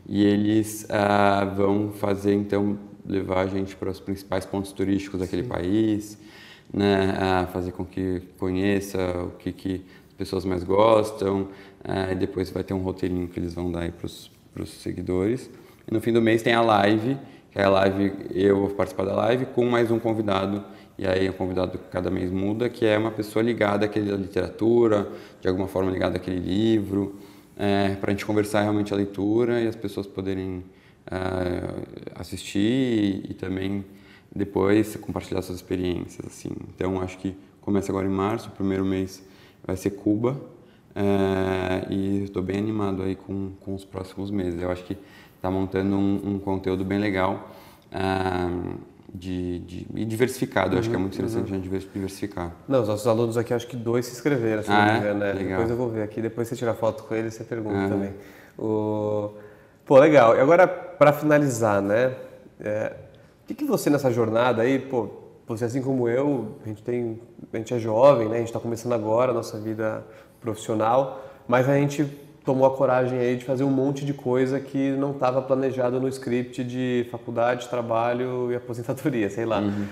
E 0.09 0.25
eles 0.25 0.87
ah, 0.91 1.45
vão 1.57 1.91
fazer, 1.91 2.35
então, 2.35 2.79
levar 3.05 3.41
a 3.41 3.47
gente 3.47 3.75
para 3.75 3.91
os 3.91 3.99
principais 3.99 4.45
pontos 4.45 4.73
turísticos 4.73 5.21
daquele 5.21 5.43
Sim. 5.43 5.49
país, 5.49 6.19
né? 6.73 7.17
Ah, 7.19 7.49
fazer 7.53 7.73
com 7.73 7.85
que 7.85 8.23
conheça 8.39 8.99
o 9.25 9.31
que, 9.39 9.53
que 9.53 9.85
as 10.09 10.15
pessoas 10.15 10.45
mais 10.45 10.63
gostam. 10.63 11.49
Ah, 11.89 12.13
depois 12.15 12.51
vai 12.51 12.65
ter 12.65 12.75
um 12.75 12.81
roteirinho 12.81 13.29
que 13.29 13.39
eles 13.39 13.55
vão 13.55 13.71
dar 13.71 13.89
para 13.93 14.07
os 14.63 14.71
seguidores. 14.71 15.49
E 15.89 15.95
no 15.95 16.01
fim 16.01 16.13
do 16.13 16.21
mês 16.21 16.43
tem 16.43 16.53
a 16.53 16.61
live, 16.61 17.17
que 17.53 17.61
é 17.61 17.65
a 17.65 17.69
live, 17.69 18.13
eu 18.35 18.59
vou 18.59 18.71
participar 18.71 19.05
da 19.05 19.15
live 19.15 19.47
com 19.47 19.65
mais 19.67 19.89
um 19.93 19.99
convidado, 20.01 20.65
e 20.99 21.07
aí 21.07 21.29
o 21.29 21.33
convidado 21.33 21.79
cada 21.93 22.11
mês 22.11 22.31
muda, 22.31 22.69
que 22.69 22.85
é 22.85 22.99
uma 22.99 23.13
pessoa 23.13 23.41
ligada 23.41 23.87
àquela 23.87 24.17
literatura, 24.17 25.09
de 25.41 25.47
alguma 25.47 25.69
forma 25.69 25.91
ligada 25.93 26.17
àquele 26.17 26.41
livro, 26.41 27.15
é, 27.57 27.95
para 27.95 28.11
a 28.11 28.13
gente 28.13 28.27
conversar 28.27 28.63
realmente 28.63 28.93
a 28.93 28.97
leitura 28.97 29.61
e 29.61 29.69
as 29.69 29.77
pessoas 29.77 30.09
poderem 30.09 30.65
é, 31.09 32.17
assistir 32.17 32.59
e, 32.59 33.27
e, 33.31 33.35
também 33.35 33.85
depois 34.35 34.97
compartilhar 34.97 35.41
suas 35.41 35.59
experiências. 35.59 36.27
Assim. 36.27 36.51
Então 36.75 37.01
acho 37.01 37.17
que 37.19 37.35
começa 37.61 37.93
agora 37.93 38.07
em 38.07 38.11
março, 38.11 38.49
o 38.49 38.53
primeiro 38.53 38.85
mês 38.85 39.25
vai 39.65 39.77
ser 39.77 39.91
Cuba, 39.91 40.37
é, 40.99 41.93
e 41.93 42.25
estou 42.25 42.43
bem 42.43 42.57
animado 42.57 43.03
aí 43.03 43.15
com, 43.15 43.51
com 43.61 43.75
os 43.75 43.85
próximos 43.85 44.31
meses. 44.31 44.63
Eu 44.63 44.71
acho 44.71 44.83
que 44.83 44.97
está 45.37 45.51
montando 45.51 45.95
um, 45.95 46.21
um, 46.25 46.39
conteúdo 46.39 46.87
bem 46.87 46.99
legal 46.99 47.51
uh, 47.93 48.79
de, 49.13 49.59
de, 49.59 49.87
e 49.95 50.07
diversificado. 50.07 50.73
Uhum, 50.73 50.79
acho 50.79 50.89
que 50.89 50.97
é 50.97 50.99
muito 50.99 51.13
uhum, 51.13 51.19
interessante 51.19 51.49
uhum. 51.49 51.53
a 51.53 51.57
gente 51.57 51.65
diversificar. 51.65 52.57
Não, 52.67 52.81
os 52.81 52.89
nossos 52.89 53.07
alunos 53.07 53.37
aqui, 53.37 53.53
acho 53.53 53.67
que 53.67 53.77
dois 53.77 54.07
se 54.07 54.13
inscreveram, 54.13 54.63
se 54.63 54.71
ah, 54.71 54.79
não 54.79 54.85
me 54.85 54.91
é? 54.91 54.97
engano. 55.01 55.21
Né? 55.21 55.35
Depois 55.35 55.69
eu 55.69 55.77
vou 55.77 55.91
ver 55.91 56.03
aqui, 56.03 56.23
depois 56.23 56.49
você 56.49 56.57
tira 56.57 56.73
foto 56.73 57.05
com 57.05 57.15
eles, 57.15 57.35
você 57.35 57.45
pergunta 57.45 57.89
também. 57.91 58.15
O... 58.59 59.33
Pô, 59.85 59.99
legal. 59.99 60.35
E 60.35 60.41
agora, 60.41 60.67
para 60.67 61.13
finalizar, 61.13 61.83
né? 61.83 62.15
É, 62.59 62.95
o 63.43 63.47
que, 63.47 63.55
que 63.55 63.65
você 63.67 63.91
nessa 63.91 64.11
jornada 64.11 64.63
aí, 64.63 64.79
pô, 64.79 65.11
você 65.47 65.67
assim 65.67 65.83
como 65.83 66.09
eu, 66.09 66.57
a 66.65 66.69
gente 66.69 66.83
tem, 66.83 67.21
a 67.53 67.57
gente 67.59 67.75
é 67.75 67.79
jovem, 67.79 68.29
né? 68.29 68.37
A 68.37 68.39
gente 68.39 68.49
está 68.49 68.59
começando 68.59 68.95
agora 68.95 69.31
a 69.31 69.35
nossa 69.35 69.61
vida 69.61 70.05
profissional, 70.47 71.25
mas 71.49 71.69
a 71.69 71.75
gente 71.75 72.07
tomou 72.45 72.65
a 72.65 72.71
coragem 72.71 73.19
aí 73.19 73.37
de 73.37 73.45
fazer 73.45 73.65
um 73.65 73.71
monte 73.71 74.05
de 74.05 74.15
coisa 74.15 74.61
que 74.61 74.93
não 74.93 75.11
estava 75.11 75.43
planejado 75.43 76.01
no 76.01 76.09
script 76.09 76.63
de 76.63 77.09
faculdade, 77.11 77.69
trabalho 77.69 78.53
e 78.53 78.55
aposentadoria, 78.55 79.29
sei 79.29 79.45
lá. 79.45 79.59
Uhum. 79.59 79.87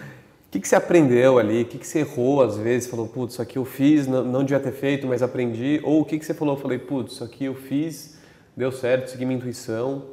O 0.46 0.50
que, 0.52 0.60
que 0.60 0.68
você 0.68 0.76
aprendeu 0.76 1.40
ali? 1.40 1.62
O 1.62 1.64
que, 1.64 1.78
que 1.78 1.86
você 1.86 1.98
errou 1.98 2.40
às 2.40 2.56
vezes? 2.56 2.88
Falou, 2.88 3.08
putz, 3.08 3.34
isso 3.34 3.42
aqui 3.42 3.58
eu 3.58 3.64
fiz, 3.64 4.06
não, 4.06 4.22
não 4.22 4.44
devia 4.44 4.60
ter 4.60 4.70
feito, 4.70 5.04
mas 5.04 5.20
aprendi. 5.20 5.80
Ou 5.82 6.02
o 6.02 6.04
que, 6.04 6.16
que 6.16 6.24
você 6.24 6.32
falou? 6.32 6.54
Eu 6.54 6.60
falei, 6.60 6.78
putz, 6.78 7.14
isso 7.14 7.24
aqui 7.24 7.46
eu 7.46 7.56
fiz, 7.56 8.16
deu 8.56 8.70
certo, 8.70 9.08
segui 9.08 9.26
minha 9.26 9.36
intuição. 9.36 10.04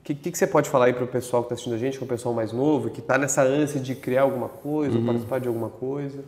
O 0.00 0.04
que, 0.04 0.14
que, 0.14 0.30
que, 0.30 0.38
você 0.38 0.46
pode 0.46 0.70
falar 0.70 0.86
aí 0.86 0.94
para 0.94 1.04
o 1.04 1.06
pessoal 1.06 1.42
que 1.42 1.48
está 1.48 1.54
assistindo 1.54 1.74
a 1.74 1.78
gente, 1.78 1.98
que 1.98 2.04
é 2.04 2.06
o 2.06 2.08
pessoal 2.08 2.34
mais 2.34 2.50
novo, 2.50 2.88
que 2.88 3.00
está 3.00 3.18
nessa 3.18 3.42
ânsia 3.42 3.78
de 3.78 3.94
criar 3.94 4.22
alguma 4.22 4.48
coisa, 4.48 4.96
uhum. 4.96 5.04
participar 5.04 5.38
de 5.38 5.48
alguma 5.48 5.68
coisa? 5.68 6.24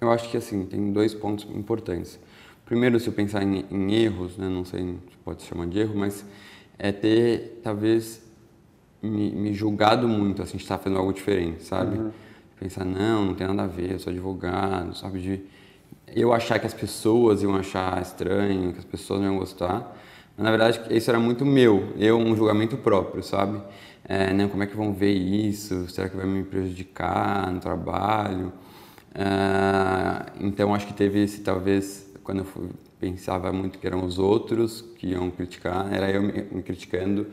Eu 0.00 0.10
acho 0.10 0.28
que 0.28 0.36
assim, 0.36 0.66
tem 0.66 0.92
dois 0.92 1.14
pontos 1.14 1.46
importantes. 1.54 2.18
Primeiro, 2.66 2.98
se 2.98 3.06
eu 3.06 3.12
pensar 3.12 3.44
em, 3.44 3.64
em 3.70 3.94
erros, 3.94 4.36
né, 4.36 4.48
não 4.48 4.64
sei 4.64 4.80
se 4.80 5.16
pode 5.24 5.40
se 5.40 5.48
chamar 5.48 5.68
de 5.68 5.78
erro, 5.78 5.94
mas 5.96 6.26
é 6.76 6.90
ter, 6.90 7.60
talvez, 7.62 8.20
me, 9.00 9.30
me 9.30 9.54
julgado 9.54 10.08
muito, 10.08 10.42
assim, 10.42 10.56
de 10.56 10.64
estar 10.64 10.76
fazendo 10.76 10.98
algo 10.98 11.12
diferente, 11.12 11.62
sabe? 11.62 11.96
Uhum. 11.96 12.10
Pensar, 12.58 12.84
não, 12.84 13.26
não 13.26 13.34
tem 13.34 13.46
nada 13.46 13.62
a 13.62 13.66
ver, 13.68 13.92
eu 13.92 13.98
sou 14.00 14.12
advogado, 14.12 14.96
sabe? 14.96 15.20
De 15.20 15.44
eu 16.08 16.32
achar 16.32 16.58
que 16.58 16.66
as 16.66 16.74
pessoas 16.74 17.40
iam 17.40 17.54
achar 17.54 18.02
estranho, 18.02 18.72
que 18.72 18.80
as 18.80 18.84
pessoas 18.84 19.20
não 19.20 19.28
iam 19.28 19.38
gostar. 19.38 19.96
Mas, 20.36 20.44
na 20.44 20.50
verdade, 20.50 20.80
isso 20.90 21.08
era 21.08 21.20
muito 21.20 21.46
meu, 21.46 21.92
eu, 21.96 22.18
um 22.18 22.34
julgamento 22.34 22.76
próprio, 22.76 23.22
sabe? 23.22 23.62
É, 24.04 24.32
né, 24.32 24.48
como 24.48 24.64
é 24.64 24.66
que 24.66 24.76
vão 24.76 24.92
ver 24.92 25.12
isso? 25.12 25.88
Será 25.88 26.08
que 26.08 26.16
vai 26.16 26.26
me 26.26 26.42
prejudicar 26.42 27.52
no 27.52 27.60
trabalho? 27.60 28.52
É, 29.14 30.32
então, 30.40 30.74
acho 30.74 30.86
que 30.86 30.94
teve 30.94 31.22
esse, 31.22 31.42
talvez, 31.42 32.05
quando 32.26 32.38
eu 32.40 32.44
fui, 32.44 32.68
pensava 32.98 33.52
muito 33.52 33.78
que 33.78 33.86
eram 33.86 34.04
os 34.04 34.18
outros 34.18 34.82
que 34.96 35.12
iam 35.12 35.30
criticar, 35.30 35.94
era 35.94 36.10
eu 36.10 36.20
me, 36.20 36.32
me 36.50 36.60
criticando 36.60 37.28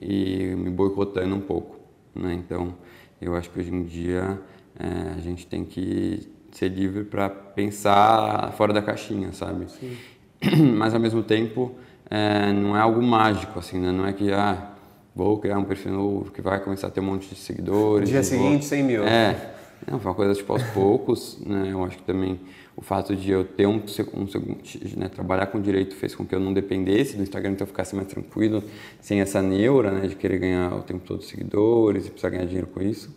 e 0.00 0.54
me 0.56 0.70
boicotando 0.70 1.36
um 1.36 1.40
pouco. 1.40 1.76
Né? 2.14 2.32
Então, 2.32 2.74
eu 3.20 3.36
acho 3.36 3.50
que 3.50 3.60
hoje 3.60 3.70
em 3.70 3.84
dia 3.84 4.40
é, 4.80 5.12
a 5.14 5.20
gente 5.20 5.46
tem 5.46 5.66
que 5.66 6.26
ser 6.50 6.68
livre 6.70 7.04
para 7.04 7.28
pensar 7.28 8.54
fora 8.56 8.72
da 8.72 8.80
caixinha, 8.80 9.32
sabe? 9.32 9.70
Sim. 9.70 9.94
Mas 10.78 10.94
ao 10.94 11.00
mesmo 11.00 11.22
tempo 11.22 11.74
é, 12.08 12.50
não 12.50 12.74
é 12.74 12.80
algo 12.80 13.02
mágico, 13.02 13.58
assim, 13.58 13.78
né? 13.78 13.92
não 13.92 14.06
é 14.06 14.14
que 14.14 14.32
ah, 14.32 14.72
vou 15.14 15.38
criar 15.38 15.58
um 15.58 15.64
perfil 15.64 15.92
novo 15.92 16.30
que 16.30 16.40
vai 16.40 16.58
começar 16.58 16.86
a 16.86 16.90
ter 16.90 17.00
um 17.00 17.04
monte 17.04 17.28
de 17.28 17.34
seguidores. 17.34 18.08
Dia 18.08 18.22
seguinte, 18.22 18.60
vou... 18.60 18.68
100 18.68 18.82
mil. 18.82 19.04
É, 19.04 19.52
não, 19.86 20.00
foi 20.00 20.10
uma 20.10 20.16
coisa 20.16 20.34
tipo 20.34 20.50
aos 20.54 20.62
poucos, 20.70 21.38
né? 21.44 21.68
Eu 21.70 21.84
acho 21.84 21.98
que 21.98 22.02
também 22.02 22.40
o 22.78 22.80
fato 22.80 23.16
de 23.16 23.32
eu 23.32 23.44
ter 23.44 23.66
um, 23.66 23.82
um 24.14 24.96
né, 24.96 25.08
trabalhar 25.08 25.46
com 25.46 25.60
direito 25.60 25.96
fez 25.96 26.14
com 26.14 26.24
que 26.24 26.32
eu 26.32 26.38
não 26.38 26.52
dependesse 26.52 27.16
do 27.16 27.24
Instagram, 27.24 27.50
então 27.50 27.64
eu 27.64 27.68
ficasse 27.68 27.96
mais 27.96 28.06
tranquilo, 28.06 28.62
sem 29.00 29.20
essa 29.20 29.42
neura, 29.42 29.90
né, 29.90 30.06
de 30.06 30.14
querer 30.14 30.38
ganhar 30.38 30.72
o 30.72 30.82
tempo 30.82 31.00
todo 31.04 31.24
seguidores 31.24 32.06
e 32.06 32.10
precisar 32.10 32.30
ganhar 32.30 32.44
dinheiro 32.44 32.68
com 32.68 32.80
isso. 32.80 33.12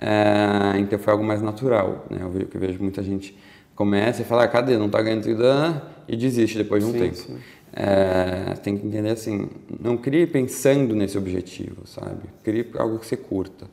É, 0.00 0.78
então 0.78 0.96
foi 1.00 1.12
algo 1.12 1.24
mais 1.24 1.42
natural, 1.42 2.06
né? 2.08 2.18
Eu 2.22 2.30
vejo, 2.30 2.48
eu 2.54 2.60
vejo 2.60 2.78
muita 2.80 3.02
gente 3.02 3.36
começa 3.74 4.22
e 4.22 4.24
fala, 4.24 4.44
ah, 4.44 4.48
cadê? 4.48 4.78
Não 4.78 4.86
está 4.86 5.02
ganhando 5.02 5.24
tudo 5.24 5.42
e 6.06 6.16
desiste 6.16 6.58
depois 6.58 6.84
de 6.84 6.88
um 6.88 6.92
sim, 6.92 6.98
tempo. 7.00 7.16
Sim. 7.16 7.38
É, 7.72 8.54
tem 8.62 8.76
que 8.76 8.86
entender 8.86 9.10
assim, 9.10 9.48
não 9.80 9.96
crie 9.96 10.28
pensando 10.28 10.94
nesse 10.94 11.18
objetivo, 11.18 11.86
sabe? 11.86 12.22
Crie 12.44 12.68
algo 12.78 13.00
que 13.00 13.06
você 13.06 13.16
curta. 13.16 13.66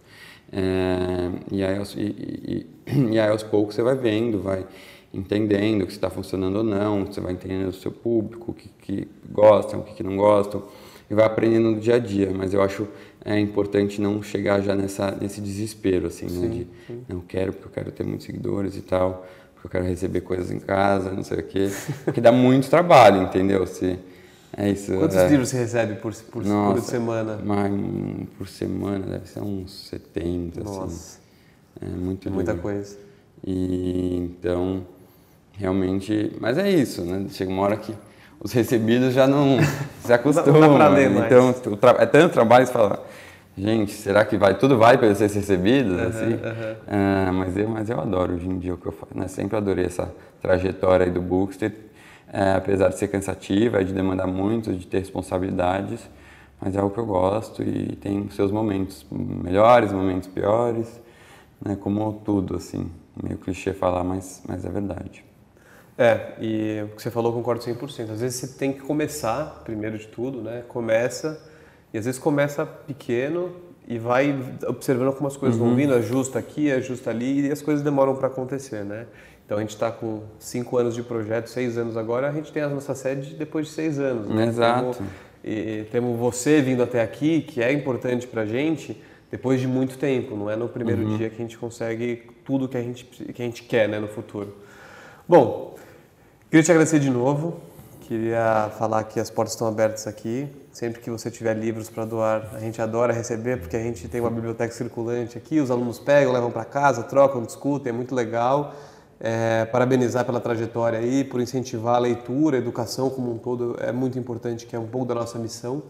É, 0.52 1.30
e, 1.52 1.64
aí, 1.64 1.78
e, 1.96 2.02
e, 2.02 2.66
e, 3.14 3.20
aí 3.20 3.30
aos 3.30 3.44
poucos 3.44 3.76
você 3.76 3.84
vai 3.84 3.96
vendo, 3.96 4.42
vai 4.42 4.66
entendendo 5.14 5.86
que 5.86 5.92
está 5.92 6.10
funcionando 6.10 6.58
ou 6.58 6.64
não, 6.64 7.06
você 7.06 7.20
vai 7.20 7.34
entendendo 7.34 7.70
o 7.70 7.74
seu 7.74 7.92
público, 7.92 8.52
o 8.52 8.54
que, 8.54 8.70
que 8.82 9.08
gostam, 9.30 9.80
o 9.80 9.84
que, 9.84 9.96
que 9.96 10.04
não 10.04 10.16
gostam, 10.16 10.64
e 11.10 11.14
vai 11.14 11.26
aprendendo 11.26 11.72
no 11.72 11.80
dia 11.80 11.96
a 11.96 12.00
dia. 12.00 12.32
Mas 12.36 12.54
eu 12.54 12.62
acho 12.62 12.88
é 13.24 13.38
importante 13.40 14.00
não 14.00 14.22
chegar 14.24 14.62
já 14.62 14.76
nessa, 14.76 15.12
nesse 15.12 15.42
desespero, 15.42 16.08
assim, 16.08 16.26
né, 16.26 16.32
sim, 16.32 16.40
né? 16.40 16.48
De 16.50 16.68
sim. 16.88 17.04
não 17.08 17.22
quero 17.22 17.54
porque 17.54 17.68
eu 17.68 17.72
quero 17.72 17.92
ter 17.92 18.04
muitos 18.04 18.26
seguidores 18.26 18.78
e 18.78 18.82
tal, 18.82 19.26
porque 19.54 19.68
eu 19.68 19.72
quero 19.72 19.86
receber 19.86 20.22
coisas 20.22 20.52
em 20.52 20.60
casa, 20.60 21.12
não 21.12 21.24
sei 21.24 21.40
o 21.40 21.44
quê, 21.44 21.70
porque 22.06 22.22
dá 22.22 22.32
muito 22.32 22.70
trabalho, 22.70 23.24
entendeu? 23.24 23.66
Se, 23.68 24.00
é 24.56 24.70
isso. 24.70 24.94
Quantos 24.94 25.18
é. 25.18 25.28
livros 25.28 25.50
você 25.50 25.58
recebe 25.58 25.96
por, 25.96 26.14
por, 26.14 26.46
Nossa, 26.46 26.82
por 26.82 26.90
semana? 26.90 27.40
Mas, 27.44 27.72
por 28.38 28.48
semana 28.48 29.06
deve 29.06 29.28
ser 29.28 29.42
uns 29.42 29.90
70, 29.90 30.62
assim. 30.62 30.70
Nossa. 30.70 30.86
assim. 30.86 31.20
É 31.82 31.86
muito 31.86 32.32
Muita 32.32 32.52
livro. 32.52 32.64
coisa. 32.64 32.98
E 33.46 34.18
então, 34.18 34.86
realmente. 35.60 36.36
Mas 36.40 36.58
é 36.58 36.70
isso, 36.70 37.04
né? 37.04 37.26
Chega 37.30 37.52
uma 37.52 37.62
hora 37.62 37.78
que 37.78 37.94
os 38.40 38.52
recebidos 38.54 39.14
já 39.14 39.28
não 39.28 39.58
se 40.02 40.12
acostumam. 40.12 40.62
não 40.62 40.70
dá 40.70 40.76
pra 40.76 40.88
ler 40.88 41.10
mais. 41.10 41.26
Então, 41.26 41.54
é 42.00 42.06
tanto 42.06 42.34
trabalho 42.34 42.66
que 42.66 42.72
você 42.72 42.78
fala, 42.78 43.06
gente, 43.58 43.92
será 43.92 44.24
que 44.24 44.38
vai, 44.38 44.58
tudo 44.58 44.78
vai 44.78 44.98
para 44.98 45.14
ser 45.14 45.30
recebidos? 45.30 46.00
Uhum, 46.00 46.08
assim? 46.08 46.34
Uhum. 46.34 46.76
Ah, 46.88 47.32
mas, 47.34 47.58
eu, 47.58 47.70
mas 47.70 47.90
eu 47.90 48.00
adoro 48.00 48.34
hoje 48.34 48.48
em 48.48 48.58
dia 48.58 48.74
o 48.74 48.78
que 48.78 48.88
eu 48.88 48.94
faço. 48.94 49.12
Né? 49.14 49.28
Sempre 49.28 49.58
adorei 49.58 49.86
essa 49.86 50.10
trajetória 50.42 51.06
aí 51.06 51.12
do 51.12 51.22
Bookster 51.22 51.72
é, 52.32 52.54
apesar 52.54 52.90
de 52.90 52.98
ser 52.98 53.08
cansativa, 53.08 53.84
de 53.84 53.94
demandar 53.94 54.28
muito, 54.28 54.74
de 54.74 54.86
ter 54.86 55.00
responsabilidades, 55.00 56.08
mas 56.62 56.76
é 56.76 56.80
algo 56.80 56.94
que 56.94 57.00
eu 57.00 57.06
gosto 57.06 57.64
e 57.64 57.96
tem 57.96 58.30
seus 58.30 58.52
momentos 58.52 59.06
melhores, 59.10 59.92
momentos 59.92 60.28
piores, 60.28 61.02
né, 61.64 61.76
como 61.80 62.22
tudo, 62.26 62.56
assim, 62.56 62.90
meio 63.22 63.38
clichê 63.38 63.74
falar, 63.74 64.04
mas, 64.04 64.44
mas 64.48 64.66
é 64.66 64.70
verdade. 64.70 65.24
É, 66.00 66.32
e 66.40 66.82
o 66.84 66.96
que 66.96 67.02
você 67.02 67.12
falou 67.12 67.34
concordo 67.34 67.62
100%. 67.62 68.12
Às 68.12 68.22
vezes 68.22 68.40
você 68.40 68.58
tem 68.58 68.72
que 68.72 68.80
começar, 68.80 69.62
primeiro 69.66 69.98
de 69.98 70.08
tudo, 70.08 70.42
né, 70.42 70.64
começa, 70.66 71.38
e 71.94 71.98
às 71.98 72.06
vezes 72.06 72.18
começa 72.18 72.66
pequeno 72.66 73.52
e 73.86 74.00
vai 74.00 74.34
observando 74.66 75.14
como 75.14 75.28
as 75.28 75.36
coisas 75.36 75.60
uhum. 75.60 75.68
vão 75.68 75.76
vindo, 75.76 75.94
ajusta 75.94 76.40
aqui, 76.40 76.72
ajusta 76.72 77.10
ali, 77.10 77.48
e 77.48 77.52
as 77.52 77.62
coisas 77.62 77.84
demoram 77.84 78.16
para 78.16 78.28
acontecer, 78.28 78.86
né? 78.86 79.08
Então 79.46 79.58
a 79.58 79.62
gente 79.62 79.72
está 79.72 79.92
com 79.92 80.22
cinco 80.38 80.78
anos 80.78 80.96
de 80.96 81.04
projeto, 81.04 81.48
seis 81.48 81.78
anos 81.78 81.98
agora, 81.98 82.30
a 82.30 82.32
gente 82.32 82.54
tem 82.54 82.64
a 82.64 82.70
nossa 82.70 82.96
sede 82.96 83.36
depois 83.36 83.68
de 83.68 83.74
seis 83.74 84.00
anos. 84.00 84.30
Né? 84.30 84.46
Exato. 84.46 84.94
Temos, 84.94 85.12
e, 85.44 85.86
temos 85.92 86.18
você 86.18 86.62
vindo 86.62 86.82
até 86.82 87.02
aqui, 87.02 87.42
que 87.42 87.62
é 87.62 87.74
importante 87.74 88.26
para 88.26 88.44
a 88.44 88.46
gente, 88.46 89.02
depois 89.30 89.60
de 89.60 89.68
muito 89.68 89.98
tempo. 89.98 90.36
Não 90.36 90.50
é 90.50 90.56
no 90.56 90.70
primeiro 90.70 91.02
uhum. 91.02 91.18
dia 91.18 91.30
que 91.30 91.36
a 91.36 91.40
gente 91.40 91.58
consegue 91.58 92.30
tudo 92.46 92.70
que 92.70 92.78
a 92.78 92.82
gente, 92.82 93.04
que 93.04 93.42
a 93.42 93.46
gente 93.46 93.64
quer 93.64 93.90
né, 93.90 94.00
no 94.00 94.08
futuro. 94.08 94.56
Bom, 95.28 95.76
queria 96.50 96.64
te 96.64 96.72
agradecer 96.72 97.00
de 97.00 97.10
novo. 97.10 97.60
Queria 98.02 98.72
falar 98.78 99.04
que 99.04 99.20
as 99.20 99.30
portas 99.30 99.54
estão 99.54 99.68
abertas 99.68 100.08
aqui. 100.08 100.48
Sempre 100.72 101.02
que 101.02 101.10
você 101.10 101.30
tiver 101.30 101.54
livros 101.56 101.90
para 101.90 102.06
doar, 102.06 102.50
a 102.54 102.60
gente 102.60 102.82
adora 102.82 103.14
receber, 103.14 103.60
porque 103.60 103.76
a 103.76 103.82
gente 103.82 104.08
tem 104.08 104.20
uma 104.22 104.30
biblioteca 104.30 104.74
circulante 104.74 105.38
aqui. 105.38 105.60
Os 105.60 105.70
alunos 105.70 106.00
pegam, 106.00 106.34
levam 106.34 106.52
para 106.52 106.66
casa, 106.66 107.04
trocam, 107.04 107.44
discutem, 107.44 107.92
é 107.92 107.94
muito 107.94 108.16
legal 108.16 108.74
é, 109.20 109.66
parabenizar 109.66 110.26
pela 110.26 110.40
trajetória 110.40 111.00
aí, 111.00 111.24
por 111.24 111.42
incentivar 111.42 111.96
a 111.96 112.00
leitura, 112.00 112.58
a 112.58 112.60
educação 112.60 113.10
como 113.10 113.34
um 113.34 113.38
todo, 113.38 113.76
é 113.80 113.92
muito 113.92 114.18
importante, 114.18 114.66
que 114.66 114.76
é 114.76 114.80
um 114.80 114.88
pouco 114.88 115.08
da 115.08 115.16
nossa 115.16 115.38
missão. 115.38 115.84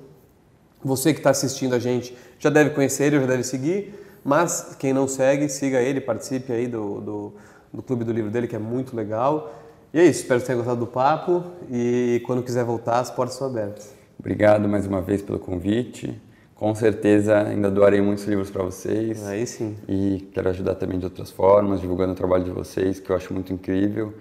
Você 0.83 1.13
que 1.13 1.19
está 1.19 1.29
assistindo 1.29 1.75
a 1.75 1.79
gente 1.79 2.17
já 2.39 2.49
deve 2.49 2.71
conhecer 2.71 3.05
ele, 3.05 3.19
já 3.19 3.27
deve 3.27 3.43
seguir, 3.43 3.93
mas 4.23 4.75
quem 4.79 4.93
não 4.93 5.07
segue, 5.07 5.47
siga 5.47 5.79
ele, 5.79 6.01
participe 6.01 6.51
aí 6.51 6.67
do, 6.67 7.01
do, 7.01 7.33
do 7.73 7.83
Clube 7.83 8.03
do 8.03 8.11
Livro 8.11 8.31
dele, 8.31 8.47
que 8.47 8.55
é 8.55 8.59
muito 8.59 8.95
legal. 8.95 9.53
E 9.91 9.99
é 9.99 10.03
isso, 10.03 10.21
espero 10.21 10.39
que 10.39 10.45
tenha 10.45 10.57
gostado 10.57 10.79
do 10.79 10.87
papo 10.87 11.43
e 11.71 12.21
quando 12.25 12.43
quiser 12.43 12.63
voltar, 12.63 12.99
as 12.99 13.09
portas 13.09 13.33
estão 13.33 13.47
abertas. 13.47 13.95
Obrigado 14.19 14.69
mais 14.69 14.85
uma 14.85 15.01
vez 15.01 15.21
pelo 15.21 15.39
convite. 15.39 16.21
Com 16.53 16.75
certeza 16.75 17.39
ainda 17.39 17.71
doarei 17.71 17.99
muitos 17.99 18.25
livros 18.25 18.51
para 18.51 18.61
vocês. 18.61 19.25
Aí 19.25 19.47
sim. 19.47 19.75
E 19.87 20.29
quero 20.31 20.49
ajudar 20.49 20.75
também 20.75 20.99
de 20.99 21.05
outras 21.05 21.31
formas, 21.31 21.81
divulgando 21.81 22.11
o 22.11 22.15
trabalho 22.15 22.43
de 22.43 22.51
vocês, 22.51 22.99
que 22.99 23.09
eu 23.09 23.15
acho 23.15 23.33
muito 23.33 23.51
incrível. 23.51 24.13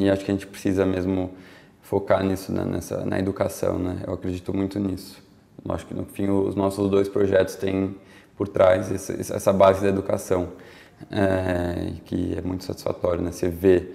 e 0.00 0.10
acho 0.10 0.24
que 0.24 0.30
a 0.32 0.34
gente 0.34 0.46
precisa 0.46 0.84
mesmo 0.84 1.30
focar 1.82 2.24
nisso, 2.24 2.50
né? 2.50 2.64
Nessa, 2.64 3.04
na 3.04 3.18
educação, 3.18 3.78
né? 3.78 4.02
Eu 4.06 4.14
acredito 4.14 4.52
muito 4.52 4.80
nisso. 4.80 5.22
Eu 5.64 5.72
acho 5.72 5.86
que 5.86 5.94
no 5.94 6.04
fim 6.04 6.28
os 6.30 6.56
nossos 6.56 6.90
dois 6.90 7.08
projetos 7.08 7.54
têm 7.54 7.94
por 8.36 8.48
trás 8.48 8.90
essa, 8.90 9.12
essa 9.12 9.52
base 9.52 9.82
da 9.82 9.88
educação, 9.88 10.48
é, 11.12 11.92
que 12.06 12.34
é 12.36 12.40
muito 12.40 12.64
satisfatório, 12.64 13.22
né? 13.22 13.30
Você 13.30 13.48
vê 13.48 13.90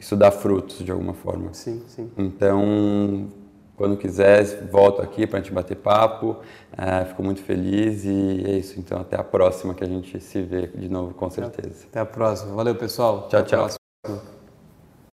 isso 0.00 0.16
dá 0.16 0.30
frutos 0.30 0.78
de 0.78 0.90
alguma 0.90 1.12
forma. 1.12 1.52
Sim, 1.52 1.82
sim. 1.86 2.10
Então, 2.16 3.28
quando 3.76 3.98
quiser, 3.98 4.66
volto 4.70 5.02
aqui 5.02 5.26
para 5.26 5.38
a 5.38 5.42
gente 5.42 5.52
bater 5.52 5.76
papo. 5.76 6.38
É, 6.76 7.04
fico 7.04 7.22
muito 7.22 7.42
feliz 7.42 8.04
e 8.04 8.44
é 8.46 8.58
isso. 8.58 8.80
Então, 8.80 8.98
até 8.98 9.16
a 9.16 9.22
próxima 9.22 9.74
que 9.74 9.84
a 9.84 9.86
gente 9.86 10.18
se 10.18 10.42
vê 10.42 10.68
de 10.68 10.88
novo, 10.88 11.12
com 11.12 11.28
certeza. 11.28 11.84
Até 11.90 12.00
a 12.00 12.06
próxima. 12.06 12.54
Valeu, 12.54 12.74
pessoal. 12.74 13.28
Tchau, 13.28 13.40
até 13.40 13.56
tchau. 13.56 14.39